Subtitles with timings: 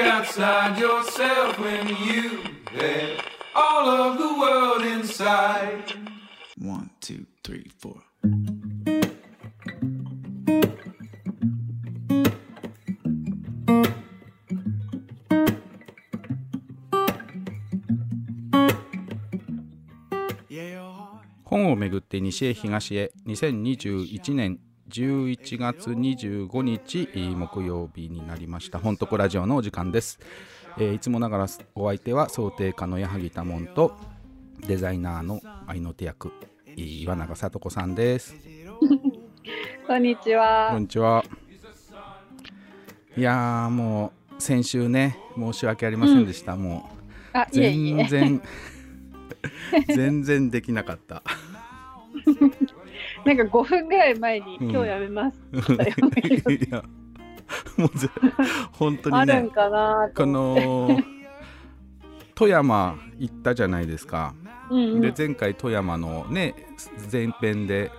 [0.00, 2.40] outside yourself when you
[2.72, 3.22] had
[3.54, 5.92] all of the world inside?
[6.58, 8.02] One, two, three, four.
[21.44, 28.78] 本をめぐって西へ東へ2021年11月25日木曜日になりました。
[28.78, 30.18] 本とこラジオのお時間です、
[30.78, 33.96] えーいつもながらお相手は想定家の矢作多門と
[34.66, 36.32] デザイナーの愛の手役
[36.76, 38.34] 岩永聡子さんです。
[39.86, 40.82] こんにちこはん。
[40.82, 41.24] にちは。
[43.16, 46.58] いやーもう先週ね申し訳ありませんでした、う
[47.52, 48.06] いえいえ。
[48.06, 48.42] 全然
[49.94, 51.22] 全然できなかった
[53.28, 55.38] なんか5分ぐらい前に、うん今日やめます。
[55.52, 56.82] いや
[57.76, 58.08] もうぜ
[58.72, 60.26] 本当にねあるんかなとこ。
[60.26, 60.98] の
[62.34, 64.34] 富山行ったじゃないですか、
[64.70, 66.54] うんうんで前回富山のね
[67.10, 67.90] 前編で、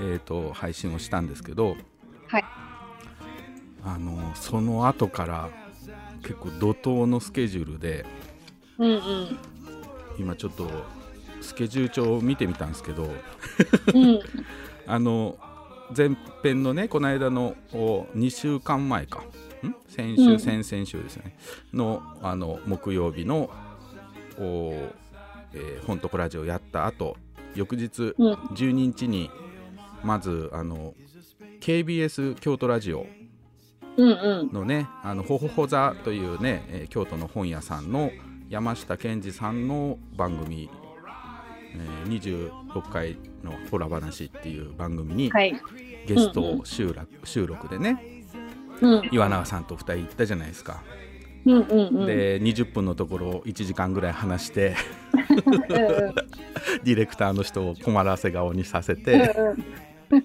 [0.00, 1.76] えー、と配信をしたんですけど、
[2.28, 2.44] はい
[3.82, 5.48] あのその後から
[6.22, 8.06] 結構怒涛のスケジュールで
[8.78, 9.38] うんうん。
[10.18, 10.68] 今ちょっと
[11.40, 13.04] スケジュール帳を見てみたんですけど
[13.94, 14.20] うん。
[14.90, 15.36] あの
[15.96, 19.22] 前編のねこの間のお2週間前か。
[19.62, 19.74] ん？
[19.88, 20.38] 先週、うん。
[20.40, 21.36] 先々週ですね。
[21.72, 23.50] のあの木曜日の
[24.38, 24.72] お、
[25.52, 27.16] えー、本とこラジオやった後
[27.54, 28.32] 翌日うん。
[28.34, 29.30] 12日に
[30.02, 30.94] まずあの
[31.60, 33.06] KBS 京都ラジオ
[33.96, 34.52] うんうん。
[34.52, 38.10] のねあのほほほ座というね、えー京都の本屋さんの
[38.48, 40.68] 山下健二さんの番組、
[41.74, 45.54] えー26回のホラ話っていう番組にはい。
[46.06, 48.24] ゲストを収録,、収録でね
[48.80, 49.08] うん。
[49.12, 50.82] 岩永さんと2人行ったじゃないですか、
[51.46, 52.06] うんうんうん。
[52.06, 54.74] で20分のところを1時間ぐらい話して
[56.84, 59.34] ディレクターの人を困らせ顔にさせうんて
[60.10, 60.24] うん。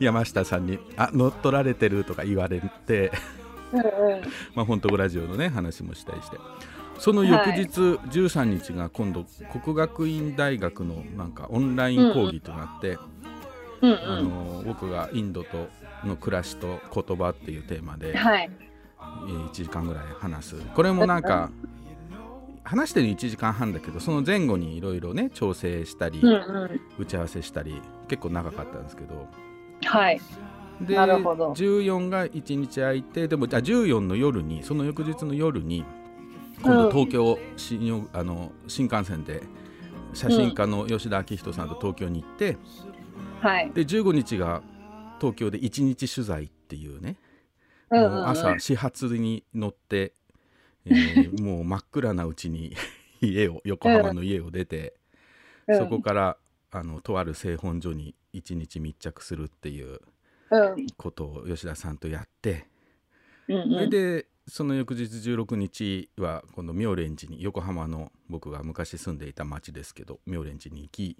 [0.00, 3.10] 山下さんに「あ乗っ取られてる」とか言われて
[4.54, 6.36] まあ、本当ラジオのね話もしたりして
[6.98, 7.62] その翌日
[8.10, 9.24] 13日が今度
[9.62, 15.68] 国学院大学のなんかオンライン講義となって、うんあの僕がインドと
[16.04, 18.16] の暮らしと言葉っていうテーマで、うん。
[18.16, 18.50] はい。
[18.50, 21.50] えー1時間ぐらい話すこれもなんか
[22.62, 26.80] 話してる1時間半だけどその前後にいろいろね調整したり、うんうん。
[26.98, 29.28] 打ち合わせしたり結構長かったんですけど
[29.84, 30.20] はい。
[30.80, 35.84] でなるほど14が1日空いてでもじゃあ14の夜にその翌日の夜に
[36.64, 39.42] 今度東京新よあの新幹線で
[40.14, 42.56] 写真家の吉田明人さんと東京に行って、
[43.40, 43.70] はい。
[43.72, 44.62] で15日が
[45.20, 47.16] 東京で1日取材っていうね、
[47.90, 50.14] う朝始発に乗って、
[50.86, 52.74] えー もう真っ暗なうちに
[53.20, 54.94] 家を横浜の家を出て、
[55.68, 55.78] うん。
[55.78, 56.38] そこから
[56.70, 60.00] あのとある製本所に1日密着するっていう
[60.50, 60.86] うん。
[60.96, 62.68] ことを吉田さんとやって、
[63.48, 63.90] うんそれうん。
[63.90, 71.16] でその翌日16日は今度妙蓮寺に横浜の僕が昔住んでいた町ですけど妙蓮寺に行き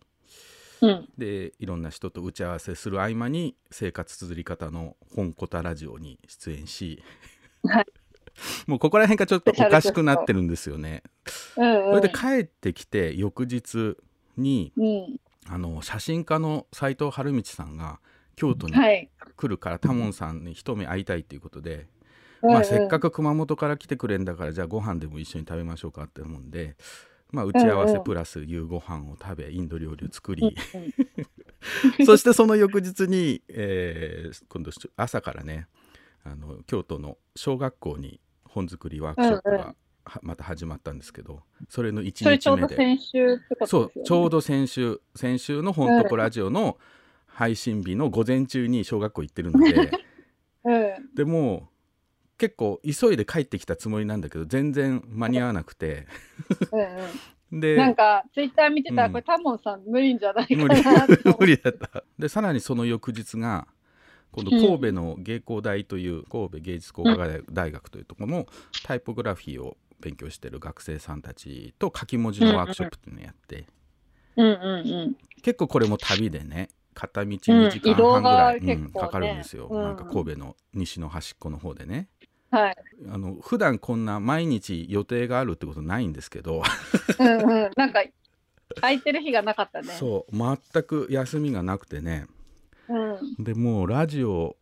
[0.82, 7.02] うんでいろんな人と打ち合わせする合間に生活綴り方の本コタラジオに出演し、
[7.64, 7.86] はい
[8.66, 11.02] もうここら辺がちょっとおかしくなってるんですよね。
[11.56, 11.94] うんうん。
[11.94, 13.96] それで帰ってきて翌日
[14.36, 15.20] にうん。
[15.46, 18.00] あの写真家の斉藤晴道さんが
[18.34, 19.10] 京都にはい。
[19.36, 21.86] 来るからタモンさんに一目会いたいということで、
[22.44, 26.76] まあ、せっかく熊本から来てくれんだからじゃあご飯でも一緒に食べましょうかって思うんで、
[27.30, 30.56] まあ、打ち合わせプラス夕ご飯を食べインド料理を作り、
[32.04, 35.68] そしてその翌日に、えー今度朝からね
[36.24, 39.74] あの京都の小学校に本作りワークショップが
[40.04, 43.82] はまた始まったんですけどそれの1それちょうど日目で先週そ。
[43.84, 46.78] うちょうど先週先週の「本とこラジオ」の
[47.26, 49.90] 配信日の午前中に小学校行ってるので。
[50.64, 51.14] うん。
[51.14, 51.68] でも
[52.38, 56.06] 結構急いで帰ってきたつもりなんだけど全然間に合わなくて。
[56.72, 56.84] うんう
[57.56, 57.60] ん。
[57.60, 59.12] でなんかツイッター見てたら、うん。
[59.12, 61.06] これタモンさん無理んじゃないか無理な
[61.38, 62.04] 無理だった。
[62.18, 63.68] でさらにその翌日が
[64.32, 67.16] 今度神戸の芸工大という神戸芸術工科
[67.52, 68.46] 大学というところの
[68.82, 73.66] タイポグラフィーを勉強してる学生さんたちと書き文字のワークショップっていうのをやって。
[74.36, 75.16] うんうんうん。
[75.42, 78.74] 結構これも旅でね片道2時間半ぐらい、が結構ね。
[78.74, 79.82] うんかかるんですよ、うん。
[79.82, 82.08] なんか神戸の西の端っこの方でね
[82.54, 82.76] はい。
[83.10, 86.62] あの普段こんな毎日予定があるってことないんですけど
[87.18, 87.70] うんうん。
[87.76, 88.04] なんか
[88.76, 89.92] 空いてる日がなかったね。
[89.94, 92.26] そう全く休みがなくてね
[92.88, 93.44] うん。
[93.44, 94.56] でもうラジオ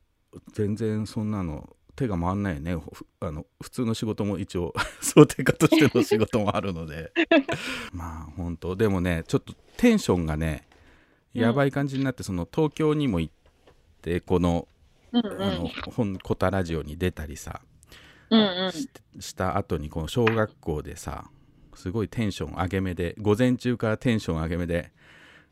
[0.54, 4.72] 全然そんなの手が回んないよねふあの普通の仕事も一応
[5.02, 7.12] 想定家としての仕事もあるので
[7.92, 10.66] まあ本当でもねちょっとテンションがね
[11.34, 13.32] やばい感じになって、その東京にも行っ
[14.02, 14.68] てこの
[15.12, 17.71] うんあの本コタラジオに出たりさ、うんうん
[18.72, 18.88] し
[19.20, 21.24] した後にこの小学校でさ
[21.74, 24.92] すごいテンション上げ目で午前中からテンション上げ目で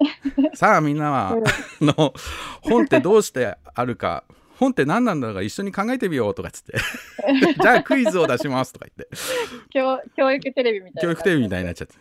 [0.54, 1.36] さあみんなは、
[1.80, 2.14] の
[2.62, 4.24] 本ってどうしてあるか
[4.60, 6.74] 本って何なんだか一緒に考えてみようとかっつって。
[7.60, 9.16] じゃあクイズを出しますとか言って。
[9.70, 11.02] 教教育テレビみたいな。
[11.02, 11.94] 教育テレビみたいになっちゃって。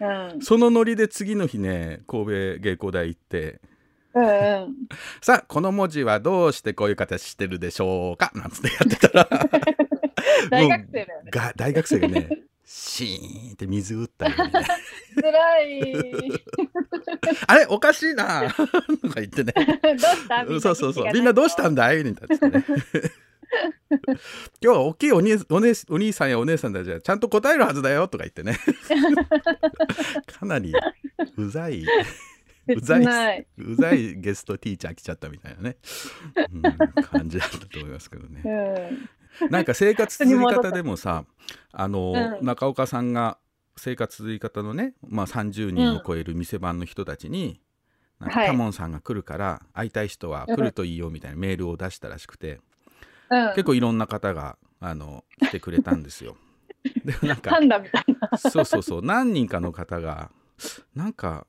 [0.00, 0.40] うん。
[0.42, 3.60] そのノリで次の日ね神戸芸工大行って。
[4.14, 4.74] うんうん。
[5.20, 8.32] さあこの文字はどうしてこういう形してるでしょうか？
[8.34, 9.28] なんつってやってたら
[10.50, 11.30] 大学生だよね。
[11.30, 12.28] が大学生がね
[12.64, 14.36] シーンって水打ったりね。
[15.20, 15.92] 辛い。
[17.48, 18.66] あれおかしいなと
[19.08, 19.52] か言ってね。
[19.82, 20.46] どうした？
[20.46, 21.12] そうそうそう。
[21.12, 22.04] みんなどうしたんだい？
[22.04, 22.64] みたいな今
[24.60, 28.56] 日は大きいお兄お姉お兄さんやお姉さんたちはちゃんと答えるはずだよとか言ってね。
[30.26, 30.72] かなり
[31.36, 31.84] うざい。
[32.68, 35.76] うざいうざいゲストティーチャー来ちゃったみたいなね、
[36.52, 36.62] うん、
[37.02, 38.42] 感じだったと思いますけどね。
[38.44, 38.48] う
[38.94, 39.08] ん。
[39.50, 41.24] なんか生活続き方でもさ
[41.72, 43.38] あの、うん中岡さんが
[43.76, 47.62] 生活続き方のね、まあ、30人を超える店番の人たちに、
[48.18, 52.60] なんかはいタモンさんが来るから会いたい人は来るといいよみたいなメールを出したらしくて、
[53.30, 53.48] うん。
[53.50, 56.36] 結構いろんな方があの来てくれたんですよ。
[57.04, 57.58] でなんか。
[58.36, 60.30] そうそうそう何人かの方が
[60.94, 61.46] なんか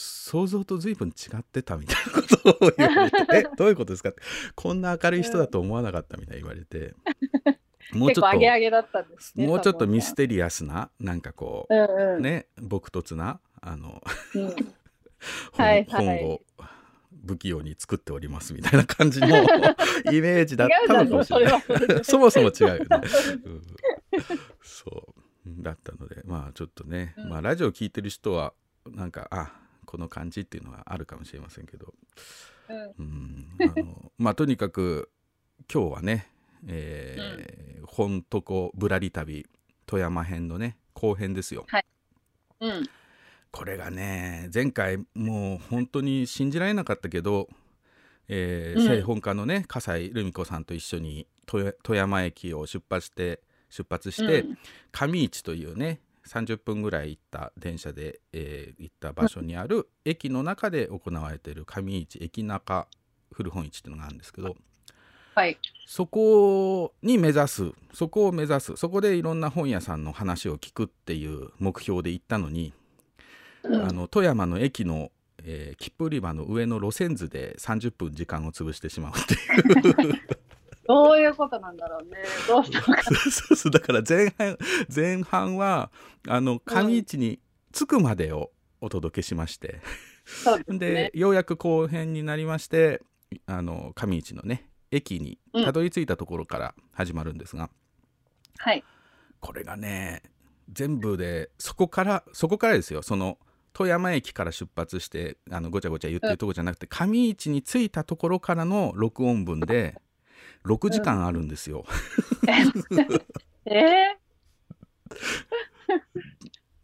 [0.00, 4.22] 想像と随分違ってたみたいなことを言われて「えどういうことですか?」って
[4.54, 6.94] こんな明るい人だと思わなかったみたいに言われて、
[7.92, 8.70] もうちょっとね。
[9.34, 12.22] もうちょっとミステテリアスななんかこうんううん。
[12.22, 14.00] ね朴突なあの
[14.34, 14.42] うん。
[15.52, 16.06] 本,、はいはい。
[16.20, 16.40] 本を
[17.26, 19.32] 不器用に作っておりますみたいな感じのイ
[20.20, 22.04] メージだったのかもしれない。
[22.04, 22.86] そもそも違うよね、
[23.44, 23.62] うん。
[24.62, 25.62] そう。
[25.62, 27.28] だったのでまあちょっとね、うん。
[27.30, 28.52] まあラジオ聞いてる人は
[28.86, 29.52] なんかあ
[29.88, 31.94] この感じっていうのはあるかもしれませんけど、
[32.68, 32.92] うん。
[32.98, 35.10] うん、あのまあとにかく
[35.72, 36.30] 今日はね、
[36.66, 39.46] えー本とこぶらり旅
[39.86, 41.64] 富山編のね後編ですよ。
[42.60, 42.84] うん。
[43.50, 47.48] これがね前回もう本当に信じられなかったけど、
[48.28, 48.86] えーうん。
[48.86, 53.40] 製本家のね笠井留美子さんと一緒に富富山駅を出発して
[53.70, 54.58] 出発して、うん。
[54.92, 62.86] 上市というね30分ぐらい行った電車で、えー行った場所にある駅の中で行われている上市駅中
[63.32, 64.56] 古本市っていうのがあるんですけど
[65.34, 65.56] はい。
[65.86, 72.72] そこに目指すそこを目指すそこでいろんな本屋さんの話を聞くっていう目標で行ったのに、
[73.62, 75.10] うんあの富山の駅の、
[75.42, 80.14] えー切符売り場の上の路線図で30分時間を潰してしまうっていう
[80.88, 82.16] どういうことなんだろうね。
[82.48, 83.02] どうしたのか。
[83.30, 84.58] そうそうだから前半
[84.94, 85.92] 前半は
[86.26, 87.40] あの上市に
[87.72, 88.50] 着くまでを
[88.80, 89.80] お届けしまして、
[90.24, 91.10] そうですでね。
[91.12, 93.02] ようやく後編になりまして
[93.44, 97.68] あの上市のね駅にたどり着いたところから始まるんですが、
[98.56, 98.82] はい。
[99.40, 100.22] これがね
[100.72, 103.38] 全部でそこからそこからですよその
[103.74, 110.00] 富山駅から出発してあのごちゃごちゃ言ってるとこじゃなくて、上市に着いたところからの録音分で
[110.64, 111.84] 6時間あるんですよ。
[113.64, 114.16] え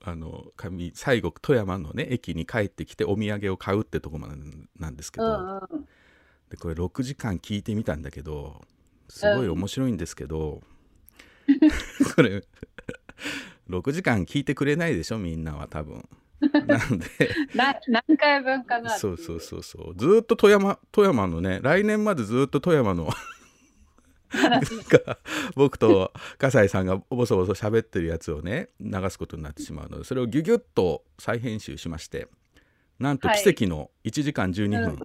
[0.06, 4.34] あの上最後富山のね駅に帰ってきてお土産を買うってとこまで
[4.78, 5.26] なんですけー、う
[5.70, 5.88] ど、んうん。
[6.50, 8.60] でこれ6時間聞いてみたんだけど
[9.08, 10.62] すごい面白いんですけど、
[12.16, 12.42] これ
[13.68, 16.06] 6時間聞いてくれないでしょみんなは多分。
[16.66, 17.06] なんで
[17.54, 23.08] な何回分かなそうそうそうそうずーっと富山富山のね来年までずーっと富山の
[25.56, 32.28] 僕と笠井さんがボソボソ喋ってるやつをね流すことになってしまうのでそれをギュギュッと再編集しまして
[32.98, 33.42] なんとはい。
[33.42, 34.98] 奇跡の1時間12分、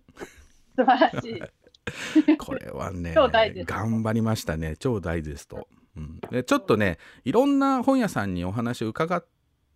[0.75, 1.41] 素晴らしい。
[2.38, 4.75] これはね頑張りましたね。
[4.77, 5.67] 超ダイジェスト、
[5.98, 9.25] うん、でちょっとねいろんな本屋さんにお話を伺っ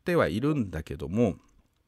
[0.05, 1.35] てはいるんだけども、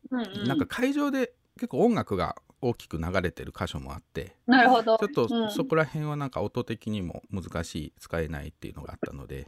[0.09, 4.97] うんうん、なんか会場で結構音楽が大きく流れてる箇所もあってなるほど。
[4.97, 9.47] ちょっとうん、そこら辺はなんか音的にも難しい使えないっていうのがあったので、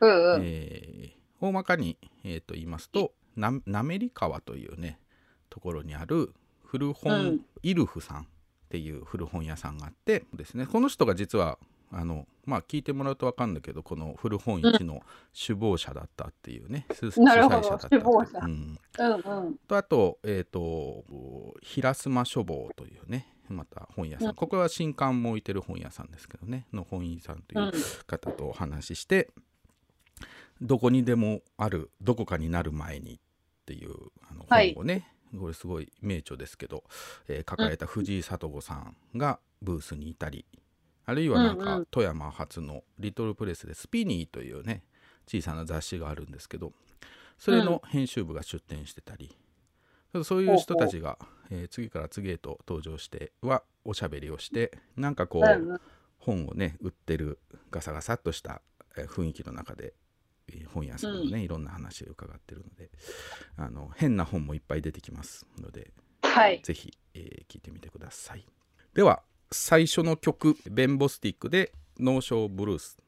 [0.00, 0.42] うんうん。
[0.44, 5.00] えー大まかに、えーと言いますとな滑川というね
[5.50, 6.32] ところにある
[6.64, 8.24] 古本、うんイルフさんっ
[8.70, 11.58] ていう古本屋さんがあってですねこの人が実は
[11.92, 15.02] あのまあ聞いてもらうと分かるんだけどこの古本市の
[15.46, 18.02] 首謀者だったっていうね、 主主なるほど催者だったっていう。
[18.48, 18.78] ん。
[18.98, 19.56] うんうん。
[19.68, 21.04] とあと,、えー、と
[21.62, 24.34] 平須磨書房というねまた本屋さん、うん。
[24.34, 27.72] ここは新刊も置いてる本屋さんですけどねの本屋さんといううん。
[28.06, 29.30] 方とお話しして、
[30.60, 33.18] どこにでもあるどこかになる前にっ
[33.66, 33.94] ていう
[34.28, 34.74] あのはい。
[34.74, 36.84] 本をね、これすごい名著ですけど、
[37.28, 40.44] えー抱えた藤井聡子さんがブースにいたり、
[41.04, 41.58] あるいはなんうん。
[41.58, 44.82] うんか富山発のリトルプレスでスピニーというね
[45.26, 46.72] 小さな雑誌があるんですけど
[47.38, 49.36] それの編集部が出展してたり、
[50.22, 51.18] そういう人たちが、
[51.50, 55.80] えー次から次へと登場してはおしゃべりをしてなんかこう、うんうん。
[56.18, 57.40] 本をね売ってる
[57.72, 58.62] ガサガサっとした
[58.96, 59.94] えー雰囲気の中で
[60.48, 62.90] えー本屋さんのね、いろんな話を伺ってるので
[63.56, 65.90] あの変な本もいっぱい出てきますので
[66.22, 66.60] はい。
[66.62, 68.46] ぜひ、えー聞いてみてください。
[68.94, 72.98] では最初の曲ベンボスティックで「ノーショーブルース」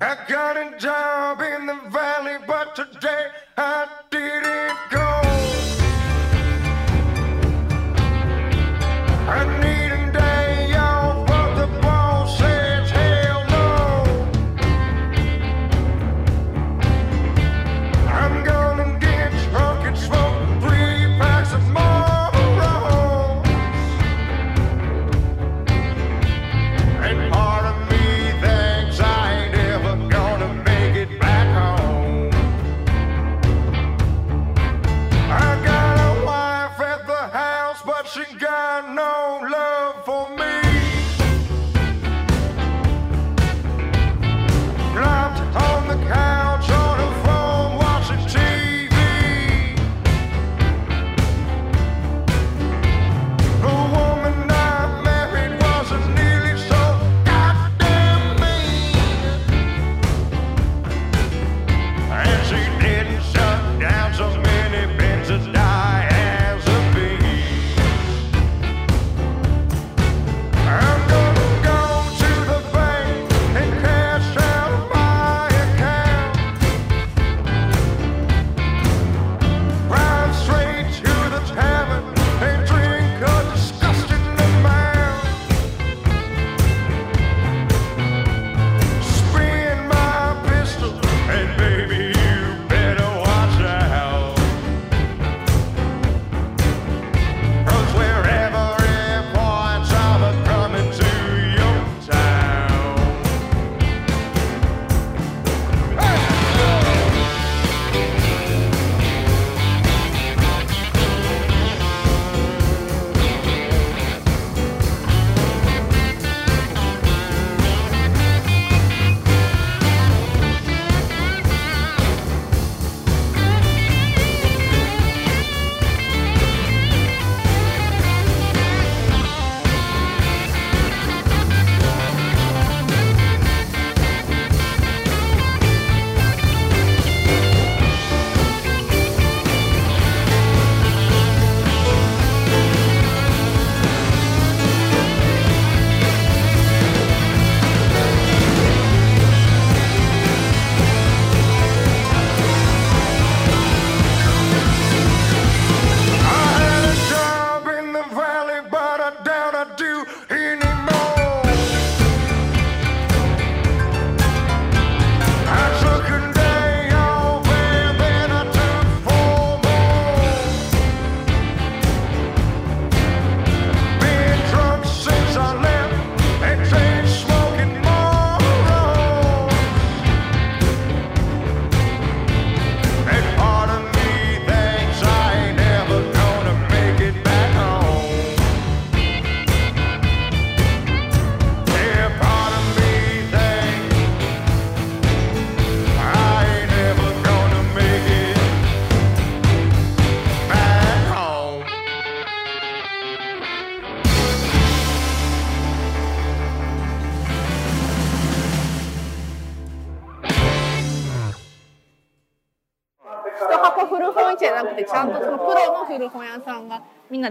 [0.00, 5.03] I got a job in the valley, but today I didn't go.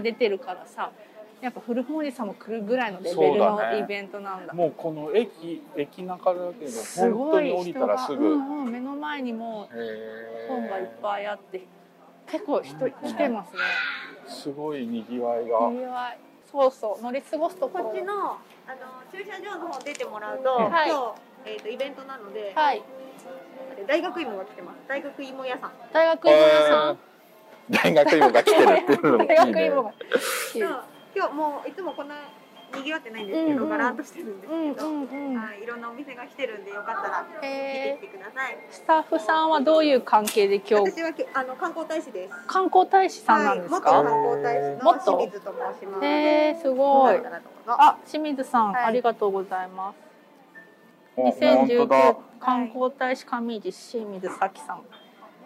[0.04, 0.92] 出てるからさ
[1.40, 4.54] やっぱ古本おじさんも来るぐらいのレベルのイベントなんだ。
[4.54, 7.32] もうこの駅駅中だけどす本ごい。
[7.32, 9.68] 当に降りたらすぐ、うんうん、目の前にも
[10.48, 11.66] 本がいっぱいあって
[12.30, 13.60] 結構人来てますね。
[14.26, 16.18] すごい賑わいが、にぎわい。
[16.50, 17.02] そうそう。
[17.02, 18.38] 乗り過ごすとこっちのあの
[19.12, 20.88] 駐車場の方出てもらうと、はい。
[20.88, 22.82] 今日、えー、とイベントなので、はい。
[23.86, 24.76] 大学芋が来てます。
[24.88, 25.72] 大学芋屋さん。
[25.92, 26.98] 大学芋屋さん
[27.70, 29.34] 大学芋が来てるっていうのもいいね。
[29.36, 29.92] 大学芋が
[30.52, 30.84] そう
[31.16, 32.14] 今日もういつもこの
[32.72, 33.68] 賑わってないんですけど、うんうん。
[33.70, 37.24] ガランとしてるんですうんけど、うんうんはい、いろんなお店が来てるんでよかったら。
[37.32, 38.58] 見てへきてください。
[38.68, 40.90] スタッフさんはどういう関係で今日？
[40.90, 42.34] 私はあの観光大使です。
[42.48, 45.12] 観光大使さんなんですはい、元観か、光大使のもっと？
[45.12, 46.04] 清水と申します。
[46.04, 46.08] へ
[46.48, 47.16] えすごい。
[47.68, 48.84] あ清水さん、はい。
[48.86, 49.96] ありがとうございます。
[51.16, 51.96] お本当だ。
[51.96, 54.82] 2019観光大使上地清水咲さん。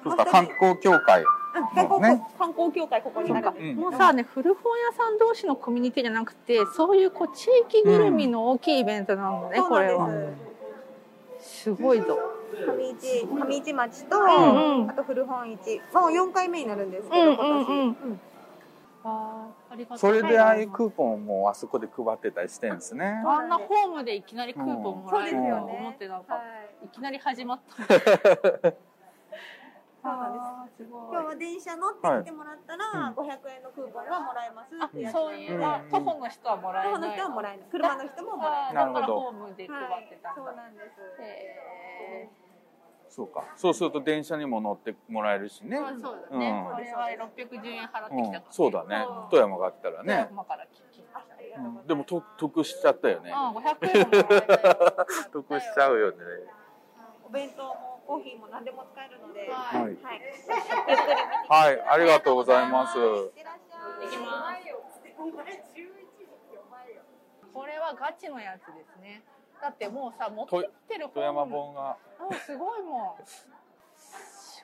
[0.02, 1.20] そうか観光協会。
[1.20, 1.38] うん
[1.75, 2.27] 観光、ね。
[2.38, 10.09] 観光協会ここになるもうさね古本屋さん同士のコミュニティじゃなくてそういうこう地域ぐるみの大きいイベントなのね、これは。
[11.41, 11.62] す。
[11.62, 12.19] すごいぞ。
[12.67, 14.91] 上市上市町と、んうん。
[14.91, 18.21] あと古本市、もう4回目になるんですけど、うんうん
[19.05, 19.99] 今年。
[19.99, 23.23] それでああいうあクーポンもあそこで配ってたりしてんですね。
[23.27, 26.41] あんなホームでいきなりクーポンもらえると思ってなんか、は
[26.83, 26.87] い。
[26.87, 28.73] いきなり始まった
[30.09, 33.15] 今日は電車乗って来てもらったら、はい。
[33.15, 37.67] 500円のクーポンがもらえますってやあつそういう、うんあ徒歩の人はもらえ徒歩ないの人はもらえない。
[37.71, 38.87] 車の人ももらえない。
[38.87, 40.81] だからホームで配ってたんだ、そうなんで。
[40.81, 41.23] す。
[41.23, 42.29] へ
[43.09, 43.45] そうか。
[43.57, 45.77] そうすると電車にも乗ってもらえるしね。
[45.77, 46.75] そうだね、うん。
[46.75, 49.07] これは610円払ってうんきたから、そうだね。
[49.09, 49.31] うん。
[49.31, 50.27] 富山が来たらね。
[50.29, 50.67] 富山から
[51.59, 51.87] うん。
[51.87, 53.33] でもと得しちゃったよね。
[53.35, 54.07] あ500円
[55.33, 56.17] 得しちゃうよね。
[57.25, 59.93] お弁当もコーヒーも何でも使えるので、ははい。
[60.00, 61.77] はい。
[61.77, 62.97] はいありがとうございます。
[62.97, 64.09] いってらっしゃい。
[64.09, 64.65] 行きます
[67.53, 69.21] これはガチのやつですね。
[69.61, 71.97] だってもうさ持ってきてる富山本本が。
[72.31, 73.25] うんすごいもん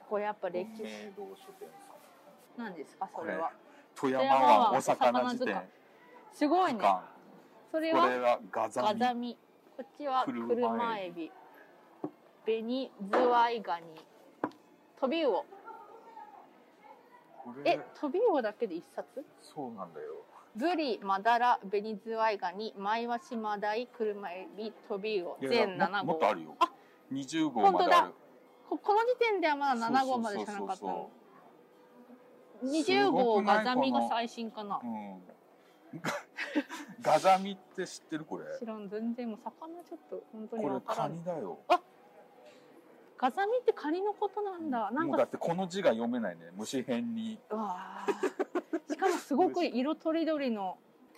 [0.08, 1.12] これやっぱ歴史
[2.56, 2.74] なん。
[2.74, 3.50] ですかそれは？
[3.94, 5.62] 富山湾お魚辞典
[6.32, 6.80] すごいね。
[7.70, 8.88] それはこれはガザミ。
[8.88, 9.36] ガザミ。
[9.76, 11.30] こっちは車車エビ
[12.44, 13.86] 紅ズワイガニ。
[15.00, 15.44] トビウオ。
[17.42, 17.72] これ。
[17.72, 19.24] えトビウオだけで一冊？
[19.40, 20.24] そうなんだよ。
[20.54, 25.38] ブリマダラ紅ズワイガニマイワシマダイ車エビトビウオ。
[25.40, 26.04] 全7号。
[26.04, 26.54] ももっとあるよ。
[26.58, 26.70] あ
[27.12, 28.14] 20号まである。
[28.68, 31.10] ここの時点ではまだ7号までしかなかったの。
[32.60, 34.80] そう20号ガザミが最新かな。
[34.82, 35.22] うん。
[37.02, 38.24] ガザミって知ってる？
[38.24, 38.44] これ。
[38.58, 38.88] 知らん。
[38.88, 41.10] 全然もう魚ちょっと本当にこれわからん。
[41.10, 41.58] カニだよ
[43.16, 44.90] ガザミってカニのことなんだ。
[44.90, 46.50] なんかだってこの字が読めないね。
[46.56, 47.38] 虫編に。
[47.50, 48.92] うわー。
[48.92, 50.76] しかもすごく色とりどりの。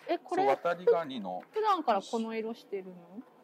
[0.09, 2.93] えこれ渡りガニの普段からこの色してるの？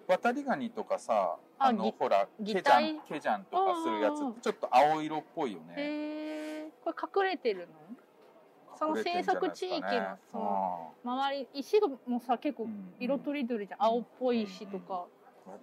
[0.06, 5.74] 渡りガニとかさああのぎほら擬ケジャ態ンケジャンとかするやつちょっと青色っぽいよね。
[5.76, 8.76] へえこれ隠れてるの？
[8.78, 12.68] その生息地域のその周り石がもうさ結構
[13.00, 13.82] 色とりどりじゃん。
[13.82, 15.06] 青っぽい石とか。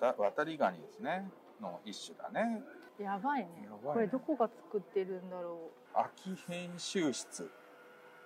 [0.02, 1.30] 渡渡りガニですね。
[1.62, 2.62] の一種だね
[3.00, 3.46] やばいね。
[3.62, 3.70] ね。
[3.84, 7.50] これどこが作ってるんだろ秋編集室。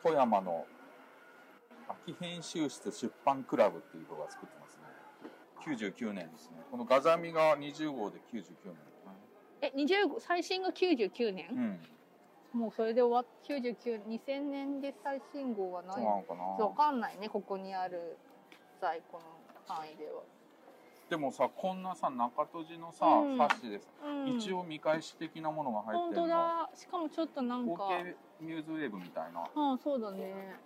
[0.02, 0.66] 富山の。
[2.06, 4.84] 秋編集室出版クラブっていうのが作ってますね。
[5.78, 6.58] 99年ですね。
[6.72, 9.12] このガザミが20号で99年ですね
[9.62, 11.80] うえ20最新が99年、
[12.54, 12.60] うん。
[12.60, 18.18] もうそれで終わっ99 2000年で最新号はないなのかかんないねここにある
[18.80, 19.24] 在庫の
[19.66, 20.22] 範囲では、
[21.14, 23.38] でもさこんなさ中戸寺のさ、うん。
[23.38, 26.70] 冊子でさ、うん、一応見返し的なものが入ってる当だ。
[26.74, 27.84] しかもちょっとなんか。
[27.84, 29.42] OK ミューズウェーブみたいな。
[29.42, 30.58] ああそうだね。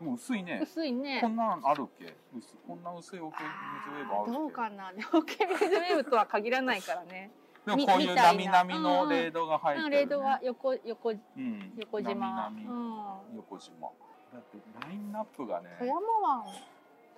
[0.00, 0.60] でも薄いね。
[0.62, 1.18] 薄いね。
[1.20, 2.16] こんなんあるっけ？
[2.34, 3.42] 薄こんな薄い OK ミューズ
[3.90, 4.32] ウェーブあるっけ？
[4.32, 4.92] どうかな。
[4.94, 7.30] でも OK 水ウェーブとは限らないからね。
[7.66, 8.52] でもこういうみみたいな。
[8.54, 9.96] なみなみのレードが入ってる、ね。
[9.98, 12.08] レードは横横うん、横島。
[12.08, 12.64] なみなみ。
[12.64, 13.36] うん。
[13.36, 13.90] 横島。
[14.32, 15.76] だってラインナップがね。
[15.78, 16.44] 富山湾。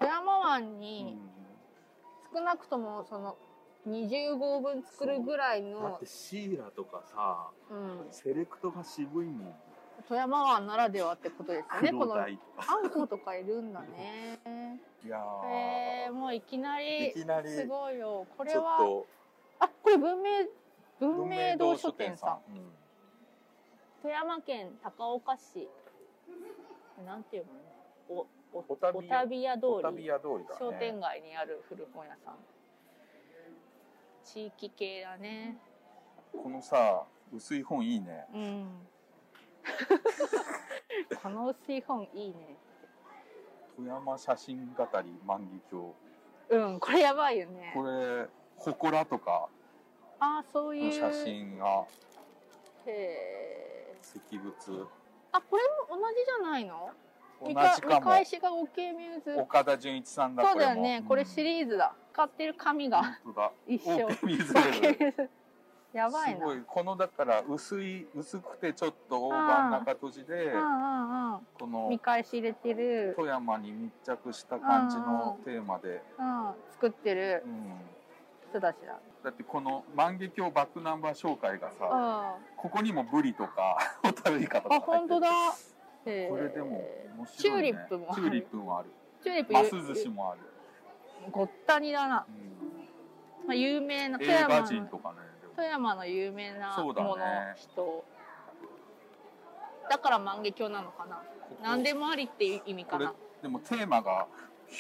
[0.01, 1.19] 富山湾うにん
[2.39, 3.37] 少なくともその
[3.89, 9.55] 20号分作るぐらいだのってシーラとかさうん、セレクトが渋いもん。
[10.09, 11.93] 富山湾ならではってことですよね。
[11.93, 14.81] こ黒のあんことかいるんだね。
[15.05, 18.27] いやえー、もういきなりすごいよ。
[18.37, 19.07] これはと
[19.59, 20.31] あこれ文明
[21.01, 22.53] 文明堂書店さん。
[22.57, 22.73] ん、
[24.03, 25.69] 富山県高岡市。
[27.05, 27.47] なんていう
[28.09, 28.17] の？
[28.21, 28.93] おおおた
[29.27, 30.45] び屋通り。
[30.59, 32.37] 商店街にある古本屋さん。
[34.25, 35.59] 地域系だね。
[36.33, 38.27] このさ薄い本いいね。
[38.35, 38.89] うん。
[41.23, 42.57] この薄い本いいね。
[43.77, 45.93] 富山写真語り万華鏡。
[46.51, 47.73] うんこれやばいよね。
[47.75, 48.27] これ
[48.59, 49.49] 祠とか。
[50.21, 51.01] あそういう。
[51.01, 51.87] の写真が。
[52.87, 52.91] へ
[53.95, 54.87] え石仏。
[55.33, 56.91] あこれも同じじゃないの？
[57.55, 57.95] かじかも。
[57.97, 59.41] 見返しが OK ミューズ。
[59.41, 61.05] 岡田准一さんだそうだよね。
[61.07, 61.95] これリシリーズだ。
[62.13, 63.19] 使ってる紙が。
[63.67, 65.31] 一緒 OK 水 OK ミューズ
[65.93, 66.39] やばいな。
[66.39, 66.63] すごい。
[66.67, 77.81] このだから薄い薄くてちょっと大判中閉じでうんうんうんこの見返し入れてる、富山に密着した感じのテーマで、うん、作ってるうん、
[78.51, 78.99] 人たちだ。
[79.25, 85.29] だってこの万華鏡バックナンバー紹介がさあここにもブリとかホタルイカとかあ本当だ
[86.31, 86.85] これでも
[87.19, 88.07] 面チ白い、ね、ューリップも。
[88.11, 88.89] あるチューリップもある。
[89.23, 90.41] チューリップマス寿司もある、
[91.31, 95.17] ごったにだな、うん、まあ、有名な富映山画人とかね
[95.57, 97.17] 富山の有名なもの、
[97.57, 98.05] 人。
[99.91, 101.23] だから万華鏡なのかな。
[101.63, 104.27] 何でもありっていう意味かな、でもテーマが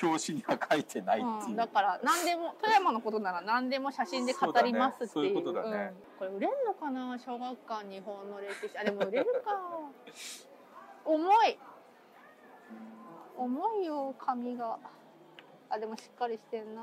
[0.03, 5.35] 表紙には書いてないっていう、うん、だから何でも富山のことなら何でも写真で語りますっていう。
[5.35, 5.77] ことだね。
[5.77, 5.93] ん。
[6.19, 7.19] これ売れんのかな？
[7.19, 8.79] 小学館日本の歴史。
[8.79, 9.51] あでも売れるか
[11.09, 11.59] 重い。
[13.39, 14.79] 重いよ紙が。
[15.71, 16.83] あでもしっかりしてんな。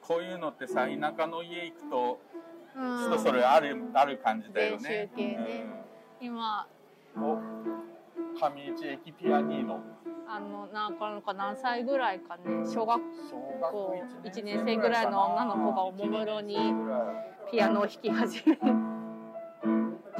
[0.00, 2.20] こういうのってさ田舎の家行くと
[2.76, 2.98] うん。
[3.08, 5.10] 人それあるある感じだよね。
[5.16, 5.66] ね。
[6.20, 6.68] 今
[7.16, 7.22] うん。
[7.24, 7.36] お
[8.38, 9.80] 上市駅ピアニーノ。
[10.28, 12.42] あのなんかなんか何歳ぐらいかね。
[12.72, 13.00] 小学
[13.72, 16.72] 校一1年生ぐらいの女の子がおもむろに
[17.50, 18.89] ピアノを弾き始める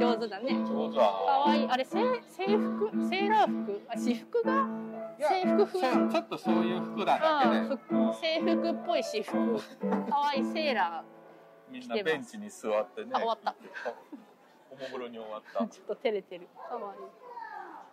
[0.01, 0.55] 上手だね。
[0.65, 1.09] 上手かだ。
[1.11, 1.69] わいい。
[1.69, 2.91] あれ制制服？
[3.09, 3.81] セーラー服？
[3.89, 4.67] あ私服が？
[5.19, 5.81] 制服風？
[6.11, 9.33] ちょっとそういう服なだけで、制服っぽい私服。
[10.11, 11.05] かわいいセーラ
[11.71, 13.11] みんなベンチに座ってね。
[13.13, 13.55] あ終わった。
[14.71, 16.49] おもむろに終わっー ちょっと照れてる。
[16.69, 16.95] かわ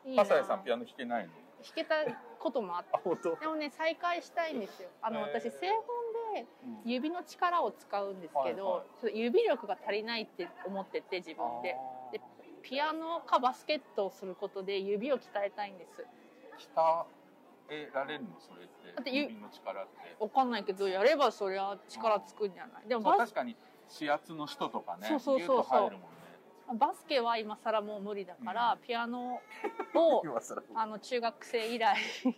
[0.05, 0.13] い。
[0.13, 1.33] い笠井さんピアノ弾けないの？
[1.33, 1.95] 弾けた
[2.39, 2.99] こともあった。
[3.39, 4.89] でもね再開したいんですよ。
[5.01, 6.45] あの私製本で
[6.85, 11.69] 指の力を使うんですけど、指力が足りないって思ってて自分で。
[11.69, 11.77] で
[12.67, 16.05] ピアノかバスケットをすることで指を鍛えたいんです。
[16.75, 17.05] 鍛
[17.69, 18.29] えられるの？
[18.39, 18.91] それって？
[18.93, 20.15] だってゆ指の力って？
[20.19, 22.87] わかんないけどやればそりゃ力つくんじゃない？
[22.89, 23.55] でも確かに
[23.99, 25.57] 指圧の人とかねそうそうそうそう。
[25.57, 26.07] ギュッと入るもんね。
[26.77, 29.35] バスケは今更もう無理だから、ピアノ
[29.95, 31.95] を 今更あの中学生以来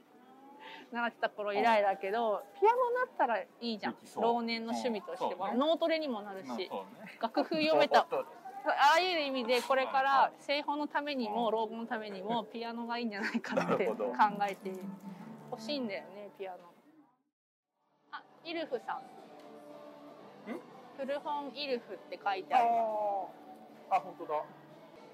[0.92, 3.94] 習ってた頃以来だけどピアノだったらいいじゃん。
[3.94, 4.24] できそう。
[4.24, 5.38] 老年の趣味としては、うん。
[5.38, 5.58] そうね。
[5.58, 7.18] 脳トレにもなるし、まあそうね。
[7.20, 8.06] 楽譜読めた。
[8.10, 8.28] そう
[8.72, 13.96] ああいう意味でこれから製本のためにも老後のためにも ピアノがいいんじゃないかって考
[14.50, 14.72] えて
[15.52, 16.58] 欲しいんだよねピアノ。
[18.12, 19.02] あイルフさん。
[20.98, 22.66] 古本イルフって書いてある。
[23.90, 24.44] ああ本当だ。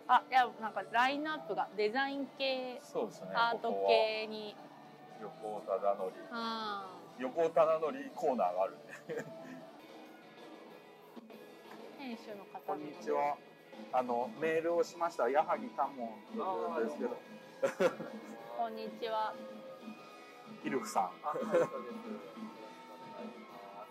[0.07, 3.29] あいやなんかラインナップがデザイン系そうですね。
[3.33, 4.55] アートここは系に
[5.21, 6.13] 横尾忠則。
[6.31, 6.95] うん。
[7.19, 9.25] 横尾忠則コーナーがあるんで
[12.05, 13.35] 店主の方こんにちは。
[13.91, 15.27] あのメールをしました。
[15.27, 17.17] 矢作多門というんですけど。
[18.59, 19.33] こんにちは。
[20.63, 21.09] イルフさん。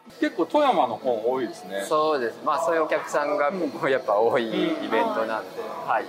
[0.20, 1.82] 結構富山の本多いですね。
[1.82, 2.40] そうです。
[2.44, 6.04] まあそういうお客さんがここやっぱ多いイベントなんで、はい。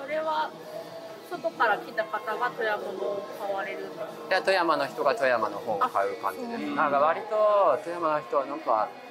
[0.00, 0.50] それは
[1.30, 6.60] 外から来た方が富山のを買われるんですかで富山の人が富山の本を買う感じです。
[6.74, 9.05] なんか割と富山の人はなんか地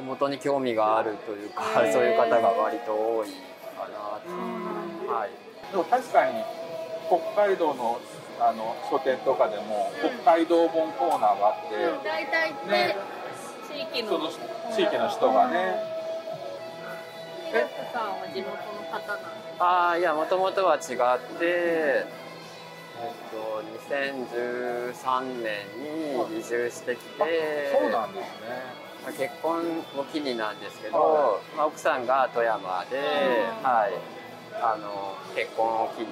[0.00, 3.28] 元に興味があるというか、そういう方が割と多い
[3.76, 4.20] かな
[5.06, 5.12] と。
[5.12, 5.30] はい。
[5.70, 6.44] でも確かに
[7.08, 8.00] 北海道の
[8.40, 9.92] あの書店とかでも
[10.24, 12.96] 北海道本コーナーがあって、大体ねね
[13.68, 14.10] 地域の。
[14.10, 14.30] その
[14.74, 15.92] 地域の人がね。
[19.58, 20.94] ああいやもともとは違って、
[21.42, 22.06] えっ
[23.30, 25.66] と2013年
[26.32, 27.78] に移住してきて。
[27.78, 28.32] そうなんですね。
[28.48, 29.60] まあ結婚
[29.98, 32.98] を機になんですけど、まあ、奥さんが富山で、
[33.62, 33.92] はい、
[34.62, 36.06] あの結婚を機に、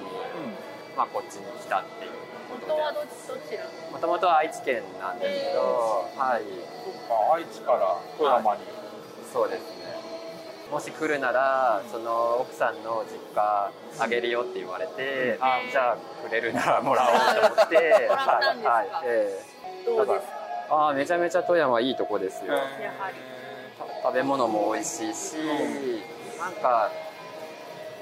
[0.97, 2.71] まあ、こっちに来たっていうことで。
[2.71, 3.07] 本当はどど
[3.49, 8.61] ちらもともとは愛知県なんですけど、はい、そっか愛知から富山に、
[9.31, 9.91] そうですね。
[10.69, 17.75] もし来るならその奥さんの実家あげるよって言われて、あじゃあくれるならもらおうと思って。
[18.09, 18.71] もらったんですか？
[18.71, 18.87] はい。
[18.87, 19.03] はい。
[19.05, 19.39] え
[19.83, 19.85] え。
[19.85, 20.40] どうですか？
[20.71, 22.53] ああめちゃめちゃ富山いいとこですよ、
[24.03, 25.35] 食べ物も美味しいし、
[26.39, 26.89] なんか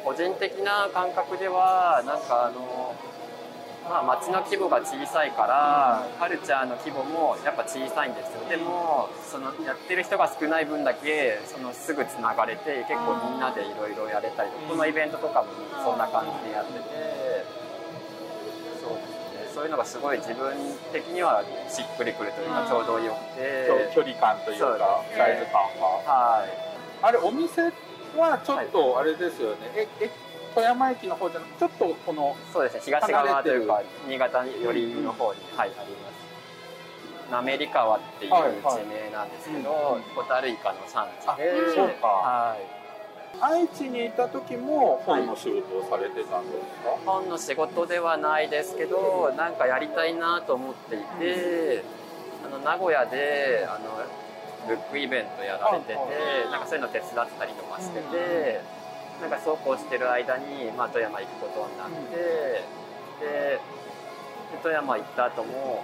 [0.05, 2.95] 個人的な感覚ではなんかあの、
[3.89, 8.47] まあ、街の規模が小さいからカルチャーの規模もやっぱ小さいんですよ。
[8.47, 15.49] でもそのやってる人が少ない分だけそのすぐつながれて結構みんなでいろいろやれたりとかこのイベントとかも
[15.84, 16.79] そんな感じでやってて
[18.79, 19.18] そう
[19.60, 20.56] そういうのがすごい自分
[20.93, 23.91] 的にはしっくりくるというかちょうどよくて。
[23.93, 26.00] 距離感というかサイズ感が。
[26.08, 26.50] はい。
[27.04, 27.63] あれお店
[28.15, 30.10] はちょっとあれですよね、ええ
[30.56, 32.82] 富山駅の方じゃなくちょっとこのそうですね。
[32.86, 36.19] 東側というか新潟寄りの方に、はいあります。
[37.30, 38.36] 滑川っていう地
[38.88, 41.36] 名なんですけど、ホタルイカの産地で、あ
[41.76, 42.08] そうか。
[42.08, 42.79] はい、
[43.41, 51.84] 愛知にいた時も本の仕事をされてたんですか、本の仕事ではないですけどなんかやりたいなと思っていて、
[52.45, 54.04] あの名古屋であの
[54.67, 55.95] ブックイベントやられてて、
[56.52, 58.62] なんかそういうの手伝ったりとかしてて、
[59.21, 62.15] なんかそうこうしてる間に、まあ、富山行くことになって、
[63.19, 63.60] で
[64.52, 65.84] で富山行った後も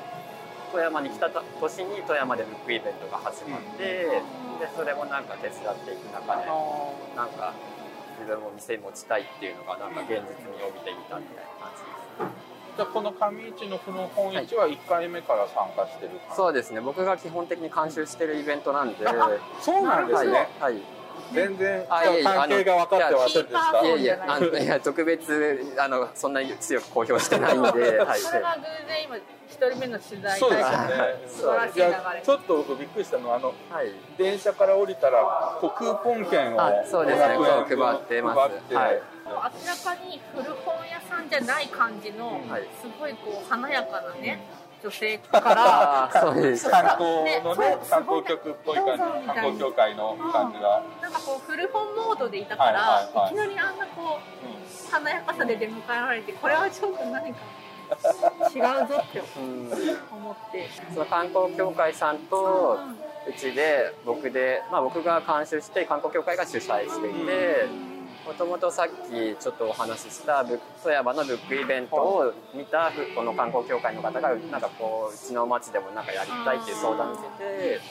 [0.72, 4.22] 富山に来た年に富山でブックイベントが始まって、
[4.60, 6.46] でそれもなんか手伝っていく中で
[7.16, 7.54] なんか
[8.20, 10.16] 自分も店持ちたいっていうのがなんか現実
[10.50, 12.56] 味を帯びてみたみたいな感じです。
[12.76, 16.36] じゃあこの上市の古本市は1回目から参加してる感じ？
[16.36, 16.82] そうですね。
[16.82, 19.06] 僕が基本的に監修してるイベントなんで。
[19.62, 20.95] そうなんですね、はい、はい
[21.34, 30.78] 全然関係が分かってませんでしたいやいやあのいや特別あのそんなに強く公表してないんで、 はい、それが偶然今一人目の取材そうですね。
[31.28, 37.26] 素晴らしいちょっと僕びっくりしたのはあのはい、電車から降りたらこうクーポン券をあそうですね。
[37.26, 38.40] 500円分配ってます。
[38.40, 38.76] 配って。
[38.76, 39.02] はい。
[39.26, 42.64] 明らかに古本屋さんじゃない感じの、はい。
[42.82, 44.40] すごいこう華やかなね、
[44.84, 46.70] 女性からそうです。
[46.70, 47.04] 観光
[47.44, 53.28] のねね観光局っぽい感じ観光協会の感じが、なんかこう古本モードでいたから、はいはいはい。
[53.28, 57.40] いきなりあんなこう華やかさで出迎えられてこれはちょっと何か
[58.54, 59.70] 違うぞってうん
[60.12, 60.70] 思って。
[60.94, 62.80] その観光協会さんと
[63.28, 67.66] うちで僕で、まあ、僕が監修して観光協会が主催していて
[68.26, 70.60] もともとさっきちょっとお話しした富
[70.92, 77.82] 山のブックイベントを見たこの観光協会の方がなんかこううちの町でもなんかやりたいっていう相談を受けて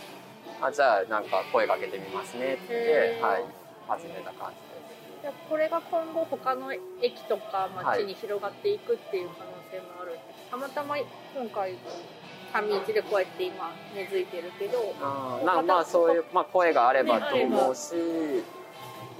[0.61, 3.45] あじゃあなんか声かけてみますねってはい、
[3.87, 5.35] 始めた感じです。
[5.49, 10.19] これが今後他の駅とか町に広がっていくっていう可能性もある、
[10.51, 11.79] たまたま今回
[12.53, 17.95] 上市でこうやって今根付いてるけどあまあそういう、まあ、声があればと思うし、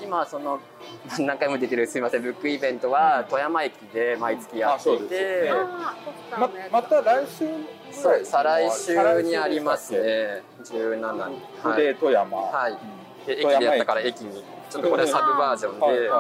[0.03, 0.61] 今その
[1.19, 7.49] 何回も出てるすみませんブックイベントは富山駅で毎月やっていて、よねあーポスターままた来週
[7.91, 10.43] そう再来週にありますね。
[10.65, 12.39] 17にはい、で富山。
[12.39, 14.21] はい、で駅でやったから駅。
[14.23, 14.45] に。
[14.71, 16.11] ちょっとこれはサブバージョンで、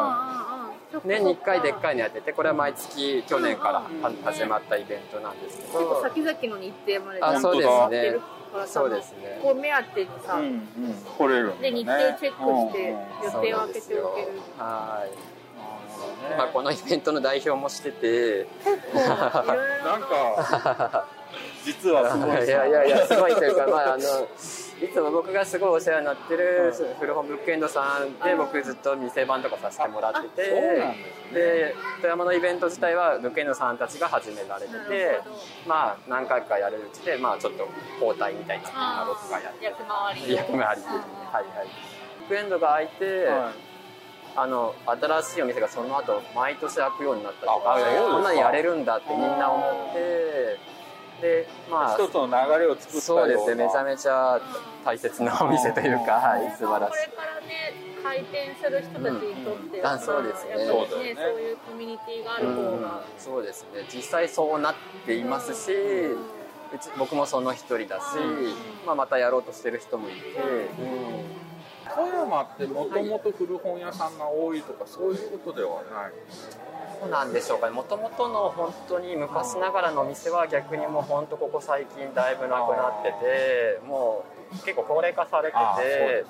[1.05, 3.83] 年に1回でっかいのやっててこれは毎月去年から
[4.25, 8.19] 始まったイベントなんですけ結構ど先々の日程まであそうですやってる。
[8.19, 9.41] ねからさそうですね。
[9.43, 10.63] こう目当てにさ、うんうん。
[11.19, 11.71] 来れるんだね。
[11.73, 14.29] で日程チェックして予定を空けておける。
[14.57, 18.47] はい、まあ、このイベントの代表もしてて。
[18.65, 21.07] 結構なんか
[21.65, 24.03] 実はすごいいやいやいやすごいというかまああの
[24.85, 30.43] いつも僕がすごいお世話になってる古本ブックエンドさんで僕ずっと店番とかさせてもらってて
[31.33, 35.21] で富山のイベント自体はブックエンドさんたちが始められてなて
[35.67, 37.67] まあ何回かやるうちでまあちょっと
[38.01, 39.65] 交代みたいなあ僕がやって。
[39.65, 40.35] 役回り。
[40.35, 40.83] 役回り。
[40.83, 40.99] 的に
[41.33, 41.69] はいはい。
[42.21, 43.29] ブックエンドが開いて、
[44.37, 47.79] あの新しいお店がその後毎年開くようになったりとか
[48.11, 50.59] こんなにやれるんだってみんな思って
[51.25, 54.39] でまあ一つの流れを作ったそうですねめちゃめちゃ
[54.85, 57.09] 大切なお店というか、はい、素晴らしい。
[57.09, 59.99] これからね開店する人たちにとっては、うん。
[59.99, 60.51] あそうですね。
[60.51, 61.17] やっぱりねそうだよね。
[61.17, 63.89] そういうコミュニティがある方が、そうですね。
[63.91, 64.75] 実際そうなっ
[65.07, 68.03] ていますしうち僕もその一人だし、
[68.85, 70.19] まあ、またやろうとしてる人もいて、
[71.95, 76.59] 富山ってもともと古本屋さんが多いとかそういうことではないそ
[77.07, 77.73] うなんでしょうかね。
[77.73, 86.25] もともとの本当に昔ながらのお店は逆にもう本当ここ最近だいぶなくなっててもう結構高齢化されててすよね。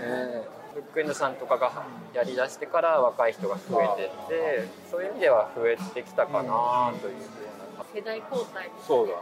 [0.00, 1.70] えーブックエンドさんとかが
[2.12, 7.14] やりだしてから若い人が増えてってそういう意味では増えてきたかなという。
[7.14, 7.28] よ
[7.76, 8.68] うな世代交代。
[8.84, 9.14] そうだ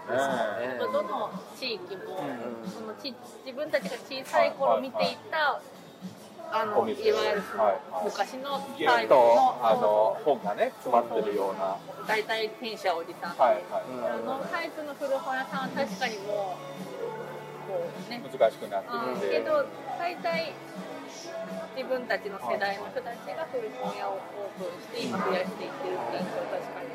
[0.65, 0.75] ね。
[0.75, 0.79] ね。
[0.79, 2.25] どの地域も、
[2.65, 2.71] うん。
[2.71, 5.61] そのち自分たちが小さい頃見ていた、
[6.53, 7.81] あのいわゆるはい。
[7.89, 8.05] はい。
[8.05, 8.61] 昔の。
[8.77, 11.77] ギュッとあの本がね詰まってるような。
[12.07, 13.89] 大体天使おじさん、はいはい。
[14.05, 16.57] あのタイプの古本屋さんは確かにも
[17.67, 18.21] うこうね。
[18.21, 19.65] 難しくなってうんきてけど
[19.99, 20.53] 大体
[21.75, 26.93] 自分たちの世代の人たちが古本屋をオープンして今増やしていってるっていう印象は確かに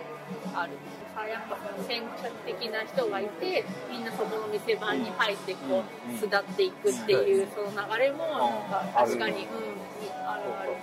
[0.53, 0.77] ある
[1.17, 9.73] さやっぱその先駆的な人がいてみんなそこの店番に入ってこう巣立っていくっていうその流れもなんか確かにうん
[10.21, 10.53] ある。
[10.61, 10.77] ある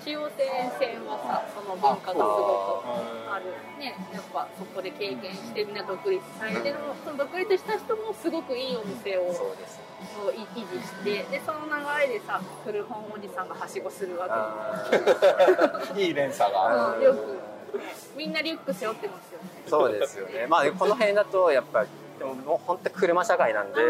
[0.00, 0.48] 中央線
[0.80, 3.52] 線はさその文化がすごくある。
[3.78, 6.76] ねやっぱそこで経験してみんな独立されてる。
[6.80, 14.80] のその独立した人もすごくいいお店をそう維持してでその流れでさ古本おじさんがはしごするわあ
[15.96, 17.49] いい連鎖がけ、うん、よく
[18.16, 19.48] みんなリュック背負ってますよね。
[19.66, 20.46] そうですよね。
[20.48, 21.84] まあこの辺だとやっぱ
[22.18, 23.80] でももう本当車社会なんで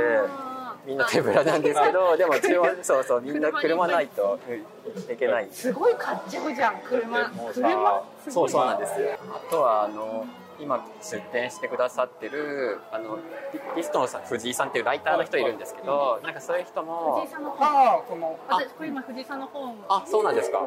[0.87, 4.65] みんな手ぶらなんですけどでも一応そうそうみんな車ないとうん
[4.95, 5.49] 生きていけない。
[5.51, 7.31] すごい買っちゃうじゃん車。
[7.31, 7.73] 車すごい。
[8.33, 9.19] そうそうなんですよ。
[9.33, 10.27] あとはあの
[10.61, 13.17] 今出展してくださってるあの
[13.55, 17.67] リリストのさん藤井さんっていうライターの人いるんですけどなんかそういう人も藤井さんの本。
[17.67, 20.59] ああこの私これ今藤井さんの本あそうなんですか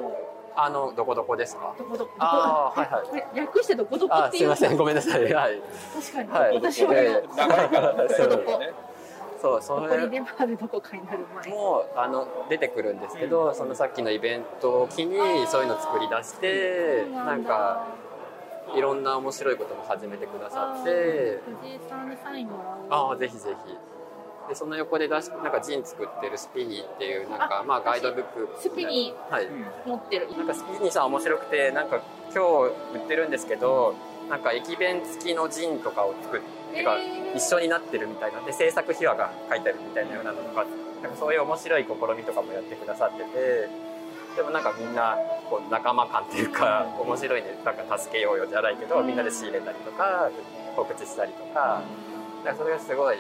[0.55, 1.73] あのどこどこですか？
[1.77, 2.11] どこどこ？
[2.19, 3.07] あーはいはい。
[3.07, 4.77] これ略してどこどこあっていうすいません。
[4.77, 5.33] ごめんなさい。
[5.33, 5.61] はい。
[5.95, 6.55] 確かに、はい。
[6.55, 7.21] 私もね。
[8.09, 8.59] そうどこ。
[8.59, 8.71] ね
[9.41, 11.49] そうそここにれ出回るどこかになる前。
[11.49, 17.87] もあの出てくるんですけど、そのさっきのイベントを機にそういうのを作り出してなんか
[18.73, 21.41] いろんな面白いことも始めてくださって。
[21.61, 23.09] 藤井さんにサインもらおう。
[23.09, 23.77] ああぜひぜひ
[24.49, 29.47] でその横で出しなんかジン作ってるスピニーっていうなんかあまあガイドブックスピニはい。
[29.85, 30.29] 持ってる。
[30.35, 32.01] なんかスピニーさん面白くてなんか
[32.33, 33.95] 今日売ってるんですけど
[34.29, 37.37] なんか駅弁付きのジンとかを作って、てかえー。
[37.37, 38.41] 一緒になってるみたいな。
[38.41, 40.65] で制作秘話が書いてあるみたいなようなのとか
[41.01, 43.69] なんかそういう面白い試みとかもやってくださってて
[44.35, 45.17] でもなんかみんな
[45.49, 47.59] こう仲間感っていうか面白いね。
[47.63, 50.29] なんか助けようよじゃないけどみんなで仕入れたりとか
[50.75, 51.81] 告知したりとか
[52.45, 53.17] なんかそれがすごい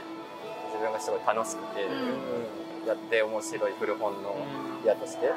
[0.73, 1.91] 自分がすごい楽しくて、うん。
[1.91, 4.35] うんやって面白い古本の
[4.85, 5.27] 屋として、じ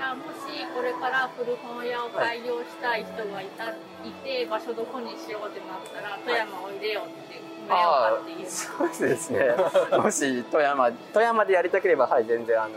[0.00, 9.50] ゃあもしこれから古本屋を開業したい人がいた、い、て場所どこにしようってなったら富山おいでよって埋めようかっていうそうですね。
[10.00, 12.74] もし富山富山でやりたければはい全然あの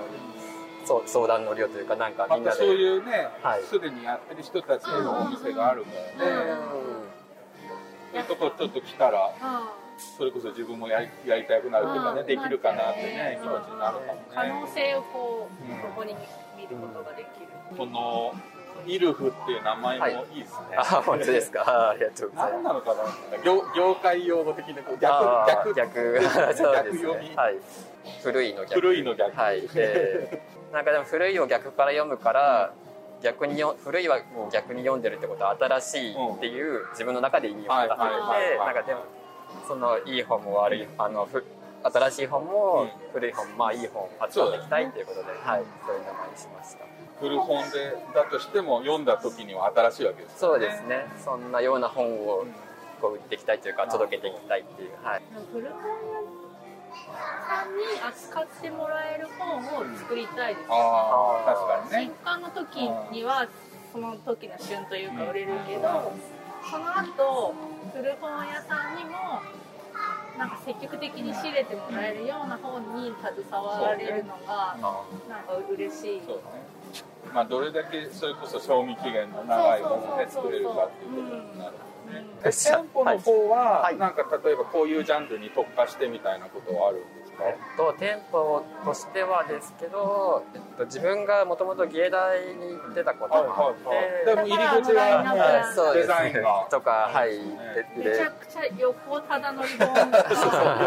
[0.84, 2.58] そう相談乗りよというかなんかみんなで。
[2.58, 3.63] またそういうねはい。
[3.63, 6.56] すでにやってる人たちのお店があるからね。
[8.12, 9.32] そういうとこちょっと来たら。
[9.39, 9.74] あ
[10.18, 14.62] それこそ自分もやりやりたくなるっていうかねうんできるかなってね気持ちになるか可もね。
[14.62, 16.16] 能性をこう、うんここに
[16.58, 18.34] 見ることができる、この
[18.86, 21.62] イルフっていう名前もいいですね、あ本当ですか？
[21.66, 22.54] あありがとうございます。
[22.54, 22.96] 何なのか
[23.38, 23.44] な？
[23.44, 26.14] 業業界用語的なこうあ逆ー逆。
[26.14, 26.20] 逆。
[26.24, 27.56] 逆読み、ねはい。
[28.24, 28.74] 古いの逆。
[28.76, 29.38] 古いの逆。
[29.40, 29.68] はい。
[29.70, 32.74] で なんかでも古いを逆から読むから
[33.22, 38.66] 逆によ古いはもう逆に読んでるってことは新しいっていう自分の中で意味を出していてはいはいはいはい。
[38.68, 39.02] なんかでも
[39.68, 41.44] そのいい本も悪いあのふ
[41.84, 42.90] 新しい本もうん。
[43.14, 46.86] 古い本もまあいい本集めていきたいっていうことで、はいそういう名前にしました。
[47.20, 51.06] 古本でだとしても読んだ時には新しいわけですそうですね。
[51.24, 52.52] そんなような本をうん。
[53.02, 55.22] こう売っていきたいというか届けていきたいっていうはい。
[55.54, 55.86] 古本屋
[57.48, 63.48] さんに扱ってもらえる本を作りたいです、ああ確かに新ね刊の時には
[63.94, 66.12] その時の旬というか売れるけど、
[66.69, 67.55] その後
[67.93, 69.41] 古本屋さんにも
[70.38, 74.77] なんか積極的に仕入れてもらえるような本に携わられるのが
[75.27, 76.21] なんか嬉しい。
[76.25, 76.43] そうね。
[77.34, 82.25] まあどれだけそれこそ賞味期限の長いもので作れるかっていうことになるね。
[82.43, 96.15] で店舗の方は、はいなんか例えばこういうジャンルに特化してみたいなことはあるんですかえっと、店舗としてはですけど、えっと、自分がもともと芸大に行ってたこともあって、でも入り口はもうデそうですね。
[96.15, 96.67] ザインが。
[96.69, 97.39] とか、はい、
[97.97, 100.12] めでちゃくちゃ横ただ乗り本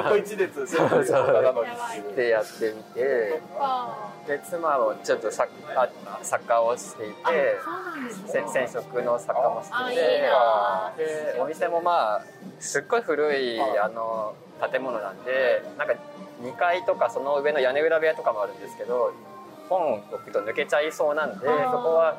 [0.05, 2.17] 横一列そうそう。
[2.17, 3.41] でやってみて。
[4.27, 5.89] で妻もちょっと作あ
[6.23, 7.15] 作家をしていて
[7.65, 10.93] そうなんですせね染色の作家もしてあいいてな。
[10.97, 12.25] でお店もまあ
[12.61, 14.35] すっごい古いあの
[14.71, 15.95] 建物なんでなんか
[16.43, 19.13] 2階とかその上の屋根裏部屋とかもあるんですけど
[19.69, 22.19] 本を置くと抜けちゃいそうなんでそこは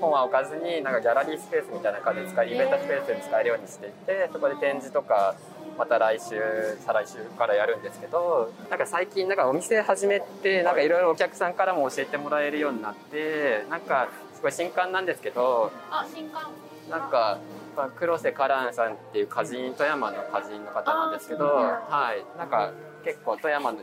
[0.00, 5.34] 本は置かずになんかギャラリースペースみたいな感じで使いイベントスペースに使えるようにしていてそこで展示とか
[5.78, 6.40] また来週
[6.84, 16.50] 再来週からやるんですけどなんか最近なんかお店始めてなんかいろいろお客さんからも教えてもらえるようになってなんかすごい新刊なんですけどあ新刊。
[16.90, 17.38] なんか、
[17.76, 22.72] まあ、黒瀬カランさんっていう歌人富山の歌人の方なんですけど、はい、なんか
[23.04, 23.78] 結構富山の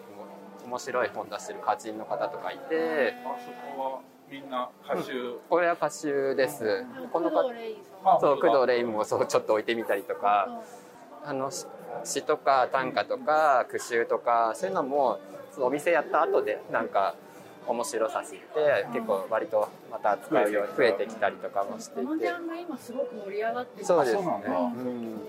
[0.66, 4.00] 面白い本出してる歌人の方とかいて、あそこは
[4.30, 6.86] みんな歌集、これは歌集です。
[7.12, 8.16] この方工藤レイさん。
[8.16, 10.62] あそう工藤レインもそうちょっと置いてみたりとか、
[11.26, 11.66] あのし
[12.04, 15.20] 詩とか短歌とか句集とかそういうのも
[15.58, 17.16] お店やった後でなんか
[17.68, 22.04] 面白さ知って結構割とまた使うように増えてきたりとかもしていて。
[22.04, 24.22] このジャンル今すごく盛り上がってるそうですね。
[24.24, 25.22] うん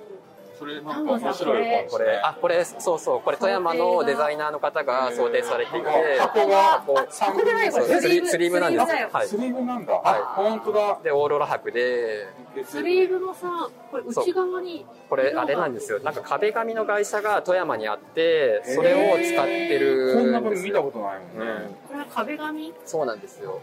[0.61, 2.20] それなんか面白いこれ。
[2.22, 5.88] あこれそうそうこれ富山のデザイナーの方が想定されていて。
[6.18, 8.84] 箱がこう箱じゃないこれスリスリーブなんです。
[8.84, 9.26] はい。
[9.26, 10.20] スリーブなんだ、はい。
[10.20, 10.98] あ本当だ。
[11.02, 12.28] でオーロラ箔で。
[12.66, 16.00] スリーブのさこれ内側にこれあれなんですよ。
[16.00, 21.74] なんか壁紙の会社が富山にあってそれを使ってるこんな見たことないもんね、うん。
[21.88, 22.74] これは壁紙？
[22.84, 23.61] そうなんですよ。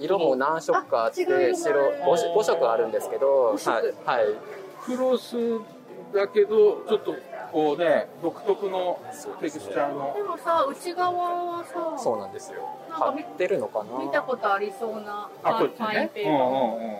[0.00, 2.02] 色も何色かあって白色がある。
[2.34, 3.58] 5, 色あるんですけどはい、
[4.06, 4.26] はい、
[4.84, 5.36] クロス
[6.14, 7.14] だけどちょっと
[7.52, 9.00] こうね独特の
[9.40, 10.12] テクスチャーの。
[10.14, 12.60] でもさ内側はさそうなんですよ。
[12.90, 14.04] なんか見貼ってるのかな？
[14.04, 16.96] 見たことありそうなあこっちファインねうんうんうん。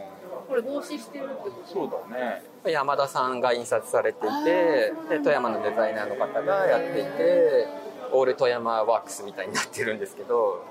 [0.48, 1.72] これ合紙してるってこと？
[1.72, 2.42] そうだね。
[2.64, 7.68] 山田さんが印刷されていてで富山のデザイナーの方がやっていて
[8.12, 10.64] オール富山ワークスみたいになってるんですけど。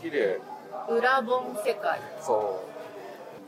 [0.00, 0.40] 綺麗。
[0.88, 2.00] 裏本世界。
[2.20, 2.62] そ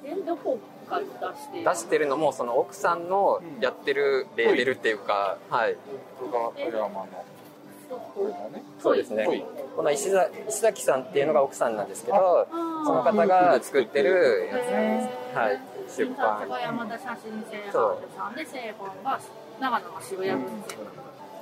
[0.04, 0.58] えどこ？
[0.84, 5.74] か出してう出してるのもその奥さんのやってるレーベルっていうか、はい。
[6.18, 7.08] ここが富山の
[8.80, 9.44] そうですね。
[9.76, 10.10] この石
[10.48, 12.48] 崎さんっていうのが奥さんなんですけど
[12.84, 15.38] その方が作ってるやつです。
[15.38, 15.60] はい。
[15.86, 19.20] 出印版山田写真製版さんで製本が
[19.60, 20.32] 長野の渋谷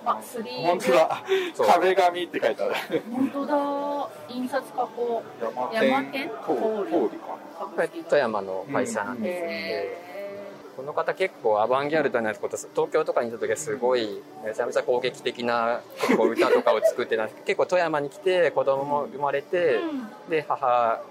[0.05, 0.63] あスリー。
[0.63, 1.23] 本当だ。
[1.75, 3.03] 壁紙って書いてある。
[3.13, 4.09] 本当だ。
[4.29, 5.23] 印刷加工。
[5.73, 6.11] 山か。
[8.09, 10.13] 富山の会社なんですけど、え
[10.77, 17.43] この方結構アバンギャルドなこと東京とかにいた時はすごいめちゃめちゃ攻撃的な結構歌とかを作ってたんです。
[17.45, 19.81] 結構富山に来て子供も生まれて、
[20.29, 21.03] で母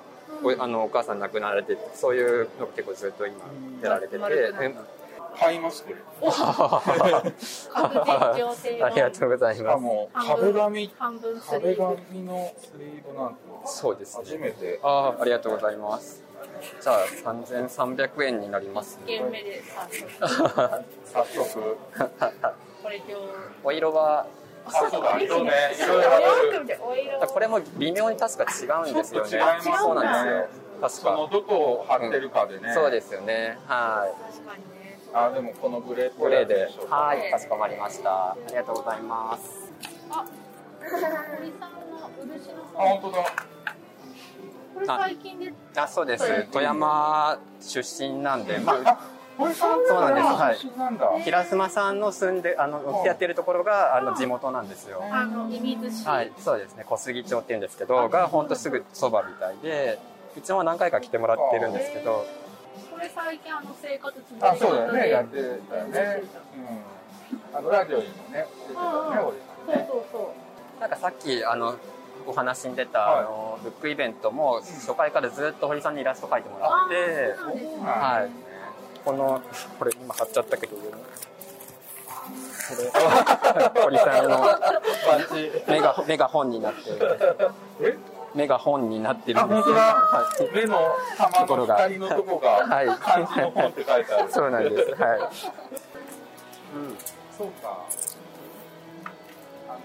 [0.44, 3.38] おあのお母さん亡くなられてそういうの結構ずっと今
[3.84, 4.76] やられてて、うん
[5.40, 5.96] 買いますこれ。
[7.74, 9.82] ありがとうございます。
[9.82, 14.80] も壁紙壁紙のスリーブなんてそうです初めて。
[14.84, 16.24] ああありがとうございます。
[16.82, 19.62] じゃあ3300円になります1軒目で
[20.22, 21.78] あ早速。
[22.84, 23.16] これ今日。
[23.64, 24.26] お色は？
[24.66, 25.52] あそうだ色ね。
[25.74, 26.10] 色選
[26.68, 29.30] べるお色これも微妙に確か違うんですよね。
[29.30, 29.76] ちょっと違いますね。
[29.78, 30.62] そうなんですよ。
[30.82, 32.74] 確そのかどこを貼ってるかでね。
[32.74, 33.58] そうですよね。
[33.68, 34.32] はい。
[34.34, 34.81] 確かにね
[35.14, 36.70] あでもこのグレーっぽこれで。
[36.90, 38.32] はい、かしこまりました。
[38.32, 39.72] ありがとうございます。
[40.10, 40.26] あ
[40.80, 43.26] 堀さんの漆のあ本当だ。
[44.74, 46.48] これ最近であ、そうです。
[46.52, 49.00] 富山出身なんで、まあ、
[49.38, 50.28] そうなんです。
[50.28, 50.58] はい。
[50.58, 51.20] 出身なんだ。
[51.20, 55.04] 平妻さんの住んで、あの、やってるところが、あの、地元なんですよ。
[55.12, 56.86] あの射水市、はい、そうですね。
[56.86, 60.00] 小杉町っていうんですけど、が、ほんとすぐそばみたいで、
[60.38, 62.26] うちも何回か来てもらってるんですけど、
[62.92, 65.10] これ最近あの生活続あそうだよね。
[65.10, 66.24] やっでてたよね。
[66.56, 67.58] うん。
[67.58, 70.34] あのラジオにもね出てたよねうん俺そうそうそ
[70.78, 70.82] う。
[70.82, 71.76] なんかさっき、あの、
[72.26, 73.20] お話に出た、はい。
[73.20, 77.06] あの、ブックイベントも、初回からずっと堀さんにイラスト描いてもらあって、ね。
[77.84, 78.32] はい。
[79.06, 79.42] この、
[79.78, 80.92] これ今貼っちゃったけど、これ、
[83.82, 84.44] 堀さんの
[85.68, 87.20] 目が、目が本になってる。
[87.82, 87.98] え？
[88.34, 89.70] 目が本になってるあんです。
[89.70, 90.56] はい。
[90.56, 90.80] 目の
[91.18, 92.50] 玉の光のとこが。
[92.66, 92.88] はい。
[92.88, 94.06] 漢字の本って書い。
[94.06, 94.76] てあるそうなんです。
[95.02, 95.20] はい。
[95.20, 95.30] うん。
[97.38, 97.86] そうか。
[99.68, 99.80] あの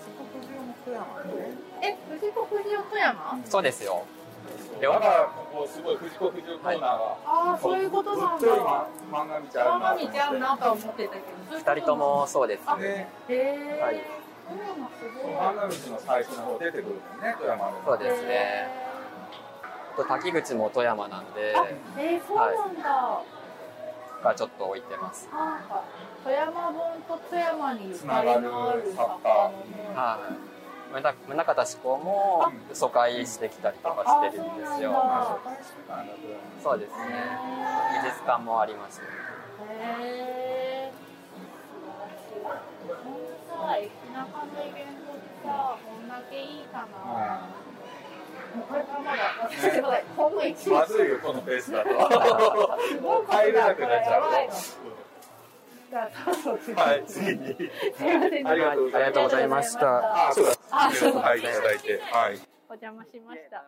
[0.00, 1.52] 四国中も富山ね。
[1.82, 3.40] え藤子不二雄富山？
[3.44, 4.04] そうですよ。
[4.80, 6.88] だからここすごい藤子不二雄コーナーが。
[7.26, 8.46] ああそういうことなんだ。
[8.46, 10.56] 今漫画見ちゃうな。
[10.56, 11.20] とは思ってたけ
[11.52, 11.58] ど。
[11.58, 12.62] 二人ともそうです。
[12.66, 14.00] あねへえはい
[14.48, 18.68] 富山すごい漫画道の最初の方出てくるもんね富山のそうですね。
[19.96, 21.54] と滝口も富山なんで、
[21.96, 23.22] えー、そうなんだ、
[24.24, 25.28] がちょっと置いてます。
[26.24, 30.54] 富山本と富山にゆつかりるのある作作家家はい。
[30.94, 34.92] 宗宗像志功も疎開してきたりとかしてるんですよ。
[34.94, 35.38] あ
[36.62, 36.96] そうですね。
[38.02, 39.00] 美術館もあります。
[39.00, 39.04] へ
[39.80, 40.92] え
[43.64, 47.48] こんなさ駅中のイベントでさこんだけいいかな、
[48.68, 49.80] これからまだすい。
[49.80, 51.90] ませんほんの一日まずいよこのペースだと。
[53.00, 54.50] もう帰れなくなっちゃう
[55.90, 57.36] じゃあそろそろ次はい次。
[57.36, 57.56] に
[57.96, 58.48] すいません。
[58.48, 60.28] ありがとうございますありがとうございました。
[60.28, 60.52] あそうだ。
[60.70, 61.20] あそうだ。
[61.20, 62.00] はいいただいて。
[62.12, 62.38] はい。
[62.68, 63.64] お邪魔しました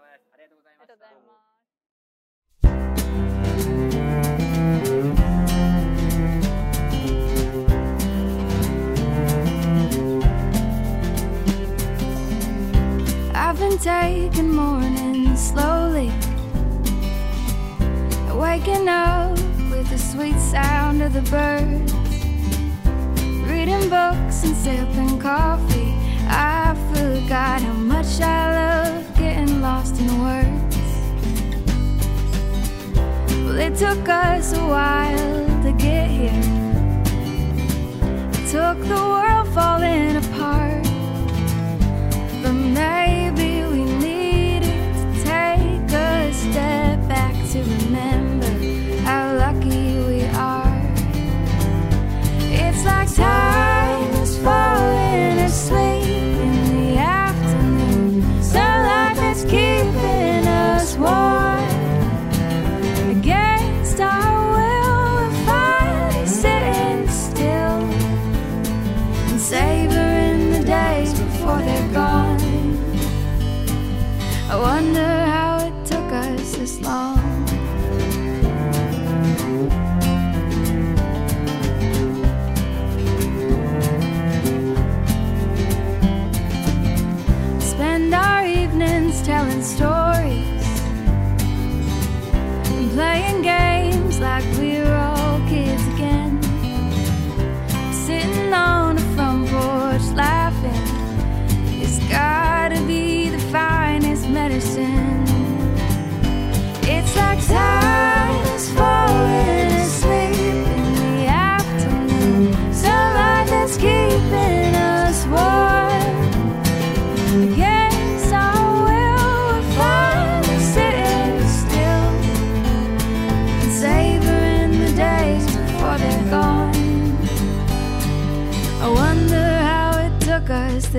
[13.59, 16.12] Been taking mornings slowly,
[18.34, 19.30] waking up
[19.70, 21.94] with the sweet sound of the birds,
[23.50, 25.94] reading books and sipping coffee.
[26.28, 30.76] I forgot how much I love getting lost in words.
[33.42, 36.42] Well, it took us a while to get here.
[38.32, 40.75] It took the world falling apart.
[42.76, 43.84] Maybe we
[44.62, 44.74] to
[45.24, 48.52] take a step back to remember
[49.02, 50.82] how lucky we are.
[52.62, 55.95] It's like time is falling asleep
[89.66, 89.95] story.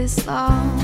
[0.07, 0.76] This long.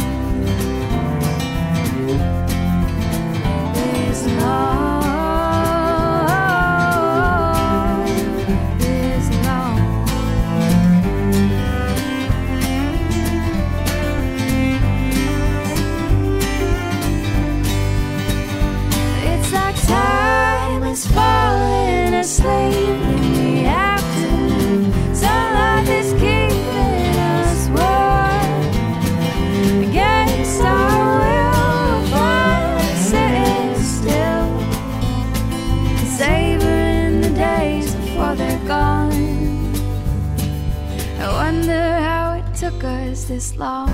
[43.43, 43.89] This long.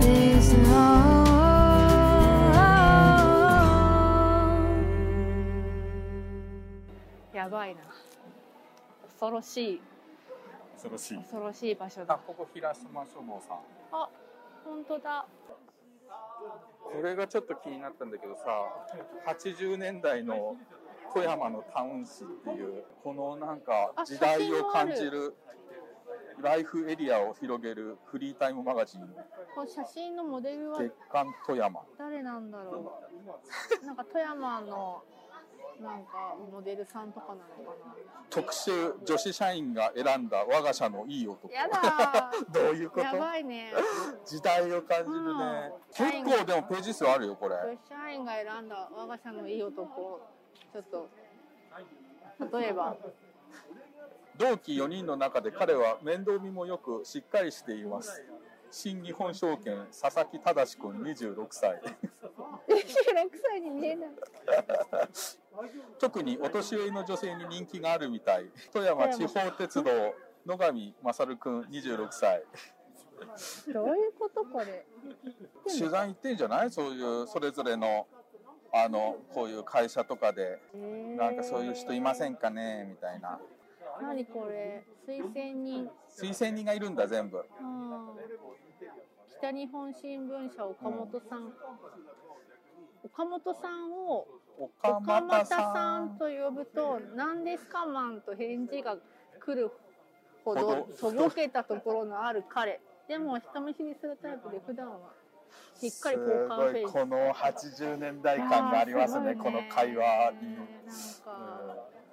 [0.00, 1.06] This long.
[7.32, 7.82] やばいな。
[9.04, 9.80] 恐ろしい。
[10.74, 12.18] 恐ろしい恐ろしい場所だ。
[12.26, 13.58] ここ平島書房さん。
[13.92, 14.08] あ
[14.64, 15.26] 本当だ。
[16.82, 18.42] これがちょっと気になったんだけどさ
[19.26, 20.56] 80年代の
[21.16, 25.34] 富山のタウン誌っていうこのなんかあ時代を感じる
[26.42, 29.08] ライフエリアを広げるフリータイムマガジン。
[29.66, 31.80] 写真のモデルは月刊富山。
[31.98, 33.00] 誰なんだろ
[33.82, 33.86] う。
[33.86, 35.02] なんか富山の
[35.80, 37.46] なんかモデルさんとかなのか
[38.28, 41.48] 特集女子社員が選んだ我が社のいい男。
[41.48, 43.06] なやだ どういうこと？
[43.06, 43.72] ーやばいね。
[44.26, 47.54] 時代を感じるね、結構でもページ数あるよこれ。
[47.56, 50.20] 女子社員が選んだ我が社のいい男
[50.72, 51.08] ちょっと
[52.58, 52.96] 例えば。
[54.38, 58.22] 同期4人の中で彼は面倒見もよくしっかりしています。
[58.70, 61.80] 新日本証券佐々木正君26歳。
[61.80, 64.10] 26歳に見えない。
[65.98, 68.50] 特にお年寄りの女性に人気があるみたい。
[68.74, 69.90] 富山地方鉄道
[70.44, 72.44] 野上勝君26歳。
[73.72, 74.84] どういうことこれ。
[75.66, 76.70] 取材行ってんじゃない？
[76.70, 78.06] そういうそれぞれの
[78.84, 80.58] あのこういう会社とかで
[81.16, 82.86] なんかそういう人いませんかね？
[82.90, 83.40] みたいな。
[84.02, 84.84] 何これ？
[85.08, 85.90] 推薦人。
[86.10, 87.38] 推薦人がいるんだ全部。
[87.38, 88.06] うん。
[89.38, 91.52] 北日本新聞社岡本さん、
[93.04, 94.26] 岡本さんを
[94.58, 97.86] 岡岡又又さんと呼ぶと「何ですか？
[97.86, 98.96] マン」と返事が
[99.40, 99.70] 来る
[100.44, 100.82] ほどほど。
[100.98, 102.80] とぼけたところのある彼。
[103.08, 105.12] でも人見知りするタイプで普段は
[105.78, 110.56] しっかりす交換フごェイスいこの80年代感がありますねあーすごいこの会話に、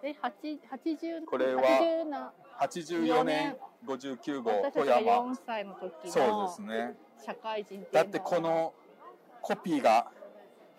[0.04, 0.34] え八
[0.72, 5.00] 80これは80な84年59号富山。
[5.00, 6.96] 4歳の時そうのですね。
[7.26, 8.74] 社会人だってこの
[9.42, 10.08] コピーが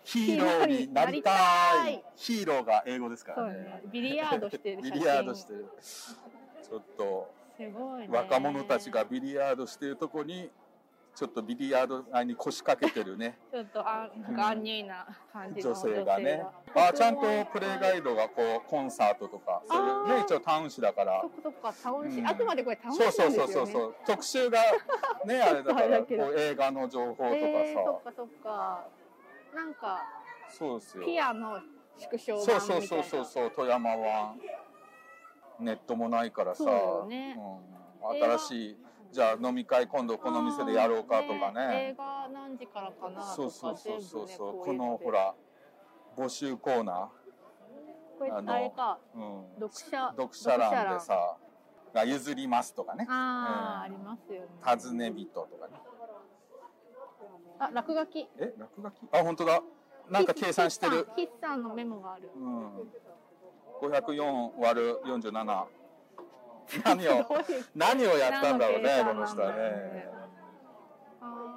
[0.03, 2.03] ヒーローになりたい。
[2.15, 3.81] ヒーローが英語ですからね。
[3.91, 5.65] ビリヤードしてるビリヤードしてる。
[5.81, 7.33] ちょっと
[8.09, 10.49] 若者たちがビリヤードしてるとこに
[11.15, 13.37] ちょっとビリヤード台に腰掛けてるね。
[13.49, 16.19] ちょっとあなんか安入な感じの女性が。
[16.19, 16.45] ね
[16.75, 17.21] があちゃんと
[17.53, 21.21] プレイガイドがこうコンサートとかそういうね一応タウン誌だから。
[21.21, 22.27] そっかそっかタウン誌、うん。
[22.27, 23.35] あくまでこれタウン誌ですよね。
[23.37, 24.59] そうそうそうそう特集が
[25.25, 25.97] ね あれだから
[26.35, 28.85] 映画の情報とかさ、えー、そっかそっか。
[29.55, 30.03] なんか
[30.49, 31.05] そうですよ。
[31.05, 31.61] ピアの
[31.97, 32.97] 縮小そう版みたいな。
[32.97, 34.35] そうそうそうそう富山は。
[35.59, 37.37] ネットもないからさ、そうよね。
[38.01, 41.91] うん、新しいじゃあ飲み会今度この店でやろうかとかね。
[41.91, 45.33] 映画何時からかなとかそうそうそうそうそう、このほら
[46.17, 47.09] 募集コーナ
[48.17, 48.99] これあのあれか。
[49.15, 50.13] ー、うん、読者。
[50.17, 51.37] 読者欄でさ
[51.93, 53.05] が譲りますとかね。
[53.09, 53.95] ああ、うん。
[53.95, 54.47] ありますよね。
[54.77, 55.73] 尋ね人とかね。
[57.59, 58.27] あ落書き。
[58.37, 58.93] え落書き？
[59.13, 59.61] あ本当だ。
[60.09, 61.07] なんか計算してる。
[61.15, 62.29] 筆算のメモがある。
[62.35, 62.89] うん、
[63.81, 65.65] 504割る47
[66.83, 67.25] 何を
[67.75, 70.09] 何をやったんだろうねこの人はね
[71.21, 71.55] あ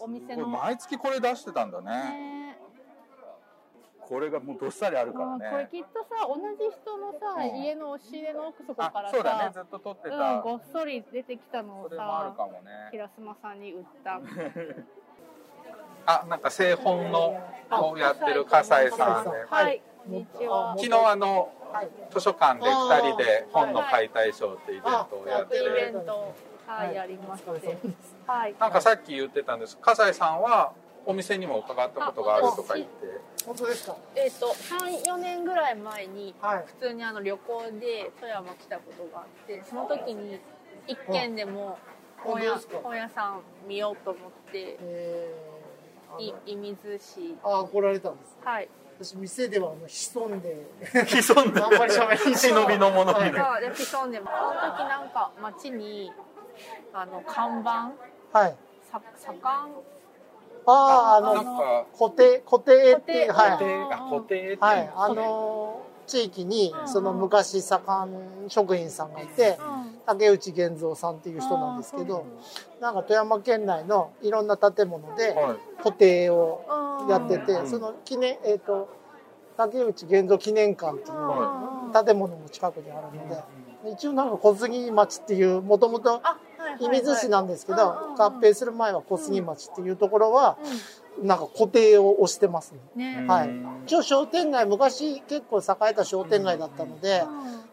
[0.00, 1.90] お店の毎月これ出してたんだね。
[1.90, 2.58] ね
[4.00, 5.68] これがもうどっさりあるからあーこれね。
[5.72, 10.16] きっとさ同じ人のさ、うん家の押し入れの奥底あからさそうだねずっと撮ってた。
[10.16, 11.96] うん、ごっそり出てきたのをさ
[12.36, 12.88] かもね。
[12.92, 14.20] 平島さんに売った
[16.06, 19.30] あなんか製本のをやってる笠井さんで。
[19.48, 21.52] はい昨日あの
[22.10, 25.56] 図書館で二人で本の解体ショーっていうイベントをやって。
[25.56, 26.34] イベント。
[26.66, 26.94] はい。
[26.94, 27.76] やりまして
[28.26, 28.54] はい。
[28.58, 29.76] なんかさっき言ってたんです。
[29.78, 30.72] 笠井さんは
[31.04, 32.92] お店にも伺ったことがあるとか言って。
[33.44, 33.96] 本当ですか？
[34.14, 36.64] えっ、と34年ぐらい前にはい。
[36.66, 40.40] 普通にあの旅行で富山来たことがあってその時に
[40.86, 41.78] 一軒でも
[42.18, 46.22] 本屋本屋さん見ようと思ってえー。
[46.22, 47.36] い射水市。
[47.44, 48.68] あ来られたんですはい
[48.98, 50.66] 私店ではあの潜んで。
[51.06, 51.62] 潜んで。
[51.62, 54.30] あんまり喋り忍びのものにねそうで潜んでその
[54.72, 56.12] 時なんか街に
[56.92, 57.92] あの看板。
[58.38, 58.56] はい。
[58.90, 59.42] さ盛ん
[60.68, 63.50] あああなんのか固定固定っていうはい。
[63.50, 64.58] 固定あ固定っていう。
[64.60, 64.90] はい。
[64.94, 68.08] あの地域にその昔左官
[68.48, 69.58] 職員さんがいて
[70.06, 72.26] 竹内源三さんっていう人なんですけど
[72.80, 75.56] なんか富山県内のいろんな建物ではい。
[75.78, 76.64] 固定を
[77.08, 77.68] やっててうん。
[77.68, 78.88] その記念えっ、と
[79.56, 86.20] 竹内源三記念館っていう建物も近くにあるので一応なんか小杉町っていうもともと
[86.80, 90.58] 射水市なんですけど合併する前は小杉町っていうところは
[91.22, 93.14] なんか固定を押してますね。
[93.20, 93.50] ねはい。
[93.86, 97.24] 一応商店街昔結構栄えた商店街だったので、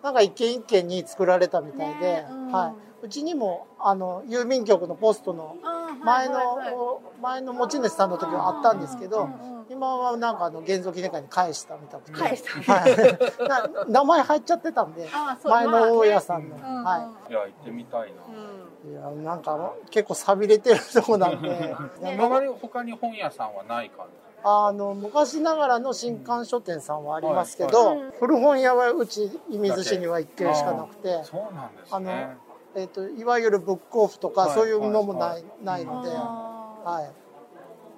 [0.02, 2.93] なんか一軒一軒に作られたみたいで、ねうんはい。
[3.04, 5.58] うちにもあの郵便局のポストの
[6.06, 9.30] 前の前の持ち主さんの時はあったんですけど、
[9.70, 12.96] 今はなんかあの現像記念館に返したみたくて、返したはい。
[13.78, 15.10] な名前入っちゃってたんで、
[15.44, 16.76] 前の大家さんの、まあね。
[16.78, 18.08] うんはいや行ってみたいな。
[18.08, 18.92] い。
[18.92, 24.14] いやなんか結構寂れてるとこなんで、 今治他に本屋さんはない感じ。
[24.46, 31.22] あの昔ながらの新刊書店さんはありますけど、はい古本屋はうち射水市には1軒しかなくて。
[31.24, 32.38] そうなんですあのね。
[32.76, 35.44] えっといわゆるブックオフとか、はいそういうのもない,、はい。
[35.64, 37.02] ないので、あは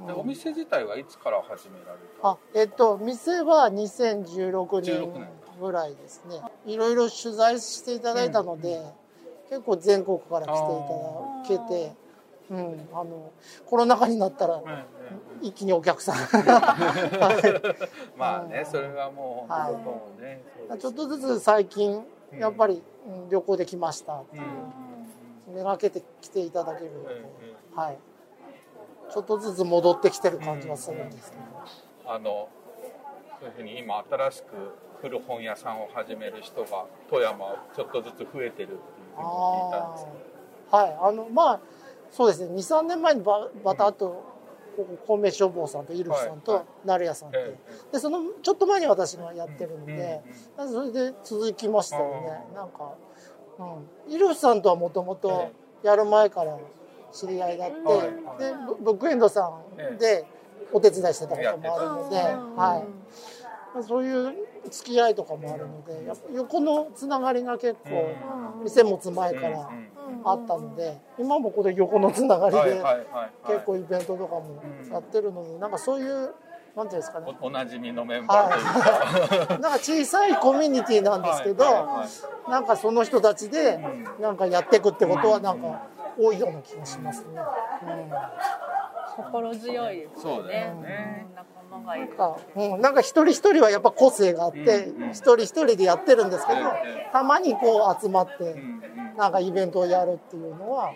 [0.03, 6.41] い、でお店自体はいつから始められたあえっと店は2016 16年年ぐらいですね。
[6.65, 8.81] いろいろ取材していただいたので、
[9.49, 11.93] 結構全国から来ていただけて、
[12.49, 13.31] うん、あの
[13.65, 14.61] コロナ禍になったら
[15.41, 17.63] 一気にお客さん は
[18.15, 18.17] い。
[18.17, 20.79] まあね、それはもうはい。
[20.79, 22.94] ちょっとずつ最近やっぱり、うん
[23.29, 24.15] 旅行できました。
[24.15, 24.43] っていう
[25.55, 26.91] めがけて来ていただける。
[26.91, 27.25] ので、
[27.75, 27.97] はい、
[29.11, 31.43] ちょっとずつ戻ってきてる感じはするんですけど、
[32.11, 32.49] あの
[33.39, 34.45] そういうふうに今新しく
[35.01, 38.77] 古本屋さんを始める人が富山ちょっとずつ増えてるっていう
[39.15, 40.07] ふうに聞いたんです
[40.71, 40.83] あー。
[40.83, 40.97] はい。
[41.01, 41.59] あのまあ
[42.11, 42.55] そうですね。
[42.55, 44.34] 23年前にババタッと
[44.75, 47.55] ここ孔明消防さんとイルフさんと成屋さんって、
[47.91, 50.21] でそのちょっと前に私がやってるので、
[50.57, 52.93] それで続きましたよねなんか、
[54.07, 55.51] うん、イルフさんとはもともと
[55.83, 56.57] やる前から
[57.11, 57.81] 知り合いだって、で
[58.81, 60.25] ブックエンドさんで
[60.73, 62.15] お手伝いしてたこともあるので、
[62.59, 63.05] はい
[63.83, 64.33] そういう
[64.69, 68.15] 付き合いとかもあるのでやっぱ横のつながりが結構
[68.63, 69.69] 店持つ前から
[70.23, 73.51] あったので今もこれ横のつながりではいはいはいはい。
[73.53, 76.33] 結構イベントとかもやってるのでなんかそういう
[76.75, 77.27] なんていうんですかね。
[77.39, 82.05] おおなじみのメンバーというか、 なんか小さいコミュニティなんですけど、はいはいは
[82.47, 82.51] い。
[82.51, 83.79] なんかその人たちで
[84.19, 85.83] なんかやっていくってことはなんか
[86.19, 87.41] 多いような気がしますね。
[89.15, 91.25] 心強いですそうだよね。
[91.33, 92.13] 仲間がいる。
[92.55, 92.59] う。
[92.59, 96.59] ん、うん、なんか一人一人はやっぱ個性があって、一人一人でやってるんですけど、
[97.13, 98.55] たまにこう集まって、
[99.17, 100.93] なんかイベントをやるっていうのは、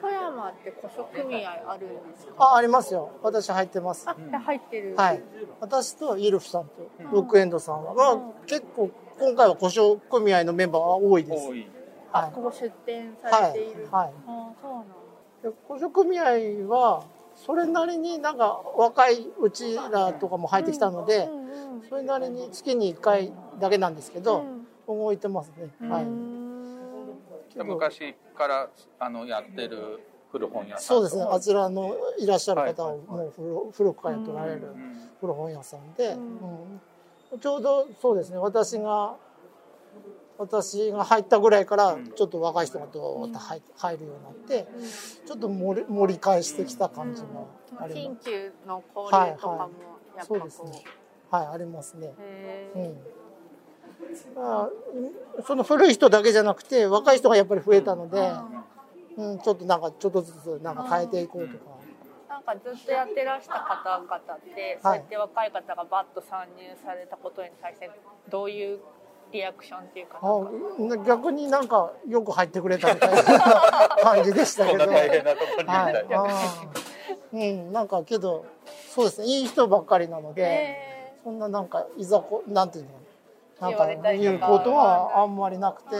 [0.00, 2.34] 富山って古書組合あるんですか？
[2.38, 3.10] あ、ありますよ。
[3.22, 4.08] 私入ってます。
[4.08, 4.94] あ、入ってる。
[4.96, 5.22] はい。
[5.60, 6.70] 私とイルフさんと
[7.10, 11.48] ブックエンドさんは、まあ、結構今回は古書組合のメンバーは多いです。
[12.12, 13.88] あ、ここ出店されている。
[13.90, 16.24] はいはいあ、そうなん古書組合
[16.68, 21.28] はそれなりになんか若いうちらとかも入ってきたので、
[21.88, 24.44] それなりに月に1回だけなんですけど、
[24.86, 25.88] 動いてますね。
[25.88, 26.04] はい。
[27.56, 30.00] 昔からあのやってる
[30.30, 31.24] 古本屋さんそうですね。
[31.30, 34.62] あちらのいらっしゃる方はもう古古くからやっておられる
[35.20, 36.80] 古本屋さんで、うん
[37.40, 38.36] ちょうどそうですね。
[38.36, 39.16] 私が
[40.36, 44.66] 私が入ったぐらいからちょっと若い人がどーっと入入るようになって、
[45.26, 47.28] ちょっと盛り盛り返してきた感じが
[47.78, 48.28] あります。
[48.28, 49.68] 緊急の交流とかもやっ
[50.18, 50.48] ぱそうこう。
[50.48, 50.84] ですね。
[51.30, 52.12] はい、ありますね。
[52.18, 52.96] へーうん。
[54.34, 58.32] まあ、その古い人だけじゃなくて若い人がやっぱり増えたので、
[59.16, 61.64] うん、ちょっとなんかちょっとずつなんか変えていこうとか。
[62.28, 67.90] なんかずっとやってらした方々って、そうやって若い方がバッと参入されたことに対して
[68.30, 68.80] どういう
[69.32, 70.20] リアクションっていうか
[71.06, 73.22] 逆になんかよく入ってくれたみたいな
[74.02, 74.78] 感じでしたけど。
[74.78, 76.22] こんな大変なところにみた。
[76.22, 76.30] は
[77.32, 77.50] い。
[77.50, 78.44] うん、なんかけど、
[78.88, 80.76] そうですね、いい人ばっかりなので、
[81.24, 82.90] そんななんか、いざこ、なんていうの
[83.62, 84.30] なんか言われたりとか。
[84.30, 85.96] 言うことはあんまりなくて、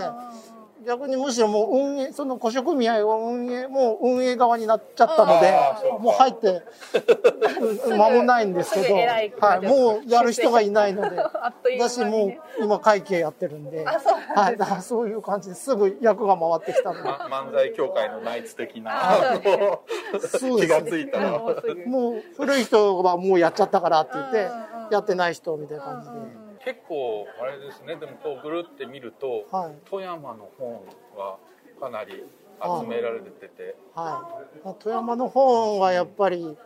[0.85, 5.53] 逆にむしろもう運営、その古書組合は運営、もう運営側になっちゃったので
[6.01, 11.91] もう入って、うん間もないんですけど、はい、もうやる人がいないので、 あっという間に。
[11.91, 15.75] 私もう今会計やってるんで、はい、だからそういう感じです。
[15.75, 17.03] ぐ役が回ってきたので。
[17.03, 18.93] ま漫才協会のナイツ的な。
[19.41, 21.39] 気がついたら。
[21.39, 24.49] もうすぐもう古い人はもうやっちゃったからって言って
[24.91, 29.75] やってない人みたいな感じで、結構あれですねでもこうぐるって見ると、はい。
[29.89, 30.85] 富山の本
[31.17, 31.37] が
[31.81, 32.25] かなり
[32.63, 36.57] 集められてて、はい、富山の本はやっぱり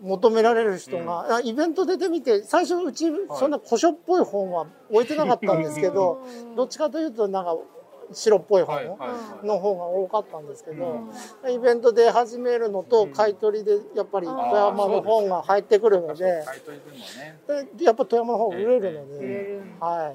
[0.00, 3.06] 求められる人が、あイベント出てみて最初うち
[3.38, 6.22] そんな古書っぽい本は置いてなかったんですけど
[6.56, 7.56] どっちかというとなんか
[8.12, 8.94] 白っぽい本はいは
[9.42, 11.00] いの方が多かったんですけど、
[11.48, 16.24] イベントで始めるのと買い取りでやっぱり富山の本が入ってくるので。
[16.24, 17.66] でもね。
[17.76, 20.14] でやっぱ富山の方売れるの売で、は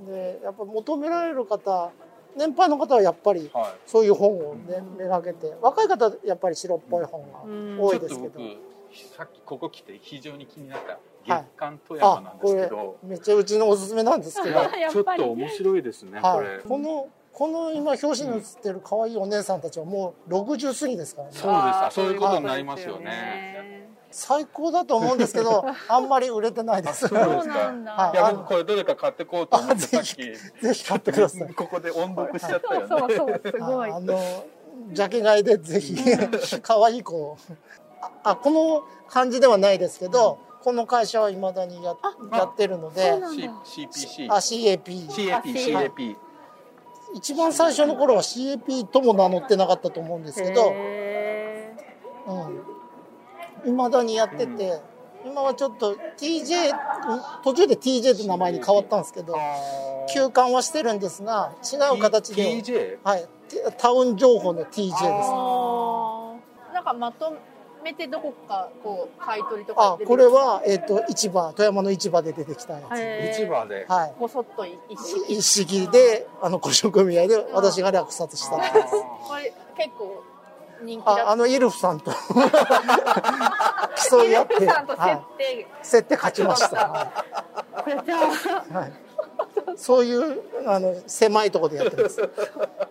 [0.00, 0.06] い。
[0.06, 1.90] で、やっぱ求められる方、
[2.36, 3.72] 年配の方はやっぱりはい。
[3.86, 8.20] そういう本をね、めがけて、若い方はやっぱり白っぽい本が多いですけど。
[8.20, 8.74] ちょっと僕
[9.16, 10.92] さっきここ来て非常に気になった。
[10.92, 14.60] はい月刊富山なあん、でこれすけど、めっちゃうちのおすすめなんですけど、
[14.90, 16.58] ちょっと面白いですね、これ。
[16.58, 16.68] い。
[16.68, 21.34] この、この今表紙に写ってる可愛いお姉さんたちはもう60過ぎですからね。
[21.34, 21.50] そうです。
[21.50, 23.88] あそういうことになりますよね。
[24.12, 27.08] 最高だと思うんですけど、 あんまり売れてないです。
[27.08, 27.92] そうですかなんだ。
[27.92, 28.12] はい。
[28.12, 30.14] いや僕これどれか買ってこうと思ってさっき。
[30.14, 30.38] ぜ
[30.72, 31.54] ひ買ってください。
[31.54, 32.86] ここで音読しちゃったよね。
[32.88, 33.90] そうそうすごい。
[33.90, 34.16] あの
[34.92, 35.96] ジャケ買いでぜひ
[36.62, 37.36] 可愛い子を。
[38.00, 41.94] ああこの感じではないですけど、この会社はいまだにや
[42.32, 43.90] やってるので CAP
[45.10, 46.16] CAP CAP
[47.14, 51.74] 一番最初の頃は CAP とも名乗ってなかったと思うんですけどへ
[53.66, 54.80] いま、未だにやってて、
[55.26, 56.72] 今はちょっと TJ
[57.42, 59.36] 途中で TJ って名前に変わったんですけど
[60.12, 63.28] 休館はしてるんですが違う形で、TJ はい、
[63.76, 65.04] タウン情報の TJ です。
[65.04, 66.72] ー。
[66.72, 67.36] なんかまと
[67.84, 72.80] めてどこかこう買い取りとかあこれは、えっと市場富山の市場で出てきたや
[73.34, 73.84] つ、市場で。
[73.88, 74.14] はい。
[74.18, 75.34] ごそっと一式。
[75.34, 78.56] 一式であの古書組合で私が落札した。
[78.56, 80.24] これ結構
[80.82, 82.10] 人ああのイルフさんと。
[84.10, 87.24] 競い合って、イルフさんと設はい、定競って勝ちました、は
[87.84, 88.18] これじゃい
[88.72, 88.92] はい、
[89.76, 92.22] そういうあの狭いところでやってます。
[92.22, 92.28] あ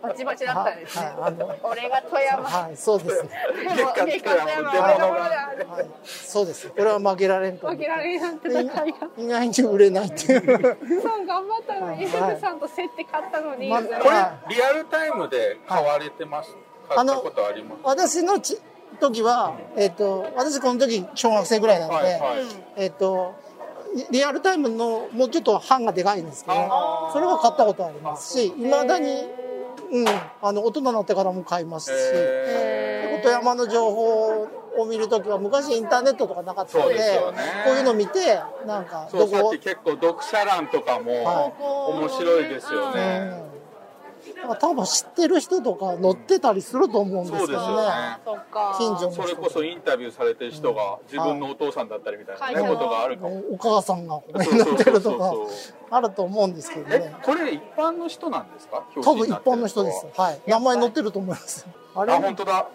[0.07, 1.05] バチバチだったんですね。
[1.05, 2.43] はいあの俺が富山。
[2.43, 3.29] はいそうですね。
[6.03, 6.67] そうです。
[6.69, 8.83] これは負けられんと負けられなんて戦いが
[9.17, 10.41] 意外に売れないっていう。
[11.01, 16.55] そう頑張ったのに、はいさんと競って勝ったのに、まこはれリアルタイムで買われてます？
[16.89, 17.79] 買ったことあります？
[17.83, 18.59] 私のち
[18.99, 22.19] 時は、えっと私この時小学生ぐらいなんで、はいはい。
[22.75, 23.33] えっと
[23.95, 26.55] リリアルタイムのもうちょっと版がでかいんですけど
[27.13, 29.09] それは買ったことありますしいまだに、
[29.91, 30.07] うん、
[30.41, 37.01] あの大人になってからも買いますしへ富山の情報を見るときは昔インターネットとかなかったのでね。
[37.65, 39.51] こういうの見てなんかどこ？
[39.53, 41.51] き結構読者欄とかもは
[41.89, 43.43] 面白いですようね、
[44.59, 47.91] 多分知ってる人とか載ってたりすると思うんですけどね
[48.77, 53.43] 近所の人それこそインタビューされてる人が自分のお父さんだったりみたいな、ねはいことがあるかも。
[53.51, 55.33] お母さんがここにそうそう載ってるとか
[55.91, 58.83] あると思うんですけどえね、これ一般の人なんですか？
[59.01, 60.05] 多分一般の人です。
[60.15, 60.41] はい。
[60.47, 61.67] 名前載ってると思います。
[61.95, 62.13] あれ？
[62.13, 62.67] あ、本当だ。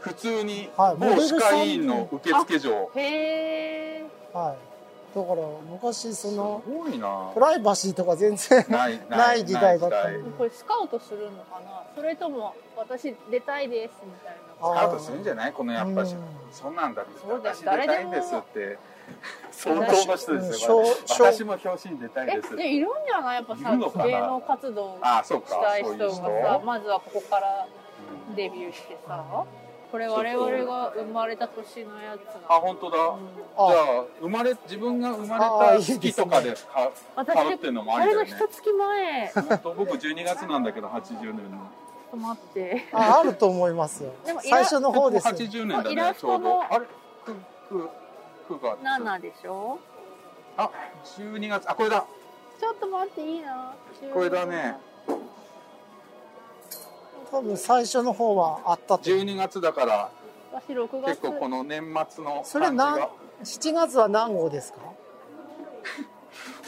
[0.00, 2.90] 普通にはいモデ某ルさん歯科医院の受付所。
[2.96, 4.69] へえはい。
[5.14, 7.30] だから昔そのすごいな。
[7.34, 7.40] プ。
[7.40, 9.96] ライバシーとか全然ない ない時代だった。
[10.38, 11.82] これスカウトするのかな？
[11.96, 14.68] それとも私出たいですみたいな。
[14.70, 15.52] あスカウトするんじゃない？
[15.52, 16.14] このやっぱし。
[16.14, 16.22] うん。
[16.52, 17.54] そんなんだそうだよ。
[17.56, 18.78] 私出たいんですって。
[19.50, 22.56] 相当の人ですよ、うん小私も表紙に出たいえですって。
[22.58, 25.48] でいるんじゃないやっぱさ芸能活動あそうか。
[25.48, 26.48] したい人がそういう人？
[26.48, 27.66] さまずはここから
[28.36, 29.44] デビューしてさ
[29.90, 33.18] これ我々が生まれた年のやつあな本当だ、うん。
[33.36, 35.40] じゃあ生まれ自分が生まれ
[35.78, 38.48] た月とかで買う私買うっていうのもああれのりだよね。
[38.50, 41.70] 一月前ちょっ本当僕12月なんだけど80年の。
[42.10, 42.88] と待って。
[42.92, 44.12] ああると思いますよ。
[44.24, 44.42] でも。
[44.42, 45.34] イラ最初の方ですよ。
[45.34, 46.86] 80年だイラねちょうストのどあれ
[47.24, 47.34] く
[47.68, 47.90] く
[48.54, 49.02] 9月。
[49.02, 49.78] 7でしょ？
[50.56, 50.70] あ
[51.04, 51.70] 12月。
[51.70, 52.04] あこれだ。
[52.60, 53.74] ちょっと待っていいな。
[54.12, 54.76] これだね
[57.30, 59.04] 多分最初の方はあったと。
[59.04, 60.10] 12月だから
[60.52, 61.06] 私6月。
[61.10, 62.84] 結構この年末のそれ感じが。
[62.86, 63.08] 何
[63.44, 64.78] 7月は何号ですか？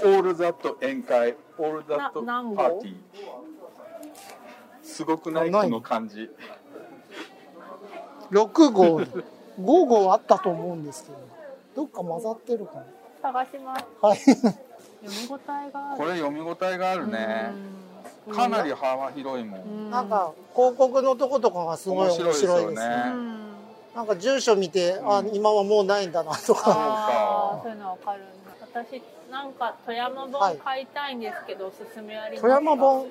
[0.04, 2.56] オールザット宴会オールザットな何号？
[2.56, 2.94] パーティー。
[4.82, 5.50] すごくない？
[5.50, 6.30] この感じ。
[8.30, 9.00] 6号。
[9.00, 9.06] 5
[9.60, 11.18] 号あったと思うんですけど。
[11.74, 12.84] どっか混ざってるかな
[13.20, 13.84] 探します。
[14.00, 14.18] はい。
[14.18, 14.38] 読
[15.04, 15.98] み応えがある。
[15.98, 17.50] これ読み応えがあるね。
[17.50, 17.81] うん
[18.30, 19.60] かなり幅広いもん。
[19.60, 22.52] うんなんか広告のとことかがすごい面白いですね。
[22.52, 23.04] 面白いですよね。
[23.06, 23.42] うん
[23.94, 26.62] なんか住所見て、あ今はもうないんだなとか。
[26.66, 28.20] あーそういうのわかる。
[28.20, 28.30] んだ
[28.74, 32.48] 私なんか富山本買いたいんですけど、おすすめありますか？
[32.48, 33.06] 富山本？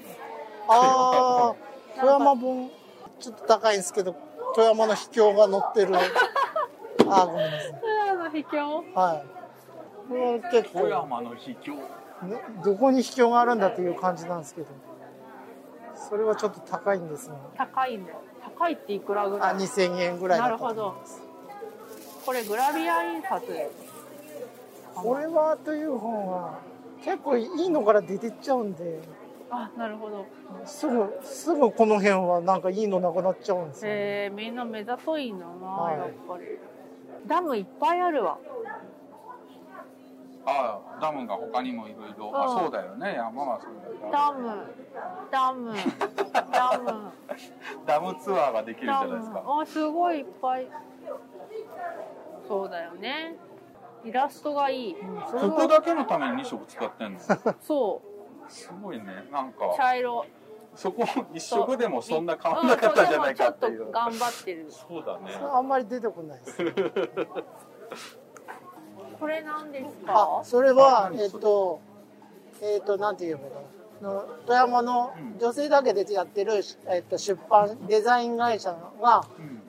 [0.68, 1.56] ああ
[2.00, 2.72] 富山本。
[3.20, 4.16] ちょっと高いんですけど
[4.56, 5.94] 富山の秘境が載ってる。
[7.08, 7.74] あーごめんなさい。
[7.80, 8.84] 富山の秘境？
[8.96, 9.24] はい。
[10.10, 10.80] これは結構。
[10.80, 11.74] 富山の秘境。
[11.76, 11.82] ね
[12.64, 14.68] どこに秘境があるんだっていう感じなんですけど
[16.10, 17.36] それはちょっと高いんですね。
[17.56, 20.96] 高いんだよ高いっていくらぐらあい2000円ぐらいなるほど。
[22.26, 23.72] これグラビア印刷で
[24.94, 26.60] これはという本は
[27.04, 29.00] 結構いいのから出てっちゃうんで。
[29.50, 30.26] あなるほど。
[30.66, 35.98] すぐすぐこの辺はなんかいいのなくなっちゃうんですよ、えー、みんな目ざといんだな、はい。
[35.98, 36.46] やっぱり。
[37.28, 38.38] ダムいっぱいあるわ
[40.46, 42.30] ああダムが他にもいろいろ。
[42.30, 42.36] うん。
[42.36, 43.14] あそうだよね。
[43.16, 44.50] 山はそうだよダム。
[45.32, 45.74] ダム。
[46.52, 47.12] ダム。
[47.86, 49.44] ダムツアーができるじゃないですか。
[49.46, 50.68] あすごいいっぱい。
[52.48, 53.38] そうだよね。
[54.04, 54.98] イラストがいい、
[55.30, 55.50] それは。
[55.52, 57.20] ここだけのために2色使ってんの？
[57.62, 58.02] そ
[58.48, 58.52] う。
[58.52, 59.06] すごいね。
[59.32, 60.26] なんか茶色。
[60.74, 63.72] そこ一色でもそんな変わんなかったんじゃないかっていう。
[63.72, 63.76] う。
[63.76, 64.66] んちょっと頑張ってる。
[64.72, 65.40] そうだね。
[65.54, 66.64] あんまり出てこないです
[69.22, 71.80] これなんですあかそれはえっと
[72.62, 73.42] えっとなんていうの？
[74.02, 79.24] の富山の女性だけでやってる、えっと、出版デザイン会社が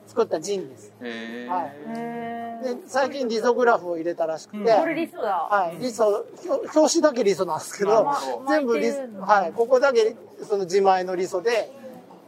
[0.07, 5.47] 作ったジンです、へえ、はい、で最近リソグラフを入れたらしくて、これリソだ。
[5.49, 8.11] はい、リソ表表紙だけリソなんですけど
[8.47, 9.53] 全部リソはい。
[9.53, 11.71] ここだけその自前のリソで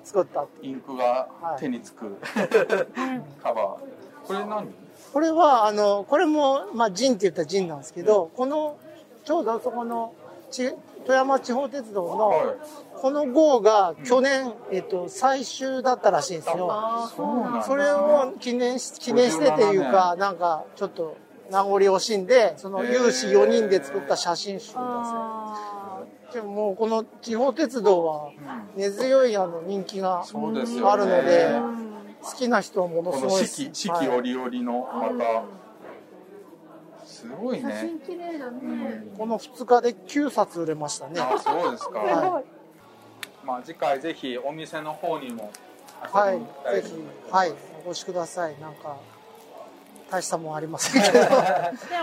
[0.04, 1.28] 作ったインクが
[1.60, 2.18] 手につく、
[3.42, 4.28] カバー。
[4.28, 4.85] これ何
[5.16, 8.78] これはあのこれもまあジンって言ったらジンなんですけどこの
[9.24, 10.14] ちょうどそこの
[10.52, 10.74] ち
[11.06, 12.58] 富山地方鉄道の
[13.00, 17.10] この号が去年、えっと、最終だったらしいんですよ。
[17.16, 17.64] そうなんだ。
[17.64, 21.16] それを記念し記念してっていうか、なんかちょっと
[21.50, 24.82] 名残惜しんで、その有志4人で作った写真集ですね。
[24.82, 26.02] あ
[26.34, 28.32] でももうこの地方鉄道は
[28.76, 31.50] 根強いあの人気があるので、
[32.26, 34.08] 好きな人はものすごい四季四はい。
[34.08, 35.44] 季折々のまた。
[37.06, 41.20] すごいー写ね真綺麗だね、この2日で9冊売れましたね。
[41.22, 42.44] あそうですか、は
[43.46, 45.52] まあ次回ぜひお店の方にも
[46.02, 46.40] はい。
[46.40, 46.94] ぜひ
[47.32, 47.54] はい、
[47.86, 48.60] お越しください。
[48.60, 48.98] なんか、
[50.10, 51.14] 大したもんありませんけど。
[51.20, 51.28] で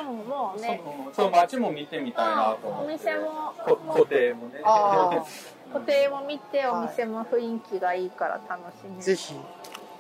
[0.04, 0.80] ももうね。
[1.12, 2.92] そう街も見てみたいなと思おって。
[2.94, 3.52] 店も。
[3.64, 4.60] こ固定もね。
[4.64, 5.24] あ
[5.72, 9.34] 固定も見てお店も雰囲気がいいから楽しめるぜひ、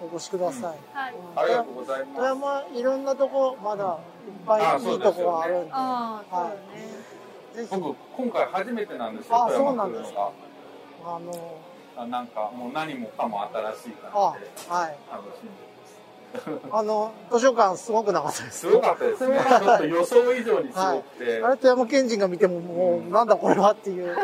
[0.02, 0.96] お越しください。
[0.96, 1.14] はい。
[1.36, 2.24] ありがとうござい富ます。
[2.26, 5.70] 山、いろんなとこ、まだいっぱいあいいとこがあるんで。
[5.72, 6.56] ああそうだね、
[7.54, 10.30] ぜひ、僕今回初めてなんですよあそうなんです来るのが
[11.04, 11.56] あの、
[11.96, 14.96] あなんかもう何もかも新しいあ感じで、はい。
[15.10, 15.72] 楽しんで
[16.72, 18.60] あの、図書館すごくなかったです。
[18.60, 19.28] すごかったです。
[19.28, 24.16] ねちょっと予想以上にすごくて、あれ富山県人が見ても、もう、なんだこれはっていう、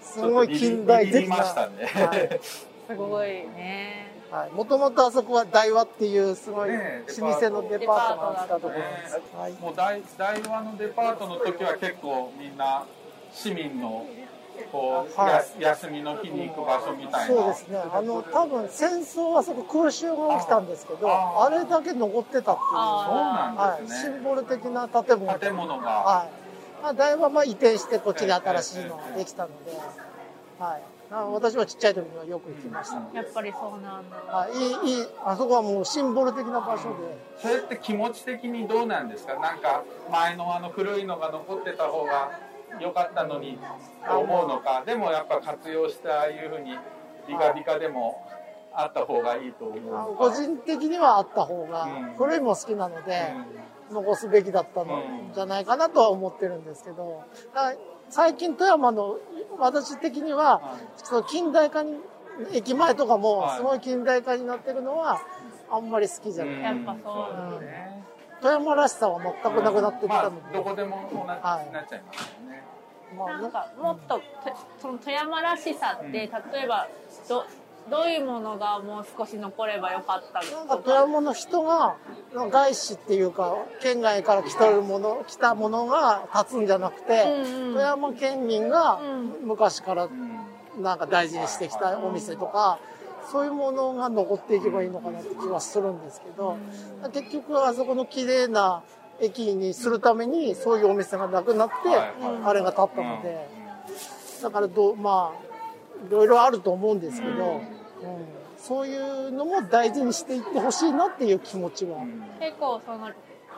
[0.00, 1.36] すごい近代的な。
[1.36, 2.40] ね、はい。
[2.42, 6.76] すごいねはい、もともとあそこは大和っていうすごい老
[7.34, 8.74] 舗のデパートがあったところ。
[8.74, 9.20] です。
[9.36, 12.86] はい、もう大大和のデパートの時は結構みんな
[13.30, 14.06] 市民の
[14.70, 15.62] こう、はい。
[15.62, 17.34] 休みの日に行く場所みたいな。
[17.34, 17.78] そうですね。
[17.92, 25.38] あの多分戦争はそこ空襲が起きたんですけど、ああれだけ残ってたっていう、そうなんはい、ですね、シンボル的な建物。
[25.38, 26.82] 建物が、はい。
[26.82, 29.72] まあ大和はまあ移転してこっちに新しいのができたので、
[30.58, 30.82] はい。
[31.12, 32.96] あ私はちっちゃい時にはよく行きました。
[33.14, 34.16] やっぱりそうなんだ。
[34.16, 37.18] はい、いいいいあそこはもうシンボル的な場所で。
[37.36, 39.38] それって気持ち的にどうなんですか？
[39.38, 42.30] なんか前のあの古いのが残ってた方が
[42.80, 43.58] 良かったのに
[44.08, 44.84] と思うのか？
[44.86, 46.78] でもやっぱ活用してああいうふうに
[47.28, 48.26] ビカビカでも
[48.74, 50.30] あった方がいいと思うあのか？
[50.30, 52.14] 個人的にはあった方が、うん。
[52.16, 53.34] 古いも好きなので、
[53.90, 55.02] う残すべきだったの
[55.34, 57.22] じゃないかなとは思ってるんですけど、
[58.12, 59.16] 最近富山の
[59.58, 61.96] 私的には、その近代化に
[62.52, 63.56] 駅前とかもはい。
[63.56, 65.22] すごい近代化になってるのは
[65.70, 66.62] あんまり好きじゃない、うん。
[66.62, 67.64] やっぱそうなんだうん。
[67.64, 68.04] ね
[68.42, 72.62] 富山らしさは全くなくなってきたので、まあ、どこでもそうな,、はいなっちゃいますよね。
[73.16, 74.22] まあなんかもっとと
[74.78, 76.28] その富山らしさって、例
[76.64, 76.88] えば
[77.28, 77.46] ど
[77.90, 81.96] どういうものがもう少し残ればよかったなんか富山の人が
[82.34, 87.24] 外資っていうか県外から来てるもの来たものが立つんじゃなくて、
[87.72, 89.00] 富山県民が
[89.44, 90.08] 昔から
[90.80, 92.78] なんか大事にしてきたお店とか、
[93.30, 96.56] そういうものが残っていけばいいのかなって気はするんですけど、
[97.12, 98.82] 結局あそこの綺麗な
[99.20, 101.74] 駅にするためにそういうお店がなくなって、
[102.44, 103.46] あれが立ったので、
[104.42, 105.51] だからどうまあ
[106.06, 107.60] いろいろあると思うんですけど、うん。
[108.58, 111.98] そういうのも大事にしていってほしいなっていう気持ちは。
[112.38, 113.10] 結構その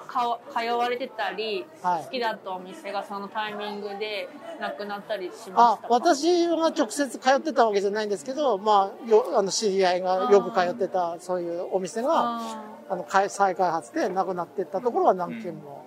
[0.06, 2.04] か通われてたり、はい。
[2.04, 4.28] 好きだったお店がそのタイミングで
[4.60, 5.94] なくなったりしまあしたか？
[5.94, 12.40] 私は直接通ってたわけじゃないんですけど、まあ、よあの知り合いがよく通ってたそういうお店が
[12.88, 15.84] あの開再開発でなくなっていったところは何軒も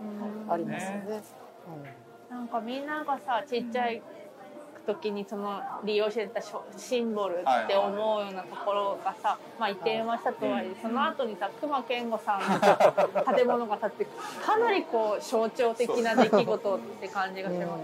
[0.49, 1.23] ありますよね。
[2.29, 4.01] なんかみんながさちっちゃい
[4.87, 14.07] 時にその利用してたシンボルって思うようなところがさ、まあ移転はしたとはいえその後にさ隈研吾さんの 建物が建って
[14.45, 17.81] かなりこう象徴的な出来事って感じがします。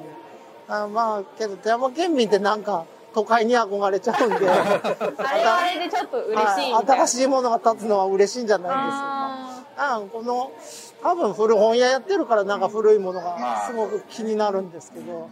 [0.70, 4.36] あまあけど富山県民ってなんか都会に憧れちゃうんで。
[4.40, 9.54] あれはあれでちょっと嬉しい新しいものが建つのは嬉しいんじゃないですか。
[9.76, 10.52] あこの
[11.02, 15.30] 多分古本屋やってるからなんか古いものがすごく気になるんですけど、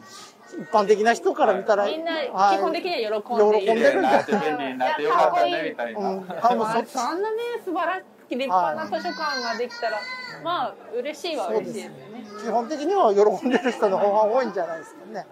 [0.59, 3.61] 一般的な人から見たら、みんなはい基本的には喜んで。
[3.61, 5.99] 喜んでるんじゃない便利になってよかったねみたいな。
[5.99, 9.99] うん多分そっちそんなね素晴らしい立派な図書館ができたら、
[10.43, 12.25] まあ嬉しいは嬉しいですよね。
[12.43, 15.25] 基本的には喜んでる人の方が多いんじゃないですかね。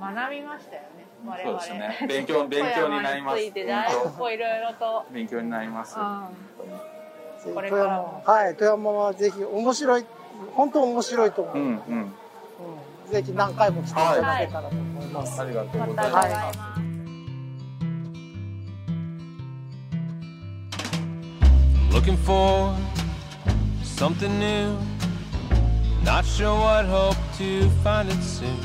[0.00, 0.88] 学びましたよね。
[1.26, 1.60] 我々。
[1.60, 2.06] そうですね。
[2.08, 3.36] 勉強勉強になります。
[3.36, 5.04] 富山についてだいぶこういろいろと。
[5.10, 5.96] 勉強になります。
[7.54, 10.04] これからもはい、富山はぜひ面白い、
[10.54, 11.56] 本当面白いと思う。
[11.56, 12.14] うんうん。
[13.11, 15.41] ぜひ何回も来ていただけたらと思います。
[15.41, 16.27] ありがとうごまたざいます。
[16.27, 16.59] 伺います。
[21.93, 22.75] Looking for
[23.83, 24.75] something new.
[26.03, 28.57] Not sure what hope to find it soon.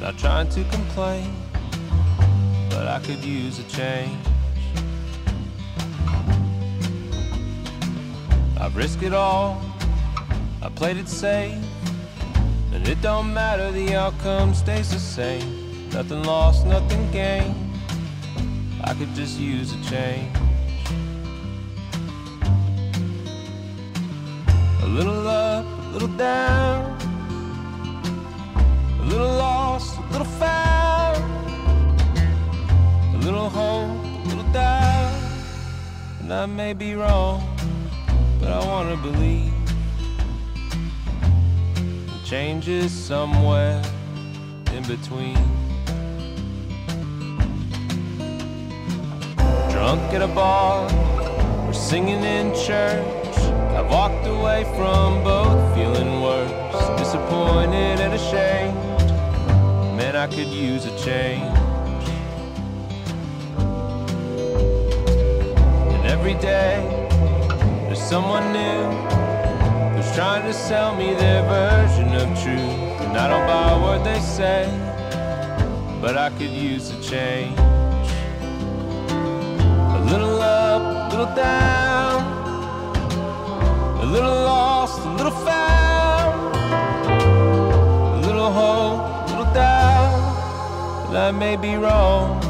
[0.00, 1.34] Not trying to complain,
[2.70, 4.16] but I could use a change.
[8.58, 9.60] I've risked it all,
[10.62, 11.58] I played it safe.
[12.71, 15.89] And it don't matter, the outcome stays the same.
[15.89, 17.55] Nothing lost, nothing gained.
[18.83, 20.35] I could just use a change.
[24.83, 26.97] A little up, a little down.
[28.99, 31.23] A little lost, a little found.
[33.15, 35.21] A little hope, a little doubt.
[36.21, 37.43] And I may be wrong,
[38.39, 39.58] but I wanna believe.
[42.29, 43.81] The change is somewhere
[44.71, 45.33] in between.
[49.71, 50.87] Drunk at a bar,
[51.67, 53.35] or singing in church.
[53.73, 58.75] I've walked away from both, feeling worse, disappointed and ashamed.
[59.97, 61.57] Man, I could use a change.
[65.95, 66.77] And every day,
[67.87, 69.18] there's someone new
[70.19, 72.99] trying to sell me their version of truth.
[73.03, 74.67] And I don't buy what they say,
[76.01, 77.57] but I could use a change.
[79.97, 82.19] A little up, a little down.
[84.01, 86.53] A little lost, a little found.
[88.17, 91.07] A little hope, a little doubt.
[91.07, 92.41] And I may be wrong,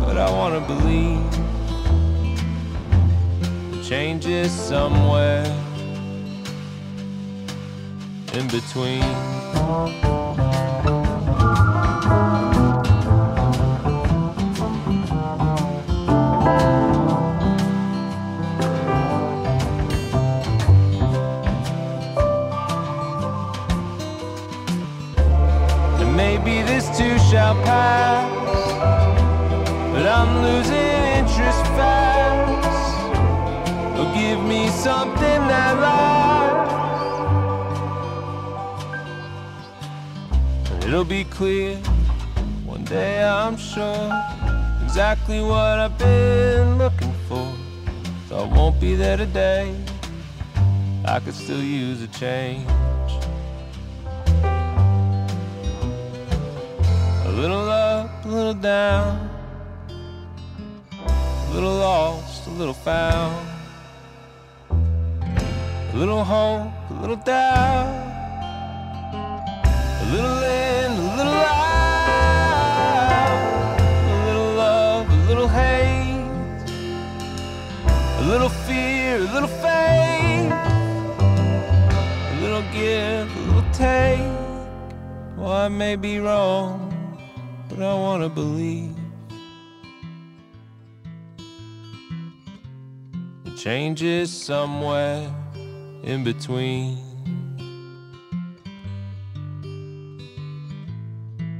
[0.00, 1.30] but I wanna believe.
[3.72, 5.44] The change is somewhere
[8.36, 10.15] in between.
[49.36, 49.76] Today.
[51.04, 52.66] I could still use a change.
[57.26, 59.28] A little up, a little down.
[59.90, 63.46] A little lost, a little found.
[64.70, 68.05] A little hope, a little doubt.
[85.65, 86.93] I may be wrong,
[87.67, 88.95] but I wanna believe.
[93.45, 95.27] The change is somewhere
[96.03, 96.97] in between.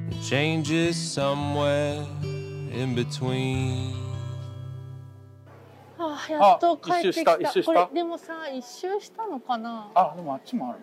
[0.10, 2.06] The change is somewhere
[2.72, 3.96] in between.
[5.98, 10.80] あーやっと帰ってきたあ一周した一周したこれでもさ一周したのかなあでもあっちもある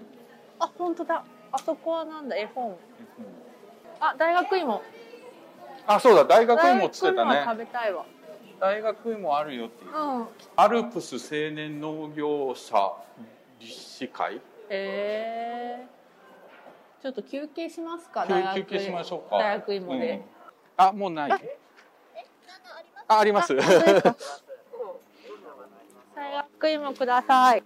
[0.61, 2.36] あ本当だ あそこはなんだ？
[2.36, 2.76] 絵本。
[3.99, 4.82] あ大学芋。
[5.88, 6.26] あそうだ。
[6.26, 8.06] 大学芋っつってた大学芋は食ねべたいわ。
[8.60, 9.91] 大学芋あるよっていう。
[9.91, 10.28] うん。
[10.56, 12.93] アルプス青年農業者
[13.60, 14.41] 理事会？
[14.70, 18.26] えー、ちょっと休憩しますか？
[18.56, 19.38] 休憩しましょうか。
[19.38, 20.24] 大学芋で、うん。
[20.78, 21.32] あもうない。
[23.08, 23.54] ああります。
[26.16, 26.32] 大
[26.62, 27.64] 学芋ください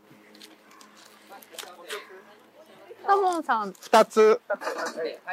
[3.07, 3.73] サモンさん。
[3.79, 4.41] 二つ。
[4.49, 4.57] は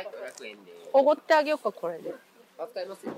[0.01, 0.07] い、
[0.41, 0.73] 500円で。
[0.93, 2.15] おごってあげようかこれで。
[2.57, 3.13] 扱いますよ。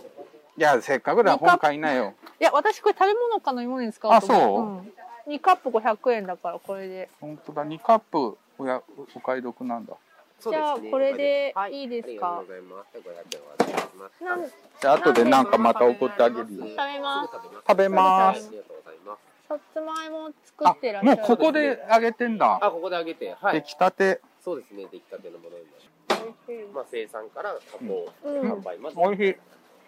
[0.57, 2.15] いやせっかくだ本買いなよ。
[2.41, 5.29] いや私これ食べ物か飲み物に使おうと思あそう？
[5.29, 7.11] うん、2カップ500円だからこれで。
[7.21, 7.65] 本当だ。
[7.65, 8.83] 二カップおや
[9.15, 9.93] お買い得なんだ。
[10.41, 12.39] じゃあこれでいいですか？
[12.39, 12.97] ありがとうございます。
[12.97, 13.03] 500
[13.37, 14.25] 円お預かりします。
[14.25, 14.51] なん
[14.81, 16.65] じゃあ後でなんかまた送ってあげるよ。
[16.65, 17.31] 食べます。
[17.69, 18.49] 食べます。
[18.49, 19.21] ありがとうございます。
[19.49, 21.19] さつまいも作ってらっしゃる。
[21.19, 22.59] もうここであげてんだ。
[22.63, 23.61] あ、ここであげて、はい。
[23.61, 26.73] 出来たてそうですね、出来たてのものになります。
[26.73, 28.53] まあ、生産から加工、うん。
[28.53, 28.95] 販売まで。
[28.97, 29.37] 美味しい。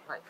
[0.08, 0.20] はい。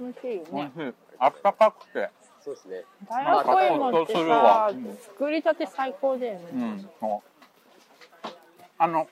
[0.00, 0.94] 美味しいよ美味ねしい。
[1.20, 2.10] あったかくて。
[2.40, 2.84] そうですね。
[3.08, 4.76] 大学芋ってなんかほっとするわさ
[5.06, 6.40] 作りたて最高だよね。
[6.52, 7.22] うんそ
[8.24, 8.28] う。
[8.76, 9.06] あの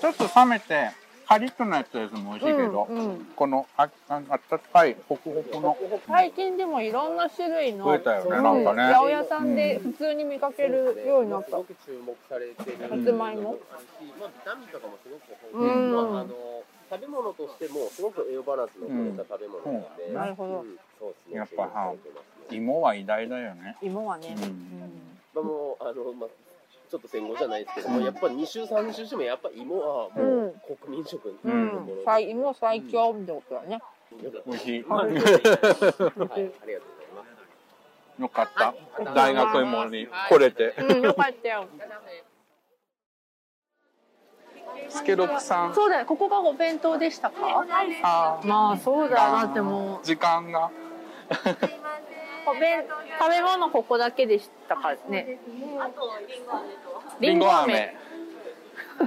[0.00, 0.92] ちょっと冷めて
[1.28, 3.26] カリッとなやつやつも美味しいけど、うんうん。
[3.34, 5.76] このあああったかいホクホクの。
[6.06, 8.82] 最近でもいろんな種類の増えたよねうんなんかね。
[8.82, 11.50] 八百屋さんで普通に見かけるようになった。
[11.50, 12.88] すごく注目されてる。
[12.88, 13.58] さつまいも。
[14.20, 15.90] まあ、ビタミンとかもすごくうん。
[15.90, 20.04] 豊富まあ、あの、食べ物としてもすごく栄養バランスの取れた食べ物なので。
[20.04, 20.14] うん。
[20.14, 20.60] なるほど。
[20.60, 20.78] うん。
[21.00, 21.36] そうですね。
[21.38, 21.98] やっぱはね。
[22.52, 23.76] 芋は偉大だよね。
[23.82, 24.36] 芋はね、
[25.34, 26.45] まあ、もう、あの、まあ。
[26.90, 31.66] ちょっと戦後じゃないですけども、やっぱ2週3週してもやっぱ芋はもう国民食にうん。
[31.66, 33.80] なるところ最芋最強ってことだね、
[34.46, 38.22] 美味しい、はい、ありがとうございます。
[38.22, 38.74] よかった。
[39.14, 40.74] 大学芋に来れて。
[40.78, 41.66] うんよかったよ。
[44.88, 45.74] スケロクさん。
[45.74, 46.06] そうだよ。
[46.06, 47.36] ここがお弁当でしたか？
[48.02, 48.46] あー。
[48.46, 49.32] まあそうだよ。
[49.32, 50.06] だってもう。
[50.06, 50.70] 時間が
[52.46, 52.84] お弁
[53.18, 55.38] 食べ物ここだけでしたからね。
[57.20, 57.96] りんご飴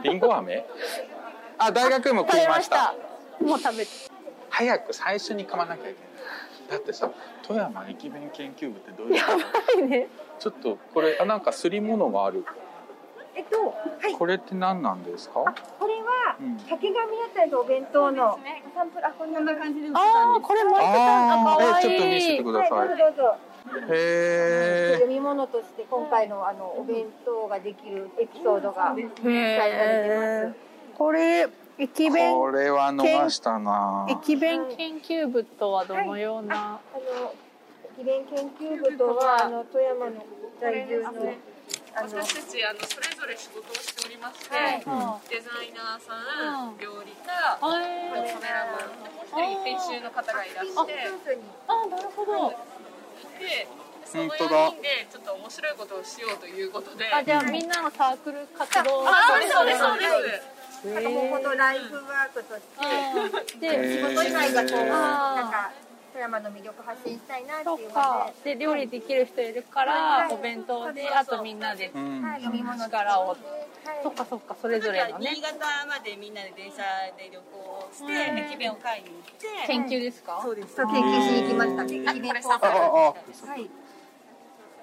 [0.03, 0.65] りんご飴？
[1.57, 2.93] あ大学芋食いました。
[3.41, 3.91] もう食べて。
[4.49, 6.71] 早く最初に噛まなきゃいけない。
[6.71, 7.09] だってさ
[7.47, 9.31] 富山駅弁研究部ってどういうこ
[9.73, 9.85] と？
[9.85, 10.07] ね。
[10.37, 12.45] ちょっとこれあなんかすり物がある
[13.39, 13.73] えっと、は
[14.09, 14.13] い。
[14.13, 15.35] これって何なんですか？
[15.79, 16.57] これは、うん。
[16.67, 18.37] 竹上屋台のお弁当の。
[18.75, 20.43] サンプル、あ、こんな感じで売ってあたんです。
[20.43, 21.87] あこれ持ってたんだかわいい。
[21.87, 22.79] えちょっと見せてください。
[22.79, 23.37] はい、どうぞどうぞ。
[23.93, 29.41] へ読み物として今回のあのお弁当ができるエピソードが記載されてへ
[30.47, 30.53] え
[30.97, 31.47] これ
[31.77, 34.05] 駅え弁これは逃したな。
[34.09, 37.33] 駅弁研究部とはどのような、あの
[37.97, 40.25] 駅弁研究部とはあの富山の
[40.59, 41.11] 在住の
[41.95, 45.29] 私たちあのそれぞれ仕事をしておりまして、はい。
[45.29, 48.13] デザイナーさん、うん料理家、カはい。
[48.13, 51.09] メラマン、もう一人編集の方がいらして、
[51.67, 52.53] あなるほど。
[53.39, 53.67] で
[54.05, 59.79] その本当だ4人でちょっと面白いことをしようということで、あじゃあみんなのサークル活動あそうですそうです。
[59.79, 60.93] そうです。
[60.95, 62.61] なんかもう本当ライフワークとし
[63.59, 65.71] てで仕事以外がこうなんか
[66.09, 68.55] 富山の魅力発信したいなってそいうので。
[68.55, 72.21] で料理できる人いるからお弁当であとみんなでうん。
[72.21, 73.37] はい飲み物力を
[74.03, 75.31] そっかそっかそれぞれのね。
[75.35, 75.57] 新潟
[75.87, 76.77] までみんなで電車
[77.17, 78.13] で旅行して、
[78.51, 80.39] 駅弁を買いに行って、研究ですか？
[80.43, 80.75] そうです。
[80.75, 80.91] 研究
[81.21, 81.83] しに行きました。
[81.83, 83.69] 駅弁これ工作あああはい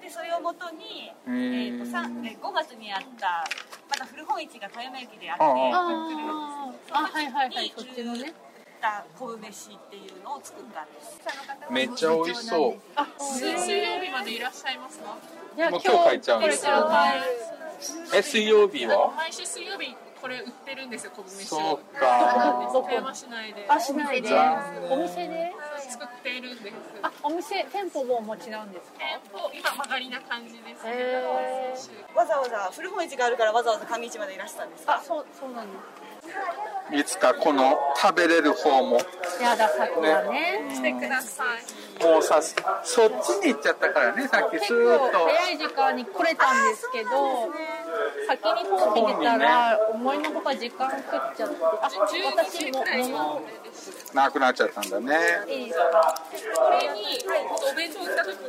[0.01, 3.43] でそれをもとに、えーとさえー5月にあった
[3.89, 8.33] まだ古本市が富山駅であってあああはいはいはいそっちのね
[8.81, 11.19] た昆布飯っていうのを作ったんです。
[11.71, 12.81] めっちゃ美味しそう。
[12.95, 15.17] あ、水曜日までいらっしゃいますか？
[15.55, 16.65] いやもう今日帰っちゃうんです。
[16.65, 16.71] よ
[18.15, 19.13] え水曜日は？
[19.15, 21.77] 毎週水曜日これ売ってるんですよ昆布飯そうを。
[21.99, 23.65] か富山市内で。
[23.69, 24.29] あしないで。
[24.89, 25.53] お店で？
[25.89, 26.75] 作っているんです。
[27.03, 28.99] あお店店舗もお持ちなんですか？
[28.99, 30.91] 店舗今曲がりな感じですね。
[30.91, 31.23] へ
[32.15, 35.77] わざわざ古本市があるからわざわざ上市までいらしたんですあそうそうなんで
[36.93, 38.99] いつかこの食べれる方も。
[38.99, 40.71] すやださくはね。
[40.73, 42.03] してください。
[42.03, 42.41] もうさ
[42.83, 45.17] そっちに行っちゃったからねさっきス結ーッと。
[45.17, 47.09] 構早い時間に来れたんですけど
[48.27, 51.01] 先に本見てたら思いのほか時間食っ
[51.35, 52.79] ちゃってあ私も
[53.17, 53.41] も
[54.13, 55.17] なくなっちゃったんだね。
[55.47, 56.23] いいですか
[56.55, 57.19] これに
[57.71, 58.47] お弁当売った時に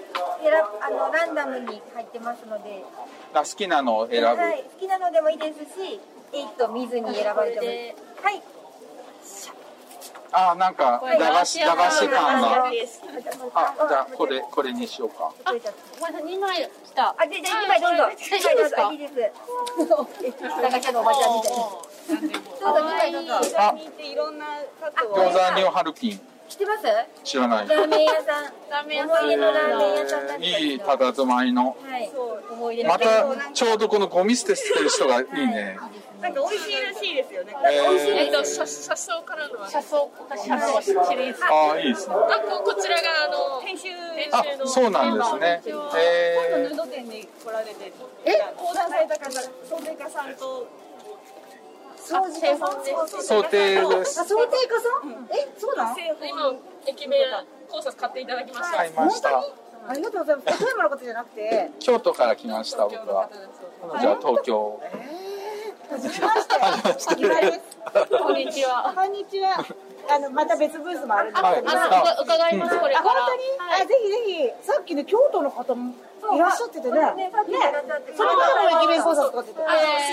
[0.83, 2.85] あのランダムに入ってますので、
[3.35, 4.27] 好きなのを選ぶ。
[4.27, 6.01] はい、好きなのでもいいですし、
[6.33, 7.67] えっと見ずに選ばれても。
[8.23, 8.43] はい。
[10.33, 12.67] あ、なんか駄菓子駄菓子感が。
[12.67, 12.79] あ、じ
[13.55, 15.33] あゃあこれこれにしようか。
[15.45, 18.09] ごめんなさい2枚来たあ、じゃあ二枚どうぞ。
[18.09, 18.19] えいい
[18.57, 19.15] ですかいいです。
[19.15, 22.33] 駄菓子屋のおばちゃんみたいに。
[22.33, 23.37] どうぞ二枚どうぞ。
[23.59, 26.21] あ餃子ニューハルピン
[26.51, 26.83] 知ってます？
[27.23, 27.69] 知らない。
[27.69, 28.45] ラーメン屋さん。
[28.69, 31.77] ラーメン屋さん思い出のラーメン屋さんなんですいい佇まいの。
[31.81, 32.11] はい。
[32.51, 32.89] 思い出の。
[32.89, 33.07] また
[33.55, 35.79] ちょうどこのゴミ捨てしてる人がいいね。
[36.21, 37.55] なんか美味しいらしいですよね。
[37.65, 37.85] えー
[38.27, 42.15] えっと車車窓からの車窓車窓シリーズあ、いいですね。
[42.15, 43.89] あここちらがあの編集
[44.33, 45.63] あ、そうなんですね。
[45.97, 47.93] え布店に来られて、
[48.27, 50.67] え、講談された方、創生家さんと。
[52.11, 54.25] 掃除家さんー、想定ですあ、。
[54.25, 55.31] 想定家さん？
[55.31, 55.97] え、そうなん？
[55.97, 56.57] 今
[56.89, 57.21] 駅弁
[57.69, 59.29] 考察買っていただきました買いました。
[59.89, 60.59] ありがとうございます。
[60.59, 61.71] 富山のことじゃなくて？
[61.79, 63.31] 京都から来ました僕は。
[64.01, 64.81] じゃあ東京。
[65.91, 67.61] はじめまして。
[68.19, 69.65] こんにちはこんにちは。
[70.11, 71.67] あの、また別ブースもあるんですけど。
[71.69, 73.43] はいあ伺いますこれあ、から本当に、
[73.83, 74.17] あ、ぜひぜ
[74.61, 75.95] ひ、さっきの京都の方も
[76.35, 77.01] いらっしゃっててね。
[77.15, 77.31] ね、
[78.17, 79.61] それからの駅弁講座とかってて。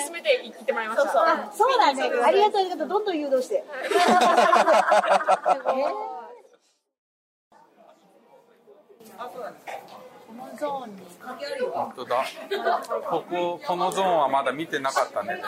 [0.03, 2.03] 進めて行ってまいりましたあ、そうなんね。
[2.03, 2.88] ありがとうありがとう。
[2.88, 3.64] どんどん誘導して。
[10.27, 11.02] このゾーンに
[11.73, 12.26] 本当だ。
[13.10, 15.41] こここのゾーンはまだ見てなかったね。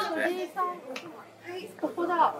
[1.82, 2.36] ここだ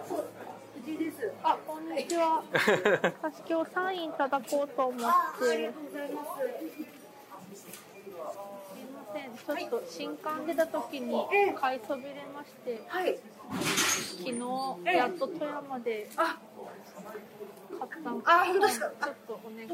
[0.84, 2.42] 藤井ですあこんにちは
[3.22, 5.72] 私今日サインいただこうと思ってすいま
[9.12, 9.56] せん。
[9.58, 11.26] ちょっと新刊出た時に
[11.58, 14.36] 買いそびれまして、昨日
[14.96, 16.28] やっと富山で買っ
[18.04, 18.86] たんあ、本当ですか？
[19.02, 19.68] ちょっとお願い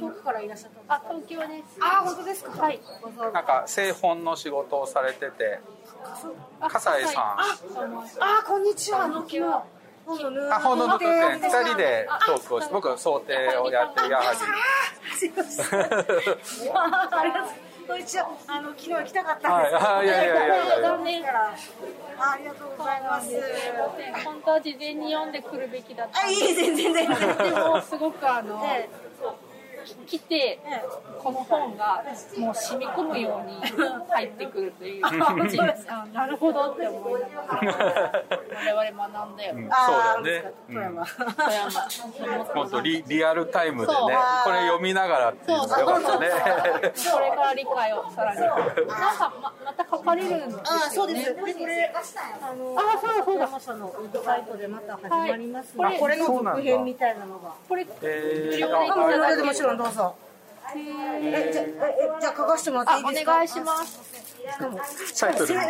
[0.00, 1.78] 遠くからいらっしゃったんですあ東京です。
[1.80, 2.62] あ、本当ですか？
[2.62, 2.80] はい。
[3.32, 5.60] なんか製本の仕事をされてて、
[6.60, 7.22] 笠井さん。
[7.40, 7.44] あ、
[8.46, 9.04] こんにちは。
[10.50, 11.06] あ、本の店
[11.38, 14.34] 二人でトークをして、僕想定をやってるやは
[15.14, 15.66] すいません。
[15.84, 17.52] ありがとう。
[17.52, 18.30] こんにちは。
[18.46, 19.74] あの昨日行きたかったんです。
[19.74, 21.54] はいあいやいやいやいやいや残念あ
[22.34, 23.30] ありがとうございます。
[24.24, 27.08] 本当は事前に読んでくるべきだったあ、いい全然全然。
[27.08, 28.62] でもすごくあの、
[30.06, 30.58] 来て
[31.18, 32.04] この本が
[32.38, 33.56] もう染み込むように
[34.10, 35.02] 入ってくるという。
[35.88, 38.24] あなるほどって思いながら
[38.74, 39.62] 我々学んだよ、うん。
[39.62, 40.52] そうだよね。
[40.68, 41.06] 富山。
[41.06, 42.44] 富山。
[42.44, 43.98] 本当リリアルタイムでね
[44.44, 46.30] これ読みながらっていうのがよかったね。
[47.12, 48.40] これから理解をさらに。
[48.40, 48.48] なん
[49.16, 50.62] かままた書かれるんですよね。
[50.64, 51.34] あ、そうです。
[51.34, 51.92] で、これ、
[52.40, 53.38] あの、あそうそう。
[53.38, 53.44] だ。
[53.46, 55.96] 山社のウェブサイトでまた始まりますはい。
[55.96, 56.62] あこれのそうなんだ。
[56.62, 57.52] 続編みたいなのが。
[57.68, 58.90] これえー無料でい。
[58.90, 60.14] あ、んどうぞ。
[60.74, 61.68] え、じゃ、え、
[62.20, 63.32] じゃあ書かせてもらっていいですか？
[63.32, 64.00] あお願いします
[64.42, 64.80] しかも、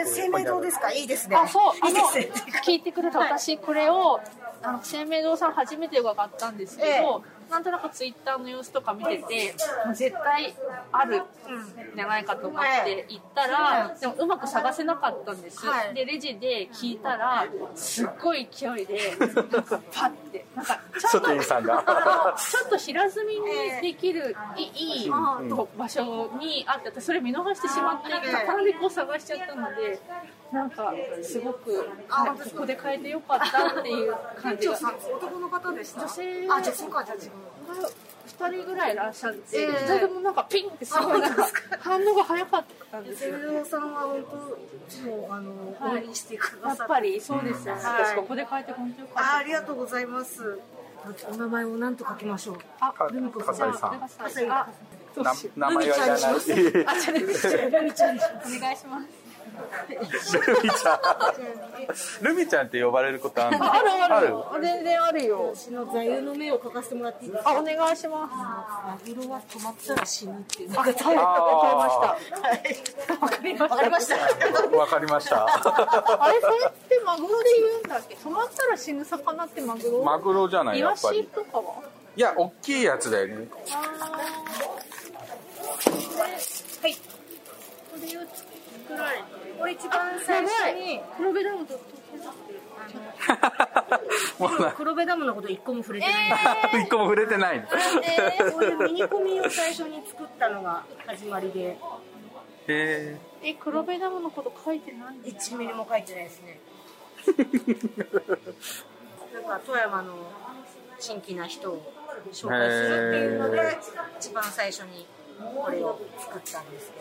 [0.06, 0.92] 生命堂ですか？
[0.92, 1.36] いいですね。
[1.36, 4.20] あ、そう、あのいいですね。、聞いてくれた私、これを、
[4.62, 7.22] あの、生命堂さん初めて伺ったんですけど、
[7.52, 9.54] なんとなくツイッターの様子とか見てて、
[9.84, 10.54] もう絶対
[10.90, 11.22] あるん
[11.94, 15.66] じゃないかと思って行ったら、でもうまく探せなかったんです。
[15.66, 19.28] はいで、レジで聞いたら、すっごい勢いで、なん
[19.62, 21.42] かパッて、なんか、ちょっと。
[21.42, 23.50] ちょっと平積みに
[23.82, 30.00] できるいい場所にあって私それ見逃してしまって宝でこう探しちゃったので
[30.52, 34.74] なんかすごくあここで買えてよかったっていう感じが
[35.16, 36.00] 男の方でした？
[36.00, 37.30] 女性あ、じゃあ、そうか、じゃあ、違う。
[38.38, 39.68] 2人ぐらいいらっしゃってええ。
[39.68, 41.46] 2人ともなんかピンってすごいなんか
[41.80, 43.24] 反応が早かったんです。
[43.26, 45.52] よさんは本当、もう、あの、
[45.92, 47.82] 応援してくださやっぱりそうですよね。
[47.82, 48.04] はい。
[48.04, 50.58] 私ここで買えて本当よかっあ、たありがとうございます。
[51.30, 52.58] お名前を何と書きましょう。
[52.80, 53.56] あかルミ子さん。
[53.56, 54.52] 笠井さん。
[54.52, 54.68] あ
[55.14, 56.12] どうなしよう名前はいらない。
[56.14, 57.12] あ、じゃあ、
[57.70, 58.24] ルミちゃんにし
[58.56, 59.21] お願いします。
[60.46, 61.00] ルミちゃん。
[62.24, 63.72] ルミちゃんって呼ばれることあるの？
[63.72, 64.20] あるあるあ
[64.58, 64.62] る？
[64.62, 65.52] 全然あるよ。
[65.54, 67.50] 私の座右の銘を書かせてもらっていいですか？
[67.50, 68.34] あ、お願いします。
[69.08, 71.10] マグロは止まったら死ぬっていうわかりました。
[71.12, 71.18] わ
[73.28, 73.76] かりました。
[73.76, 74.16] わかりました。
[74.76, 75.44] わかりました。
[76.24, 78.14] あれ、それってマグロで言うんだっけ？
[78.14, 80.02] 止まったら死ぬ魚ってマグロ？
[80.04, 81.26] マグロじゃないイワシやっぱり。
[81.26, 81.64] とかは？
[82.14, 83.34] いや、大きいやつだよね。
[83.34, 83.40] は
[86.88, 86.94] い。
[86.94, 87.00] こ
[88.00, 89.22] れを作られて
[89.62, 91.78] これ一番最初に、黒部ダムと
[94.76, 96.12] 黒部ダムのこと一個も触れてな
[96.80, 96.82] い。
[96.82, 97.60] 一個も触れてない。
[97.60, 97.76] のこ
[98.58, 101.78] ういうミニコミを最初に作ったのが始まりで、
[102.66, 106.58] へえ、黒部ダムのこと書いてない1ミリも書いてないですね。
[109.32, 110.12] なんか富山の
[110.98, 111.80] 新規な人を
[112.32, 113.78] 紹介するっていうので、
[114.18, 115.06] 一番最初に
[115.54, 116.98] これを作ったんですけ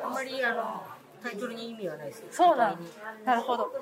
[0.00, 0.86] ど、あんまりあの
[1.24, 2.26] タイトルに意味はないですよ。
[2.30, 2.78] そうなん
[3.24, 3.72] なるほど。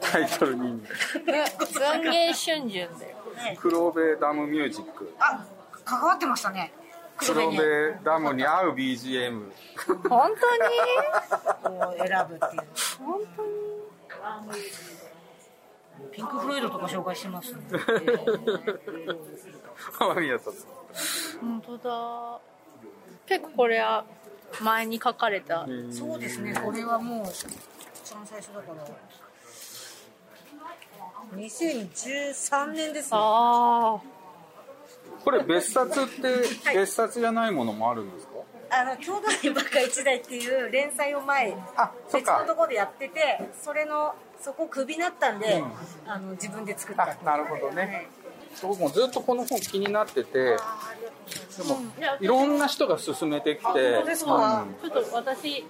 [0.00, 0.82] タイトルに文
[2.02, 2.90] 芸春秋だよ。
[3.58, 5.44] 黒部ダムミュージックあ、
[5.86, 6.70] 関わってましたね。
[7.16, 9.50] 黒部ダムに合う BGM
[10.08, 11.78] 本当に？
[11.78, 12.62] こう選ぶっていう。
[12.98, 13.42] 本当
[14.52, 14.62] に？
[16.12, 17.60] ピンク・フロイドとか紹介してますね。
[19.98, 20.52] 天宮さん
[21.40, 22.40] 本当だ。
[23.26, 24.04] 結構これは
[24.60, 25.66] 前に書かれた。
[25.90, 27.44] そうですね、これはもう一
[28.14, 28.86] 番最初だから。
[31.36, 33.18] 2013年ですね。
[33.20, 34.00] あ
[35.24, 36.42] これ別冊って
[36.74, 38.32] 別冊じゃないものもあるんですか？
[38.74, 41.54] あの、兄弟バカ一代っていう連載を前、
[42.12, 45.62] 別のところでやってて、それの、そこクビになったんで、
[46.06, 47.14] あの、自分で作った。
[47.22, 48.08] なるほどね。
[48.62, 50.56] 僕もずっとこの本気になってて、
[51.56, 51.80] でも
[52.20, 54.16] いろんな人が勧めてきて、うん。
[54.16, 55.64] ちょっと私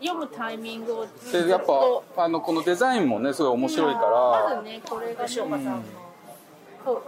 [0.00, 5.82] 読むタイミングをでやっぱあのこのデザインもねすごい面白いかまずら、ねこれが吉岡さんう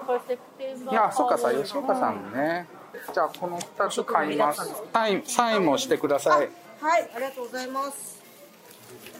[0.06, 2.66] パーセプティブいやそうかさ吉岡さんね。
[3.12, 4.60] じゃあこの二つ買います。
[4.92, 6.48] サインサインもしてください。
[6.80, 8.22] はい、ありがとうございます。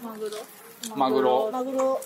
[0.03, 0.37] マグロ。
[0.97, 1.51] マグロ。
[1.51, 2.01] マグロ、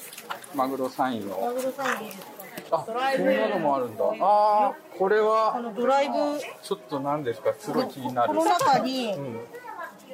[0.54, 1.54] マグロサインマを。
[1.54, 2.10] グロさんい
[2.58, 4.04] いですかあそんなのもあるんだ。
[4.04, 6.14] ああこれあはの、ドライブ、
[6.62, 7.54] ちょっと何ですか？
[7.58, 8.34] すごい気になる。
[8.34, 9.40] この中に、うん。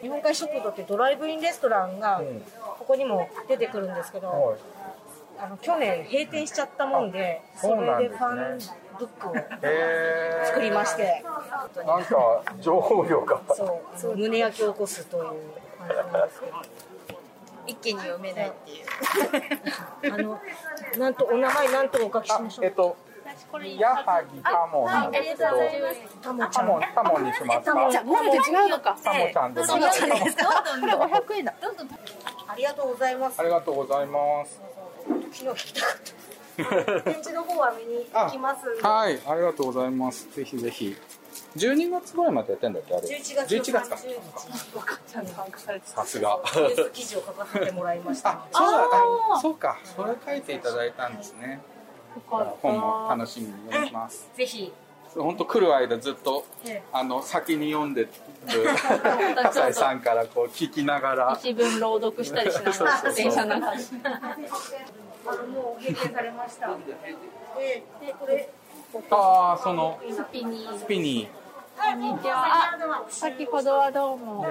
[0.03, 2.21] 日本海食堂ってドライブインレストランが
[2.79, 4.59] ここにも出てくるんですけど、はい。
[5.39, 8.65] あの去年閉店しちゃったもんでそれでファンね
[8.99, 9.35] ブックを
[10.45, 11.25] 作りまして。
[11.87, 13.41] なんか情報量が。
[13.55, 16.53] そうそう胸焼きを起こすという感じなんですけど
[17.67, 18.87] 一気に読めないっていう
[20.15, 20.41] あの
[20.99, 22.97] なんとお名前なんとお書きしましょうえっと
[23.51, 24.07] これ矢作
[24.43, 25.49] タモンなんですけど。
[26.23, 27.63] タモタモンタモンにしますか？
[27.65, 29.67] タモンちゃんもっと違うのかタモちゃんで。
[29.67, 30.65] タモちゃんですか
[30.99, 31.55] 五百円だ
[32.47, 34.61] ありがとうございますありがとうございます。
[35.33, 40.29] 昨日聞きたかった展示の方は見に行きますんではい、ありがとうございます。
[40.35, 40.97] ぜひぜひ。
[41.57, 43.97] 12月ぐらいまでやってんだっけあれ？11月11月か。
[43.97, 46.41] 30日分かっちゃんと把握されてさすが。
[46.93, 48.89] 記事を書かせてもらいました のでそうだ、
[49.37, 49.79] あそうか。
[49.85, 51.61] それ書いていただいたんですね。
[52.63, 54.29] 本も楽しみに読みます。
[54.37, 54.73] ぜひ
[55.15, 58.09] 本当来る間ずっとええあの先に読んでる
[59.45, 61.39] 笠井さんからこう聞きながら。
[61.41, 63.85] 一文朗読したりしながら電車の中で
[65.27, 66.69] あのもう閉店されました。
[67.57, 68.49] で、でこれ
[69.11, 71.29] ああ、そのスピニースピニ
[71.77, 72.73] こんにちは。
[72.75, 74.47] あ先ほどはどうも。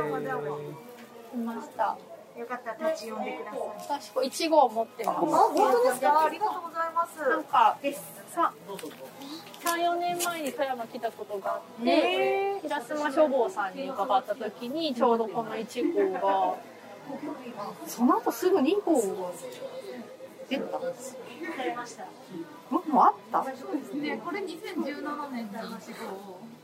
[1.34, 1.98] いました。
[2.38, 3.58] よかったら立ち読んでくださ
[3.96, 4.00] い。
[4.00, 5.16] 確か一号持ってます。
[5.16, 6.26] あ、本当ですか？
[6.26, 7.20] ありがとうございます。
[7.20, 7.78] なんか
[8.28, 8.54] さ
[9.64, 16.56] 34年前に富山来たことがあって平島書房さんに伺った時にちょうどこの1号が。
[17.86, 19.02] その後すぐ2号が
[20.50, 20.80] 出たさ
[21.64, 22.06] れました。
[22.70, 23.44] もうあった？
[23.44, 25.52] で、これ2017年に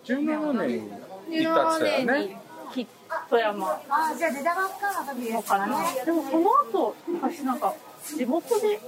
[0.06, 0.86] 17年
[1.30, 2.42] に行った17っつったよ年にね。
[2.74, 2.88] き
[3.30, 3.82] 富山。
[3.90, 5.66] あ、じゃあ出たばっかの時ですのかな
[6.06, 7.74] でもその後私なんか
[8.06, 8.80] 地元で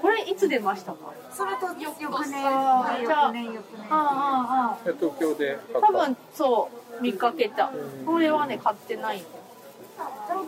[0.00, 0.98] これいつ出ましたか？
[1.32, 3.86] そのと翌年、あーじゃあ翌年、翌年。
[3.90, 4.84] ああああ。
[4.86, 5.80] で東京で買った。
[5.80, 7.72] 多分そう見かけた。
[8.06, 9.22] これはね買ってない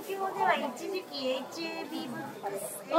[0.02, 2.98] 東京では一時期 HAB ブックス、HA ブあ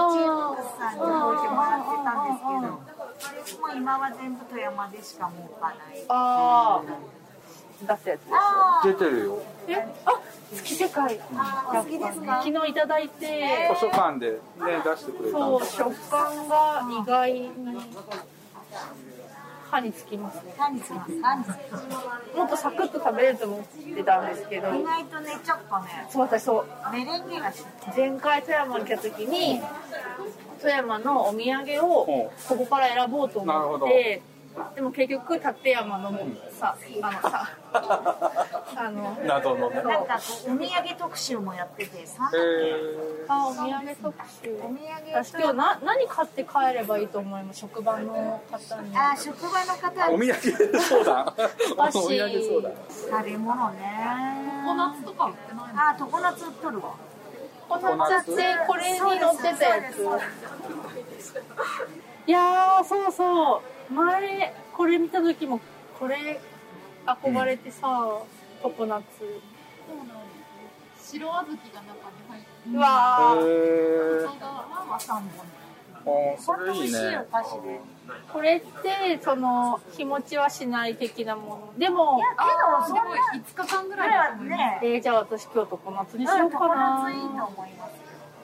[0.51, 2.79] ーックスさんに置いてもらってたんですけど、
[3.19, 5.77] それも今は全部富山でしかもうかない。
[6.07, 6.85] ああ
[7.81, 8.27] 出すやつで
[8.95, 9.41] す出てるよ。
[9.67, 9.75] え？
[10.05, 10.21] あ
[10.55, 11.09] 月世界。
[11.09, 13.69] ですか昨日いただいて。
[13.73, 14.39] 図書館でね
[14.85, 17.49] 出してくれたんでそう食感が意外に
[19.73, 20.53] 歯につきますね。
[20.55, 21.21] 歯につきます。
[21.23, 22.37] 歯につきます。
[22.37, 24.67] もっとサクッと食べれると思ってたんですけど。
[24.75, 26.65] 意外とね、ちょっとね、そう私そう。
[26.91, 27.39] メレンゲ
[27.95, 29.61] 前回富山に来た時に
[30.61, 33.85] 富山のお土産をここから選ぼうとなるほど。
[33.85, 34.21] 思って
[34.75, 36.11] でも結局立山の
[36.51, 37.49] さあのさ
[38.75, 39.75] あの謎のね。
[39.81, 44.13] なんかこうお土産特集もやってて、三えーあお土産特
[44.43, 44.79] 集お土産
[45.13, 47.59] 私今日な何買って帰ればいいと思います？
[47.61, 51.25] 職場の方にあ、職場の方お土産相談。
[51.77, 52.73] お土産相談。
[52.89, 54.07] 食べ物ね。
[54.63, 55.81] ココナッツとか売ってないの？
[55.89, 56.83] あ、常夏売っとるわ。
[57.69, 60.07] ココナッツってこれに乗ってたやつ
[62.25, 65.59] いやーそうそう前これ見た時も
[65.99, 66.39] これ
[67.05, 68.17] 憧れてさ、
[68.61, 69.41] ココナッツ。
[70.97, 71.59] 白小豆が中に
[72.29, 74.21] 入ってうわー。
[74.21, 77.25] へ外側は3本ーそれいいね。
[78.31, 81.73] これってその日持ちはしない的なもの。
[81.77, 83.01] でもあーすごい
[83.41, 87.91] 5日間ぐらいだと思いますえー、じゃあ私今日ココナッツにしようかな、ココナッツいいと思います。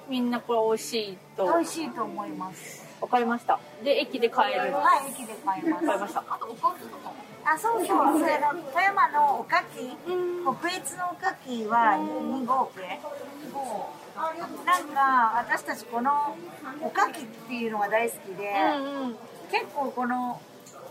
[0.10, 1.46] みんなこれ美味しいと。
[1.46, 3.60] 美味しいと思いますわかりました。
[3.84, 4.74] で駅で買える。
[4.74, 5.86] はい駅で買えます。
[5.86, 6.24] 買いました。
[6.28, 7.16] あとおかずとかも。
[7.46, 9.90] あそうそうそれの富山のおかき。
[10.44, 13.00] 北越のおかきは2号系
[14.66, 16.36] なんか私たちこの
[16.82, 19.16] おかきっていうのが大好きで、うんうん。
[19.52, 20.42] 結構この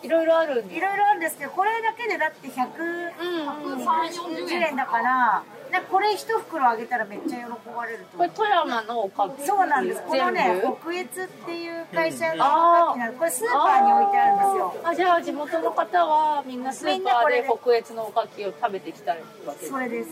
[0.02, 7.44] いろいろあるんいろいろあるんですけどこれだけでだって140円だからでこれ一袋あげたらめっちゃ喜
[7.76, 10.02] ばれるとこれ富山のおかきそうなんです。
[10.02, 14.74] このね北越っていう会社のおかきなんですこれスーパーに置いてあるんですよ。
[14.84, 19.18] あじゃあ地元の方はみんなスーパーで北越のおかきを食べてきたわ
[19.60, 20.10] けそれです。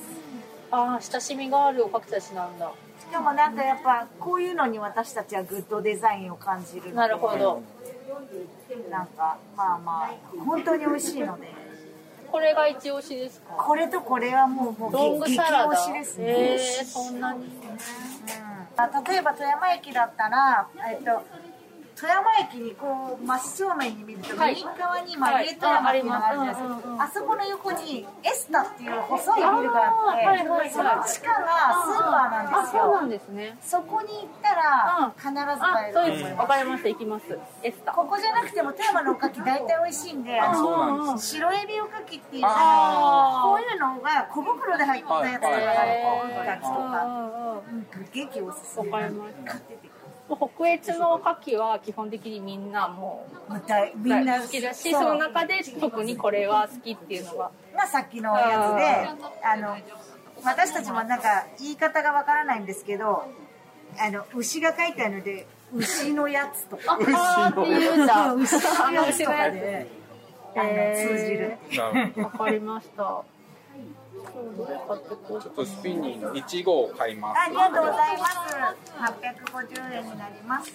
[0.70, 2.70] ああ親しみがあるおかきたちなんだ。
[3.00, 7.62] しかもなんかやっぱこういうのに私たちはグッドデザインを感じるなるほど
[8.90, 10.10] なんかまあまあ
[10.44, 11.48] 本当に美味しいので。
[12.30, 13.54] これが一押しですか？
[13.54, 15.70] これとこれはもうもうロングサラダ？
[15.70, 17.44] 激推しですね、えー、そんなに。
[18.76, 21.22] あ例えば富山駅だったら、えっと、
[21.96, 24.54] 富山駅にこう真正面に見るとはい。
[24.54, 32.82] 右側に今家富山っていうのがあるじゃないですか、あそこの横にエスタっていう細いビルがあってその地下がスーパーなんですよ。
[32.82, 33.56] あそうなんですね。
[33.62, 36.34] そこに行ったら必ずあ買えると思います。
[36.34, 36.88] わかりました。
[36.90, 37.38] 行きます。
[37.62, 37.92] エスタ。
[37.92, 40.38] ここじゃなくても富山のおかき大体美味しいんで、
[41.18, 43.48] 白エビおかきっていうあー。
[43.48, 49.95] こういうのが小袋で入ったやつとかがはいおかきとか、うん、激おすすめ買ってて
[50.28, 57.50] 北越のおかきは基本的にみんなもうまたみんな好きだしその中で特にこれは好きっていうのが。
[57.74, 59.76] まあさっきのやつであの
[60.42, 63.24] 私たちもなんか言い方がわからないんですけど
[63.98, 66.98] あの牛が書いてあるので牛のやつとか。
[67.14, 69.86] ああーって言うんだ牛のやつとかで
[70.56, 70.68] あの
[71.08, 71.58] 通じる。
[72.22, 73.22] わかりました
[74.26, 77.40] ちょっとスピニーの1号を買います。
[77.40, 78.36] ありがとうございます。
[79.52, 80.72] 850円になります。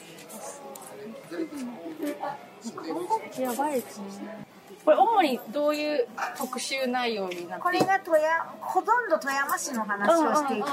[3.39, 4.45] やばいですね。
[4.83, 6.07] これ主にどういう
[6.37, 7.63] 特集内容になって？
[7.63, 10.69] これが富山ほとんど富山市の話をしていて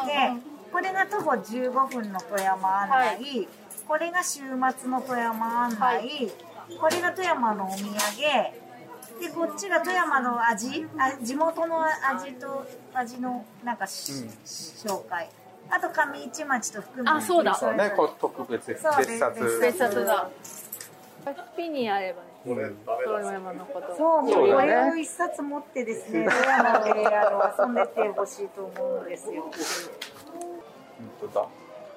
[0.73, 3.49] これが徒歩15分の富山案内、
[3.87, 4.49] これが週末
[4.89, 6.31] の富山案内、
[6.81, 7.93] これが富山のお土産
[9.21, 10.87] でこっちが富山の味？
[10.99, 14.13] あ地元の味と味のなんかし、
[14.45, 15.29] 紹介。
[15.71, 17.53] あと上市町と福見あそうだ。
[17.53, 19.01] れぞれねこう特別別冊。
[19.61, 20.31] 別冊だ。
[21.25, 23.97] スピニーあればね富山のこと。
[23.97, 29.43] そう、もうこれを一冊持ってですね、富山であの遊んでってほしいと思うんですよ。
[29.43, 29.53] 本
[31.33, 31.47] 当だ。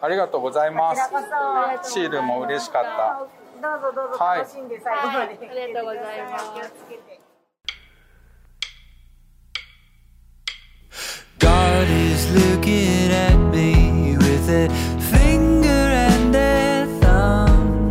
[0.02, 1.02] ありがとうございます。
[1.94, 7.21] シールも嬉しかったどうぞどうぞはい楽しんで最後まで、はいありがとうございます気をつけて
[11.39, 14.69] God is looking at me with a
[15.13, 17.91] finger and a thumb,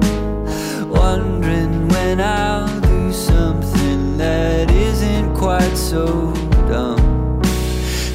[0.90, 6.34] wondering when I'll do something that isn't quite so
[6.68, 7.42] dumb.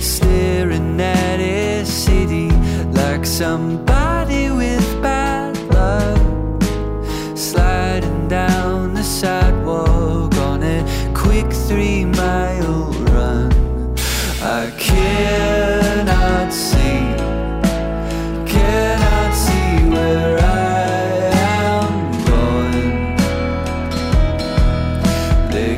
[0.01, 2.51] Staring at a city
[2.93, 3.84] like somebody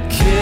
[0.09, 0.36] kill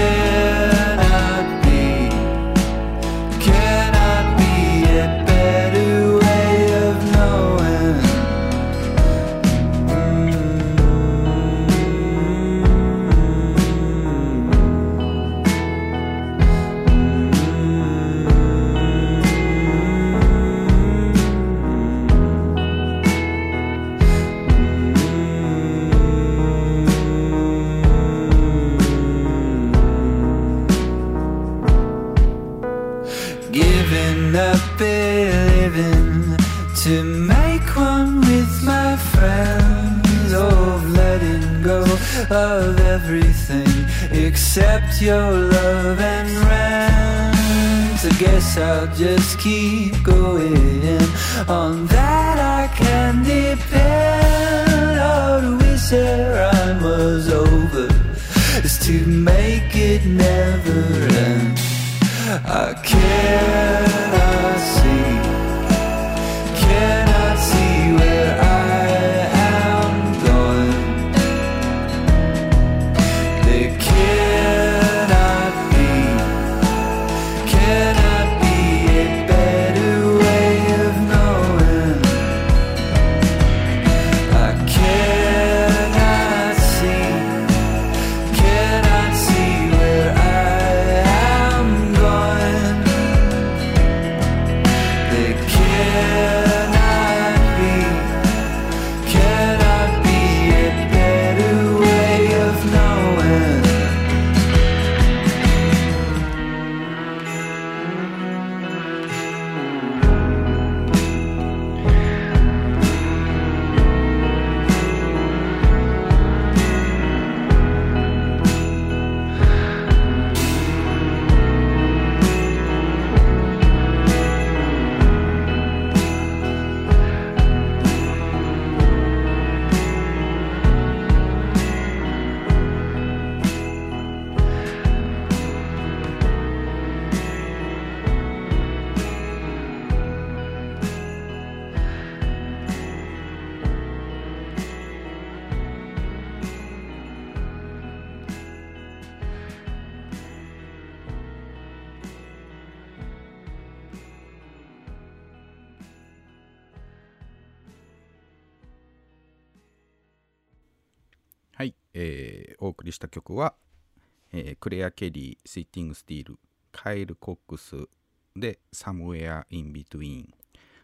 [165.56, 166.40] Sitting Still、
[166.74, 167.88] カイル・コックス
[168.36, 170.34] で、 Somewhere in Between、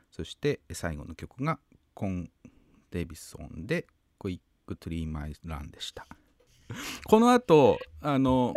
[0.10, 1.60] そして最後の曲が
[1.94, 2.30] コン・
[2.90, 3.86] デビソンで、
[4.18, 6.08] Quick Three Mile Run でした。
[7.04, 8.54] この後あの、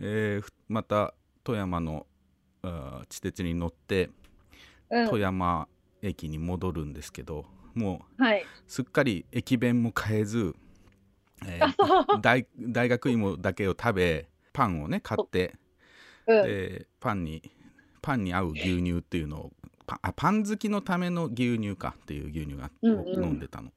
[0.00, 2.06] えーふまた富山の
[3.08, 4.08] 地鉄に乗って、
[4.88, 5.66] うん富山
[6.00, 8.46] 駅に戻るんですけどもうはい。
[8.68, 10.54] すっかり駅弁も買えず、
[11.44, 12.20] えー
[12.70, 15.54] 大学芋だけを食べパンをね買って、
[16.26, 16.40] う。
[16.40, 16.42] ん。
[16.44, 17.42] でパンに
[18.00, 19.52] パンに合う牛乳っていうのを
[19.86, 23.24] パあパン好きのための牛乳かっていう牛乳が、うんうん。
[23.24, 23.70] を飲んでたの。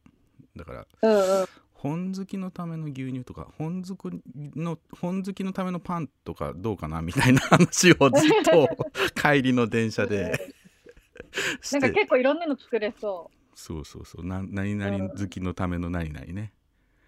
[0.56, 1.46] だからうんうん。
[1.74, 4.22] 本好きのための牛乳とか本好き
[4.56, 8.68] の本好きのためのパンとかどうかなみたいな話をずっと
[9.22, 10.52] 帰りの電車で
[11.74, 14.26] なんか結構いろんなの作れそそうそうそう。
[14.26, 16.54] な何々好きのための何々ね、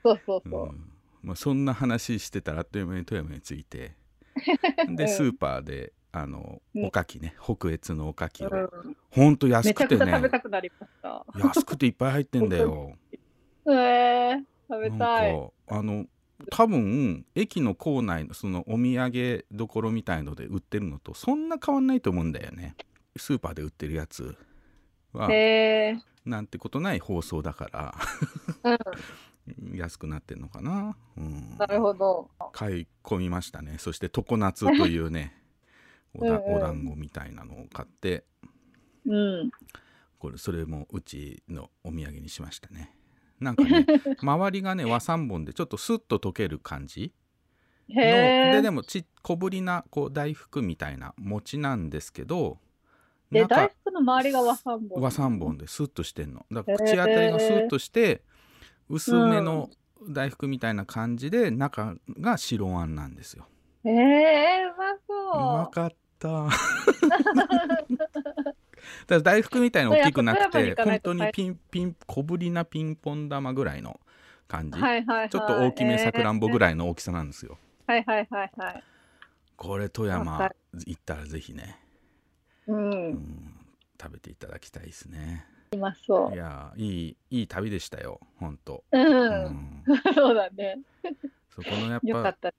[0.03, 0.09] う。
[0.09, 0.49] そうそう。
[0.49, 0.96] そう。
[1.21, 3.93] まあ、そんな話してたらあっという間に富山に着いて
[4.87, 5.09] でうん。
[5.09, 6.85] スーパーであのうん。
[6.85, 8.49] おかきね北越のおかきを。
[8.49, 8.97] うん。
[9.11, 10.11] ほんと安くてね。
[10.11, 11.25] 食べたくなりました。
[11.39, 12.93] 安くていっぱい入ってんだよ。
[13.67, 15.33] えー、食べたい。
[15.33, 16.05] かあの
[16.51, 22.75] 多分駅の構内のそのお土産どころみたいので売ってるのとそんな変わんないと思うんだよね。
[23.15, 24.37] スーパーで売ってるやつ
[25.13, 25.31] は。
[25.31, 27.95] へえなんてことない放送だから
[29.73, 32.29] 安くなってんのかな、うん、なるほど。
[32.51, 33.77] 買い込みましたね。
[33.77, 35.33] そして常夏というね
[36.13, 36.55] おだうんうん。
[36.55, 38.25] お団子みたいなのを買って。
[39.05, 39.51] うん。
[40.19, 42.95] これそれもうちのお土産にしましたね。
[43.39, 43.85] なんかね
[44.21, 47.13] 周りがね和三本でちょっとスッと溶ける感じ
[47.89, 47.95] の。
[47.95, 52.59] ででもち小ぶりなこう大福みたいな餅なんですけど
[53.31, 55.01] で、中大福の周りが和三本。
[55.01, 56.45] 和三本でスッとしてんの。
[56.51, 58.23] だから口当たりがスッとして
[58.89, 59.69] 薄めの
[60.09, 63.47] 大福みたいな感じで中が白あんなんですよ。
[63.83, 65.35] へえうまうそう。
[65.35, 66.47] まかった。
[69.07, 73.99] だ大福みたいに大きくなくて本当にピンピン小ぶりなピンポン玉ぐらいの
[74.47, 75.29] 感じ、はいはいはい。
[75.29, 78.83] ちょっと大きめさくらんぼぐらいの大きさなんですよ、はいはいはいはい。
[79.57, 80.55] これ富わ山か
[80.85, 81.79] 行ったらぜひね。
[82.67, 83.53] うん。
[83.99, 86.33] 食べていただきたいですねうまそう。
[86.33, 89.83] いやいいいい旅でしたよ本当うん。
[90.15, 90.79] そうだね。
[91.49, 92.53] そこのやっぱよかった。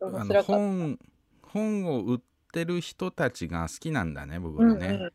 [0.00, 0.52] あの面白かった。
[0.52, 0.98] 本
[1.42, 2.20] 本を売っ
[2.52, 5.10] てる人たちが好きなんだね僕らね、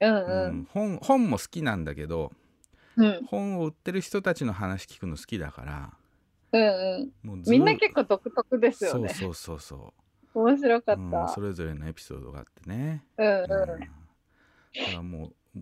[0.00, 2.32] うんううんん本本も好きなんだけど、
[2.96, 5.92] うん本を売ってる人たちの話聞くの好きだから
[6.52, 7.42] うんうん。
[7.46, 9.08] みんな結構独特ですよね。
[9.08, 9.94] そうそうそう
[10.34, 11.28] そ面白かう、うんった。
[11.28, 13.46] それぞれのエピソードがあってねうんうん。
[13.46, 15.58] だからもう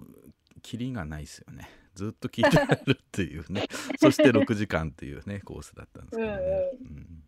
[0.67, 1.71] キリがないですよね。
[1.95, 3.69] ずっと聞いてられるっていうね。
[4.01, 7.23] そして6時間っていうねコースだったんですけどね、うん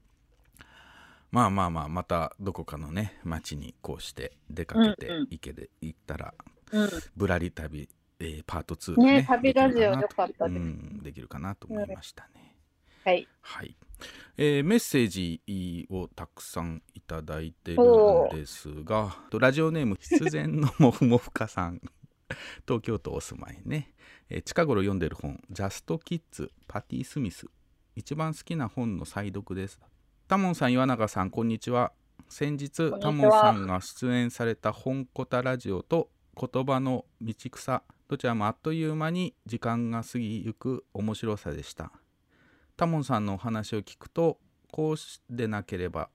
[1.31, 5.29] まあまあまあまたどこかのね町にこうして出かけてうんうん。
[5.31, 6.35] 行けで行ったら、
[6.73, 6.89] うん。
[7.17, 7.89] ぶらり旅、
[8.19, 10.57] えーパート2ね旅ラジオよかったです。
[10.57, 12.57] うん、できるかなと思いましたね、
[13.05, 13.29] はい。
[13.43, 13.77] はい、
[14.37, 17.83] えーメッセージをたくさんいただいてる
[18.35, 21.81] んですがとラジオネーム必然のもふもふかさん
[22.67, 23.95] 東京都お住まいね、
[24.29, 27.47] えー近頃読んでる本「ジャストキッズパティ・スミス」
[27.97, 29.81] 一番好きな本の再読です。
[30.29, 31.93] タモンさん岩永さんこんにちは。
[32.29, 41.91] 先日タモンさんが出演された本コタラジオと言葉の道草どちらもあっという間に時間が過ぎゆく面白さでした。
[42.77, 44.39] タモンさんのお話を聞くと
[44.71, 44.97] こう
[45.29, 46.11] でなければ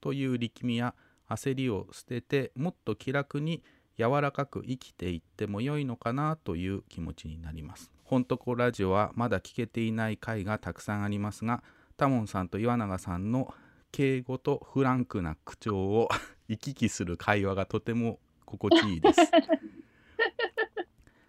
[0.00, 0.94] という力みや
[1.28, 3.62] 焦りを捨ててもっと気楽に
[4.00, 7.90] 柔らかく生きていっても良いのかなという気持ちになります。
[8.04, 11.62] ほんとこラジオはまだ聞けていない回がたくさんありますが
[11.98, 13.52] タモンさんと岩永さんの
[13.92, 16.08] 敬語とフランクな口調を
[16.48, 19.20] 行き来する会話がとても心地いいです。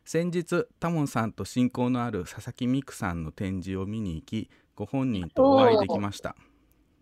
[0.06, 6.36] 先日タモンさんと親交のある佐々木美久さんの展示を見に行きご本人とお会いできました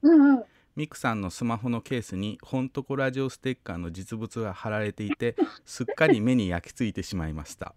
[0.02, 0.44] うんうん。
[0.80, 5.36] ミクさんのスマホのケースに「ほんとこラジオステッカー」の実物が貼られていて
[5.66, 7.76] すっかり目に焼き付いてしまいました。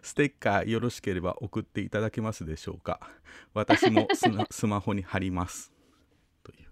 [0.00, 3.00] ステッカーよろしければ送っていただけますでしょうか。
[3.52, 4.06] 私も
[4.52, 5.72] スマホに貼ります。
[6.44, 6.68] という。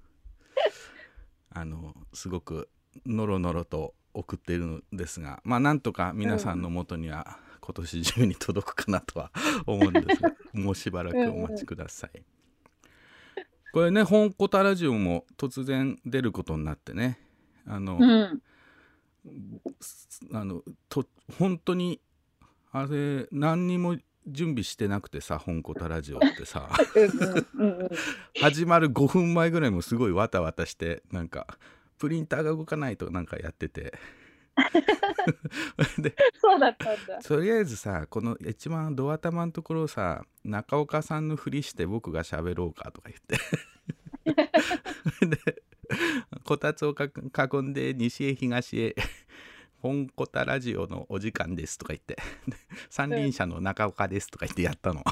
[1.50, 2.68] あのすごく
[3.04, 9.32] ノロノロと送っているのですがまあなんとか皆さんの元には今年中に届くかなとは
[9.66, 12.39] 思うんですがもうしばらくお待ちください。
[13.72, 17.18] これね本コタラジオも突然出ることになってね。
[17.66, 18.42] あの、うん。
[20.32, 21.04] あのと
[21.38, 22.00] 本当に
[22.72, 26.68] あれ何にも準備してなくてさ本コタラジオってさ。
[28.40, 31.46] 始まる5分前ぐらいもすごいわたわたしてなんか
[31.98, 33.94] プリンターが動かないとなんかやってて
[35.98, 37.22] でそうだったんだ。
[37.22, 43.38] とりあえずさこの一番ドア玉のところをさ中岡さんのふりして僕が喋ろうかとか言って
[45.26, 45.62] で
[46.44, 48.94] こたつをか囲んで西へ東へ
[49.78, 52.16] 「本コタラジオのお時間です」とか言って
[52.48, 52.56] で
[52.88, 55.02] 三輪車の中岡です」とか言ってやったの。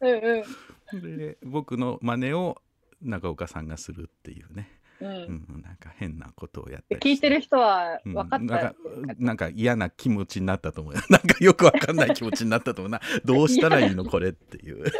[0.00, 0.44] うん
[0.92, 1.16] うん。
[1.16, 2.60] で僕の真似を
[3.00, 5.08] 中岡さんがするっていうね、うん。
[5.08, 5.12] う
[5.58, 8.14] ん、なんか変なことをやったり聞いてる人はうん。
[8.14, 8.44] 分かった。
[8.44, 8.74] なんか
[9.18, 10.94] なんか嫌な気持ちになったと思う。
[10.94, 13.00] よなんかよくわかんない気持ちになったと思うな。
[13.24, 14.84] どうしたらいいのこれっていう。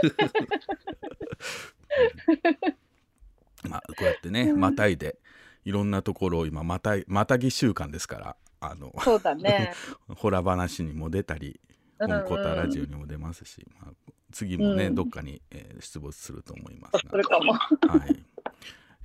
[3.68, 5.18] まあこうやってねまたいで
[5.64, 8.92] いろんなところを今またいまたぎ週間ですからあの。
[9.00, 9.72] そうだね。
[10.16, 11.60] ホラ話にも出たり
[11.98, 12.18] うんうん。
[12.20, 13.92] 本コタラジオにも出ますし、まあ、
[14.32, 14.94] 次もね、うん。
[14.94, 17.10] どっかに、えー出没すると思いますが。
[17.10, 17.52] それかも。
[17.52, 17.68] は
[18.06, 18.33] い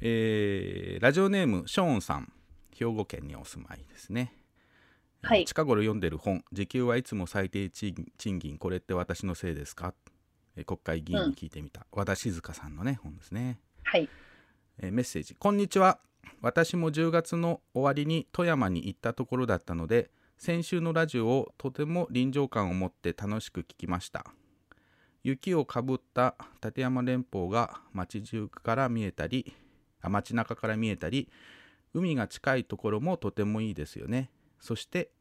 [0.02, 2.32] えーラジオネームショーンさん
[2.74, 4.34] 兵庫県にお住まいですね、
[5.22, 5.42] はい。
[5.42, 9.94] えー近頃読んでる本「時給はいつも最低賃賃金これって私のせいですか?」
[10.56, 14.10] えー国会議員に聞いてみた、和田静香さんのね本ですね、はい。
[14.78, 16.00] えーメッセージ「こんにちは。
[16.42, 24.26] 私も10月の終わりに富山に行ったところだったので先週のラジオをとても臨場感を持って楽しく聞きました。
[25.24, 29.69] 雪をかぶった立山連峰が街中から見えたりあ
[30.02, 31.30] 街中から見えたり
[31.94, 34.30] 海が近いところもとてもいいですよね。
[34.60, 35.12] そして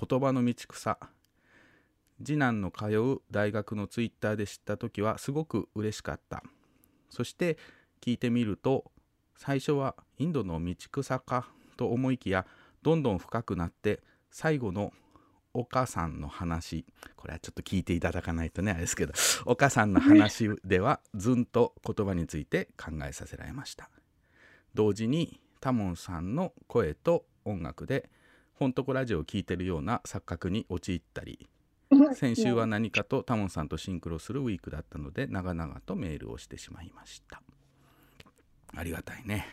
[0.00, 0.98] 言葉の道草
[2.24, 6.42] 次男の通う大学のツイッターで知った時はすごく嬉しかった。
[7.10, 7.58] そして
[8.00, 8.90] 聞いてみると
[9.36, 12.46] 最初はインドの道草かと思いきや
[12.82, 14.00] どんどん深くなって
[14.30, 14.92] 最後の
[15.54, 16.86] お母さんの話。
[17.16, 19.12] これはちょっと聞いていただかないとねあれですけど。
[19.44, 23.90] お母さんの話ではずんと言葉について考えさせられました。
[24.74, 28.08] 同時にタモンさんの声と音楽で
[28.54, 31.48] ほんとこラジオを聴いてるような錯覚に陥ったり
[32.14, 37.42] 先週は何かとタモンさんとシンクロするウィークだったので長々とメールをしてしまいました
[38.74, 39.46] ありがたいね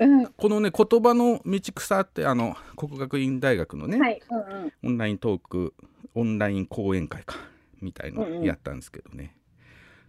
[0.00, 0.26] うん。
[0.26, 4.22] このね言葉の道草ってあの国学院大学のね、はい。
[4.30, 4.72] うんうん。
[4.82, 5.74] オンライントーク
[6.14, 7.36] オンライン講演会か
[7.80, 9.36] みたいのうんうんやったんですけどね、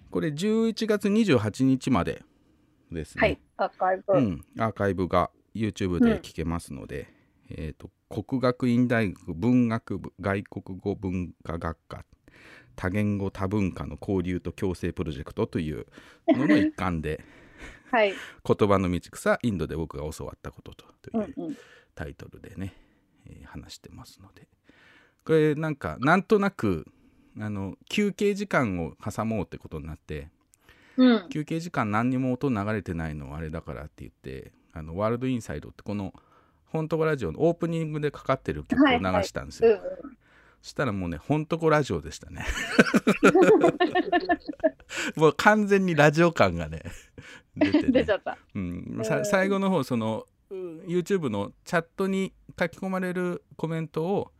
[0.10, 2.24] これ11月28日まで
[2.94, 3.40] ですね、はい。
[3.58, 4.14] アーカイブ。
[4.14, 7.08] うん、アーカイブが YouTube で聞けますので、
[7.50, 12.06] えー、と国学院大学文学部外国語文化学科
[12.76, 15.86] 多言語多文化の交流と共生プロジェクトという
[16.30, 17.24] のの一環で
[17.92, 18.14] はい。
[18.46, 21.58] 言葉の道草インドで僕が教わったこととといううんうん。
[21.94, 22.74] タイトルでね、
[23.26, 24.48] えー話してますので
[25.26, 26.86] これなんかなんとなく
[27.40, 30.30] あの休憩時間を挟もうってことになって
[31.06, 31.30] うん。
[31.30, 36.14] 休憩時間何にも音流れてないのあれだからって言ってあのワールドインサイドってこの
[36.66, 39.92] 本当こラジオのオープニングでかかってる曲を流したんですよ、はいはい
[40.62, 42.46] そしたらもうね本当こラジオでしたね。
[45.16, 46.84] もう完全にラジオ感がね
[47.58, 47.92] 出てね。
[47.92, 48.38] 出ちゃった。
[48.54, 49.02] うん。
[49.24, 50.54] 最後の方そのう
[50.86, 54.32] YouTube のチャットに書き込まれるコメントを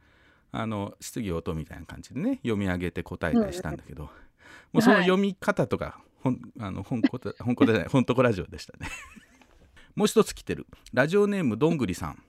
[0.52, 5.06] あの質疑応答みたいな感じでね読み上げて答えたりしたんだけど、もうそのはい。
[5.06, 8.88] 読み方とか、ほんあの本こ本こじゃない本とこラジオでしたね。
[9.96, 10.68] もう一つ来てる。
[10.94, 12.24] ラジオネームどんぐりさん、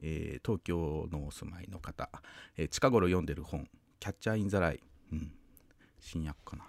[0.00, 2.08] えー東京のお住まいの方、
[2.56, 4.80] えー近頃読んでる本「キャッチャー・イン・ザ・ライ」
[5.12, 5.32] うん、
[6.00, 6.64] 新訳かな。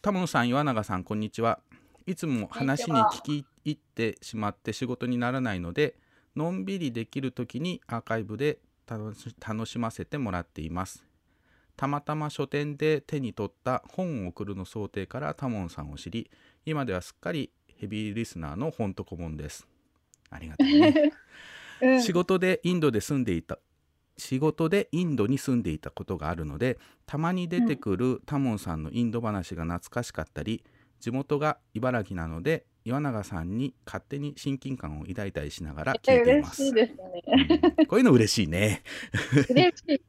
[0.00, 1.60] 玉野さん岩永さんこんにちは。
[2.06, 5.98] いつも話に聞き入ってしまって仕事にならないので
[6.36, 11.06] のんびりできる時にアーカイブで楽し楽しませてもらっています。
[11.76, 16.30] たまたま書店で手に取った本を送るの想定からタモンさんを知り
[16.66, 19.66] 今ではすっかりヘビーリスナーの本と顧問です。
[20.30, 21.12] ありがとうね。
[21.82, 22.02] うん。
[22.02, 23.58] 仕事でインドで住んでいた
[24.16, 30.64] 仕事でインドに住んでいたことがあるのでたまに出てくるタモンさんのインド話が懐かしかったり
[31.00, 36.62] 地元が茨城なので岩永さんに勝手に親近感を抱いたりしながら聞いています。
[36.62, 37.86] 嬉しいですね。
[37.88, 38.82] こういうの嬉しいね。
[39.50, 40.02] 嬉しい。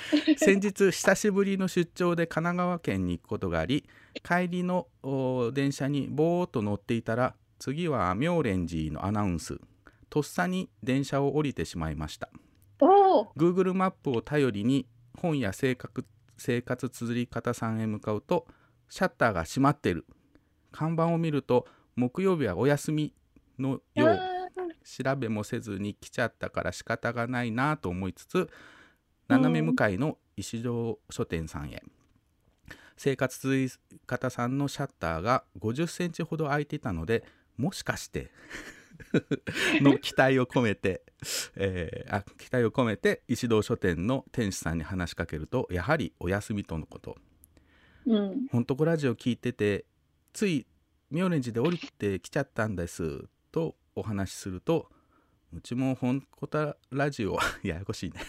[0.36, 3.88] 先日久しぶりの出張で神奈川県に行くことがあり
[4.22, 9.58] 帰りのお電車にぼーっと乗っていたら次は妙蓮寺のアナウンス。
[10.08, 12.30] とっさに電車を降りてしまいました。
[13.36, 14.86] Google マップを頼りに
[15.18, 16.04] 本や生活
[16.36, 18.46] 生活綴り方さんへ向かうと
[18.88, 20.06] シャッターが閉まっている。
[20.70, 21.66] 看板を見ると
[21.96, 23.14] 木曜日はお休み
[23.58, 24.20] のよう。
[24.84, 28.48] 調べもせずに来ちゃったから仕方がないなと思いつつ
[29.28, 31.82] 斜め向かいの石堂書店さんへ
[32.96, 33.70] 生活綴り
[34.06, 37.24] 方さんのシャッターが50センチほど開いていたので
[37.56, 38.30] もしかして
[39.82, 41.02] の期待を込めて、
[41.56, 47.16] えーあ期待を込めて石堂書店の店主さんに話しかけるとやはりお休みとのこと
[48.06, 48.46] うん。
[48.50, 49.84] ほんとこラジオ聞いてて
[50.32, 50.66] つい
[51.10, 54.90] 妙蓮寺で降りてきちゃったんですとお話しすると
[55.56, 58.20] うちも本コタラジオ ややこしいね。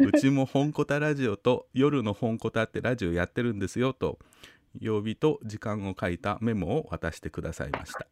[0.00, 4.18] うちも本コタラジオと夜の本コタってラジオやってるんですよと
[4.80, 8.08] 曜日と時間を書いたメモを渡してくださいました。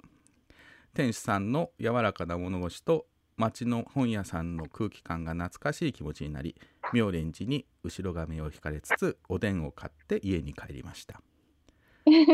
[0.94, 6.54] 店主さんの柔らかな物腰と町の本屋さんの空気感が懐かしい気持ちになり
[6.94, 11.20] 妙蓮寺に後ろ髪を引かれつつおでんを買って家に帰りました。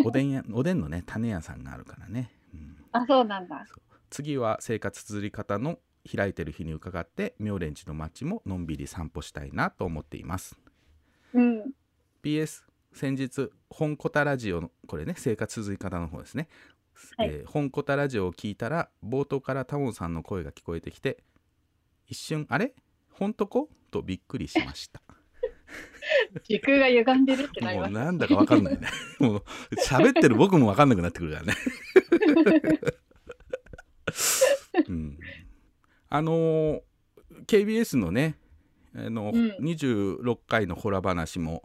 [0.04, 2.30] おでん屋おでんのね種屋さんがあるからね。
[2.92, 3.66] あ、そうなんだ。
[4.12, 5.78] 次は生活綴り方の
[6.14, 10.58] 開いてる日に伺って妙蓮寺の町ものんびり散歩したいなと思っています。
[11.32, 11.72] うん。
[12.22, 16.48] PS 先日本コタラジオのこれね生活綴り方の方ですね、
[17.20, 21.24] えー本コタラジオを聞いたら冒頭からタモンさんの声が聞こえてきて
[22.06, 22.74] 一瞬あれ？
[23.12, 23.70] 本当こ？
[23.90, 25.00] とびっくりしました。
[26.44, 27.88] 時空が歪んでるってなりもう。
[27.90, 28.88] なんだかわかんないね。
[29.20, 29.44] もう
[29.88, 31.54] 喋ってる僕もわかんなくなってくるからね
[34.88, 35.18] うん、
[36.08, 36.80] あのー
[37.46, 38.36] KBS のね
[38.94, 41.62] あの、うん26回のホラ話も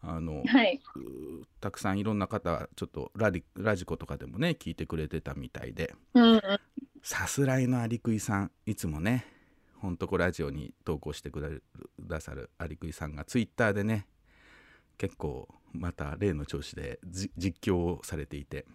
[0.00, 0.80] あの、はい。
[1.60, 6.42] たくさんいろんな方ちょっとラディラジコとかでもね聞いてくれてたみたいでうんうん。
[7.02, 9.26] さすらいのアリクイさんいつもね
[9.80, 11.62] ほんとこラジオに投稿してく
[12.00, 14.06] ださるアリクイさんがツイッターでね
[14.98, 18.66] 結構また例の調子でじ実況をされていて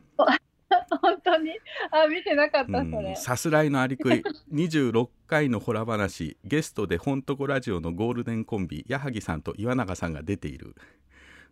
[1.01, 1.51] 本当に？
[1.91, 2.91] あ、見てなかった、そうん。
[3.03, 3.15] れ。
[3.15, 6.37] さすらいのアリクイ26回のホラ話。
[6.43, 10.75] ゲストでほんとこラジオのゴールデンコンビ矢作さんと岩永さんが出ている。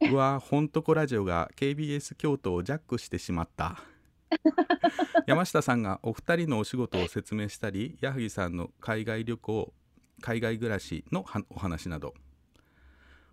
[0.09, 3.83] うわほんとこラジオが KBS 京都をジャックしてしまった。
[5.27, 9.73] 山下さんがお二人のお仕事を説明したり矢作さんの海外旅行
[10.21, 12.13] 海外暮らしのはお話など。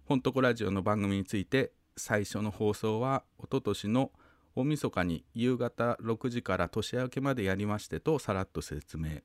[0.04, 4.10] ほんとこラジオの番組について最初の放送は一昨年の
[4.54, 9.20] 大晦日に夕方6時から年明けまでやりましてとさらっと説明。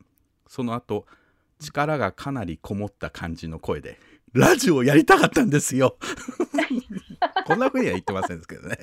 [0.47, 1.05] その後
[1.59, 3.97] 力がかなりこもった感じの声で
[4.33, 5.97] 「ラジオやりたかったんですよ」
[7.45, 8.77] こんな風には言ってませんですけどね。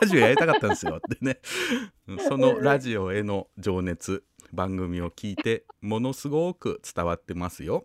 [0.00, 1.40] ラジオやりたかったんですよってね。
[2.28, 7.84] そのラジオへの情熱番組を聞いてものすごく伝わってますよ。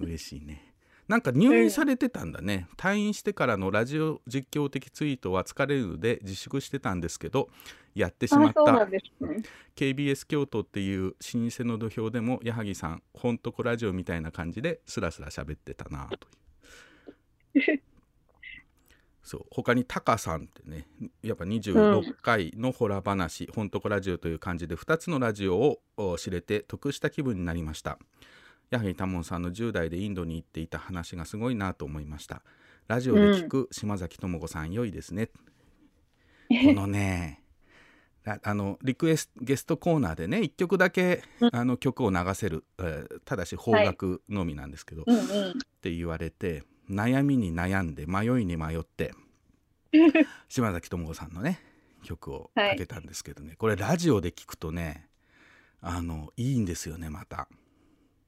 [0.00, 0.69] 嬉しいね
[1.10, 7.48] なんか入院されてたんだね、退院してからのラジオ実況的ツイートは疲れるので自粛してたんですけど
[7.96, 8.84] やってしまった。
[8.84, 9.42] んですね。
[9.74, 17.82] KBS 京都っていう老舗の土俵でも矢作さんほんとこラジオみたいな感じでスラスラ喋ってたなという。
[19.24, 20.86] そう他にタカさんってね
[21.24, 27.98] やっぱ26回のホラ話「ほんとこラジオ」という感じで2つのラジオをお知れて得した気分になりました
[28.70, 32.42] やはりタモンさんの10代でインドに行っていた話がすごいなと思いました。
[32.86, 35.30] ラジオで聞く島崎智子さん良いですね、
[36.48, 37.42] このね
[38.26, 41.22] ああのリクエスゲストコーナーでね1曲だけ、
[41.52, 45.50] あの曲を流せる、えーただし邦楽のみなんですけど、うんうん。
[45.50, 49.14] って言われて悩みに悩んで迷いに迷って
[50.48, 51.60] 島崎智子さんのね
[52.02, 55.08] 曲をかけたんですけどね、これラジオで聞くとね
[55.80, 57.48] あのいいんですよねまた。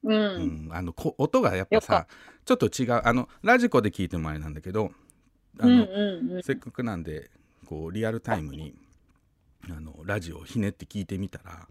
[0.03, 0.13] うん。
[0.13, 2.07] うんあのこ音がやっぱさ
[2.45, 4.91] ちょっと違うあのラジコで聞いてもあれなんだけど
[5.59, 6.43] あの、うんうんうん。
[6.43, 7.29] せっかくなんで
[7.65, 8.75] こうリアルタイムに
[9.69, 11.67] あのラジオをひねって聞いてみたら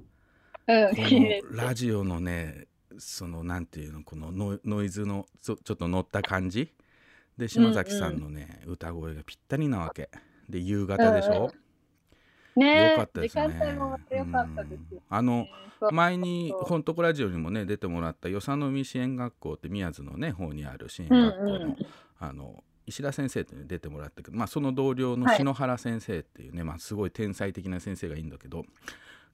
[0.67, 2.67] うんこのラジオのね
[2.99, 6.73] そのなんていうのこのノイノイズのちょっと乗った感じ？
[7.39, 10.11] で島崎さんのね、歌声がぴったりなわけ。
[10.51, 11.72] で夕方でしょ、ねよかったです
[12.57, 12.95] ね。
[12.97, 15.03] かったですよ。
[15.09, 15.47] あの
[15.91, 21.63] 前にそう「ほんとこラジオ」にもね出てもらった与謝野海支援学校って宮津のね方にある支援学校の,、うん。
[21.63, 21.77] うん
[22.21, 25.37] あの石田先生って出てもらったけど、まあ、その同僚のはい。
[25.37, 28.65] 篠原先生っていうね、まあ、すごい天才的な先生がいいんだけど、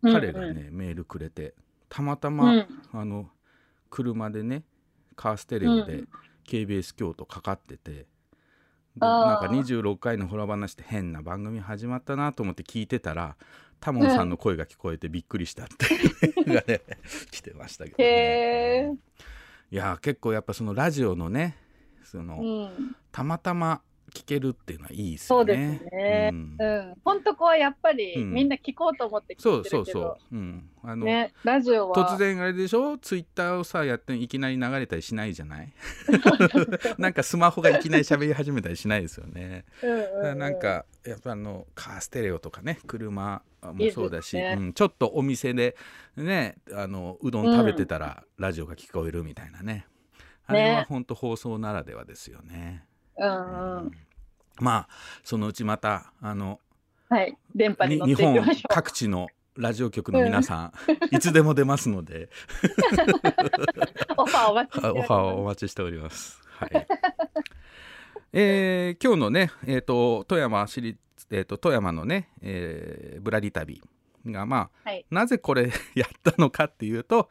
[0.02, 0.14] うんうん。
[0.14, 1.54] 彼がねメールくれて
[1.88, 2.66] たまたま、うん。
[2.92, 3.30] あの
[3.90, 4.64] 車でね
[5.16, 6.08] カーステレオでうん。
[6.46, 8.06] KBS 京都かかってて、
[8.96, 13.36] なんか26回のホラ話って変な番組始まったなと思って聞いてたら
[13.80, 16.80] タモンさんの声が聞こえてびっくりしたっていうのがね
[17.30, 18.92] 来てましたけど、ね、へ
[19.70, 21.56] いやー結構やっぱそのラジオのね
[22.04, 22.96] その、ーうん。
[23.12, 23.82] たまたま
[24.14, 25.90] 聞けるっていうのはいいですよそうですね。
[25.92, 26.30] ね。
[26.32, 26.94] うんうん。
[27.04, 30.16] 本当こはやっぱりうんみんな聞こうと思ってそう聞いてそうそう、。
[30.32, 32.96] うん、あの、ね、ラジオは突然あれでしょ？
[32.98, 35.72] ツイッターをさやっていきなり流れたりしないじゃない？
[36.98, 39.64] なんかスマホがいきなり喋り始めたりしないですよね。
[39.82, 45.76] うんなんかやっぱあのカーステレオとかね車もそうだしねうん、ちょっとお店で
[46.16, 49.86] ねあのうどん食べてたらラジオが聞こえるみたいなね、
[50.46, 52.84] あれはね本当放送ならではですよね。
[53.18, 53.92] うんうん。
[54.60, 54.88] まあ
[55.24, 56.60] そのうちまたあの
[57.08, 57.36] はい。
[57.54, 58.38] 電波日本。
[58.68, 60.72] 各地のラジオ局の皆さん、
[61.10, 62.28] いつでも出ますので
[64.16, 66.40] オファーお待ちしておりますオファーをお待ちしております。
[66.46, 66.86] はい。
[68.32, 70.98] えー今日のね、えー、と富山市立、
[71.30, 73.82] えー、と富山のね、えーぶらり旅
[74.32, 75.06] がまあ、はい。
[75.10, 77.30] なぜこれ やったのかっていうと、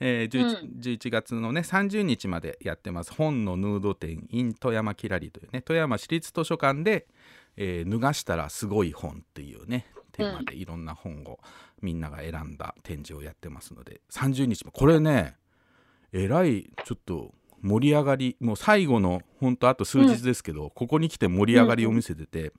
[0.00, 0.80] えー 11, うん。
[0.80, 3.12] 11月のね30日までやってます。
[3.12, 7.06] 本のヌード展 in 富山きらりというね富山市立図書館で、
[7.56, 11.38] えー脱がしたらすごい本っていうねテーマでいろんな本を
[11.82, 14.72] みんなが選んだ展示をやってますので30日も。
[14.72, 15.36] これね
[16.12, 22.52] えらいちょっと盛り上がりもう最後のほんとあと数日ですけど、ここに来て盛り上がりを見せてて、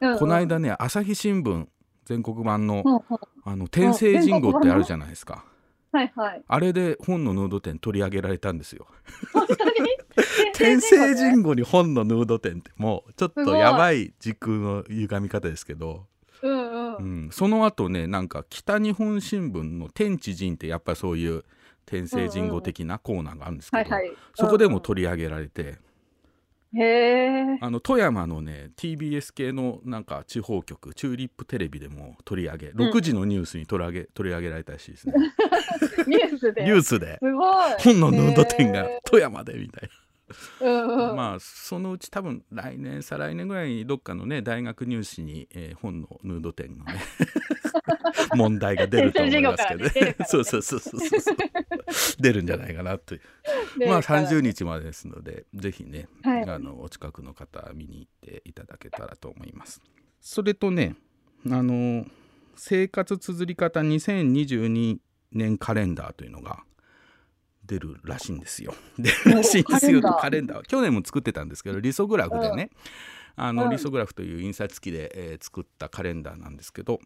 [0.00, 0.18] うんうん。
[0.18, 1.66] この間ね朝日新聞
[2.08, 3.04] 全国版の
[3.44, 5.44] あの天聖人語ってあるじゃないですか。
[5.92, 6.42] はいはい。
[6.48, 8.86] あれで本のヌード展取り上げられたんですよ。
[10.56, 16.06] 天聖人語に本のヌード展ってもうちょっとやばい時空の歪み方ですけど、
[16.40, 16.96] うんうん。
[16.96, 21.44] うん、その後ねなんか北日本新聞の天地人ってやっぱそういう
[21.84, 23.90] 天聖人語的なコーナーがあるんですけど。
[24.32, 25.76] そこでも取り上げられて。
[27.60, 35.14] あの富山のね TBS 系のなんか地方局チューリップテレビでも取り上げうん6時のニュースに取り上げ取り上げられたらしいですね。
[36.06, 36.64] ニュースで。
[36.64, 37.72] ニュースですごい。
[37.78, 39.88] 本のヌード展がへ富山でみたい
[40.60, 41.16] うんな、うん。
[41.16, 47.00] まあそのうち多分来年再来年ぐらいにどっかのね大学入試に、えー本のヌード展のね
[48.34, 49.92] 問題が出ると思いますけどね。
[49.94, 50.16] ねね。
[50.26, 51.36] そうそうそうそうそう
[52.20, 53.20] 出るんじゃないかなという。
[53.88, 54.28] まあから。
[54.28, 56.48] 30日までですのでぜひね、はい。
[56.48, 59.80] あのお近くの方見に行っていただけたらと思います。
[60.20, 60.96] それとね
[61.50, 62.06] あの
[62.56, 64.98] 生活綴り方2022
[65.32, 66.64] 年カレンダーというのが
[67.68, 68.74] 出るらしいんですよ。
[68.98, 70.20] 出るらしいんですよカレンダー。
[70.20, 70.56] カレンダー。
[70.58, 72.70] は去年も作ってたんですけどリソグラフでね、
[73.36, 73.70] あのうん。
[73.70, 76.98] リソグラフという印刷機で、えー作ったカレンダーなんですけど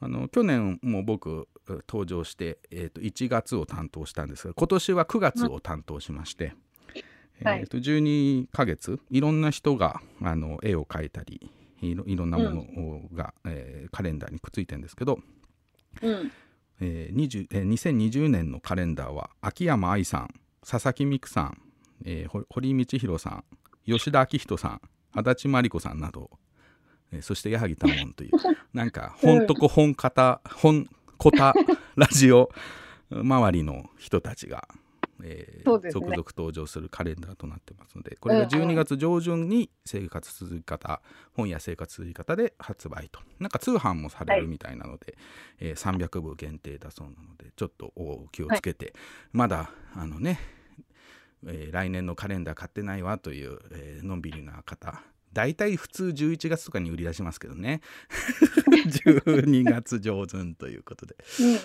[0.00, 6.54] あの去年も僕えー登場して、えー、と1月を担当したんですが今年は9月を担当しまして、
[7.44, 7.60] はい。
[7.60, 11.50] えー、と12ヶ月いろんな人があの絵を描いたり
[11.82, 15.18] いろいろんなものが、えーカレンダーにくっついてるんですけど、
[16.02, 16.32] うん。
[16.80, 20.34] えー20えー2020年のカレンダーは秋山愛さん
[20.68, 21.58] 佐々木美久さん、
[22.04, 23.44] えーほ堀道弘さん
[23.86, 24.80] 吉田明人さん
[25.12, 26.30] 足立真理子さんなど、
[27.12, 28.30] えーそして矢作多門という
[28.72, 31.54] なんか本とこ本方本コタ
[31.96, 32.50] ラジオ
[33.10, 34.66] 周りの人たちが
[35.22, 35.90] えーね。
[35.90, 41.00] 続々登場するカレンダーとなってますのでこれが12月上旬に生活続き方
[41.34, 43.20] 本や生活続き方で発売と。
[43.38, 45.16] なんか通販もされるみたいなので、
[45.60, 48.94] えー300部限定だそうなのでちょっとお気をつけて、
[49.32, 50.38] まだあのね、
[51.46, 57.80] えー来年のカレンダー買ってないわという、えーのんびりな方大体普通11月とかに売り出しますけどね。
[59.04, 61.16] 12月上旬ということで、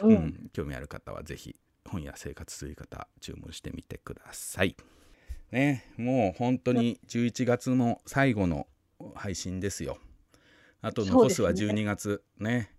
[0.01, 0.09] うん。
[0.09, 1.55] うん興味ある方はぜひ
[1.90, 4.76] 本や生活続き方注文してみてください。
[5.52, 8.68] ねもう本当に11月の最後の
[9.16, 9.98] 配信ですよ。
[10.82, 12.72] あと残すはそうですね12月ね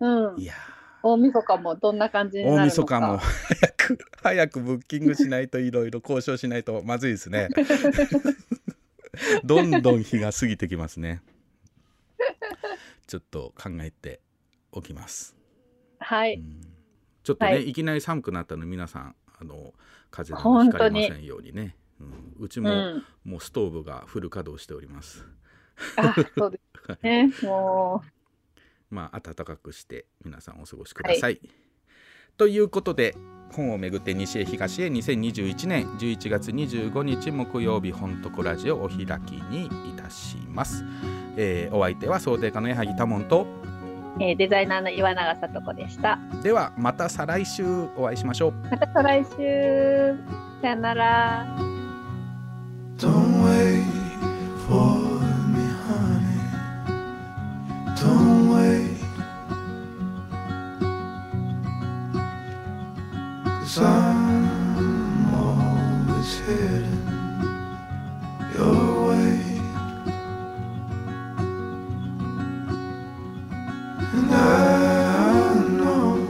[0.00, 0.40] うん。
[0.40, 0.54] いや
[1.02, 2.62] 大晦日もどんな感じになるのか。
[2.62, 7.48] 大晦日も 早く早くブッキングしないといろいろ交渉しないとまずいですね。
[9.44, 11.22] どんどん日が過ぎてきますね。
[13.06, 14.20] ちょっと考えて
[14.70, 15.34] おきます。
[15.98, 16.42] はい。
[17.28, 19.74] ちょっとね、はいい、きなり寒くなったので皆さんあの
[20.10, 21.76] 風邪でもひかれませんようにね。
[22.00, 25.26] うん、うちも、うんもうストーブがフル稼働しております。
[25.96, 27.30] あ、そうですね。
[27.46, 28.02] も
[28.88, 31.38] まあ暖かくして皆さんお過ごしください。
[32.38, 33.14] ということで
[33.52, 40.82] 本をめぐって西へ東へ2021年11月25日木曜日本とこラジオお開きにいたします。
[41.36, 43.77] えーお相手は想定家の矢作多門とう、
[44.20, 46.18] えーデザイナーの岩永さと子でした。
[46.42, 47.64] ではまた再来週
[47.96, 48.52] お会いしましょう。
[48.70, 50.16] また再来週。
[50.60, 51.46] さよなら。
[52.98, 53.84] Don't wait
[54.66, 54.98] for
[55.54, 56.42] me, honey.
[57.96, 58.98] Don't wait.
[63.60, 64.27] Cause I'm
[74.30, 76.28] I know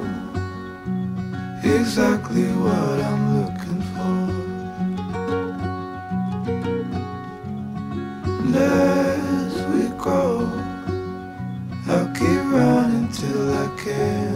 [1.63, 4.19] exactly what I'm looking for.
[8.41, 10.23] And as we go,
[11.89, 14.28] I'll keep running till I can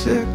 [0.00, 0.29] sick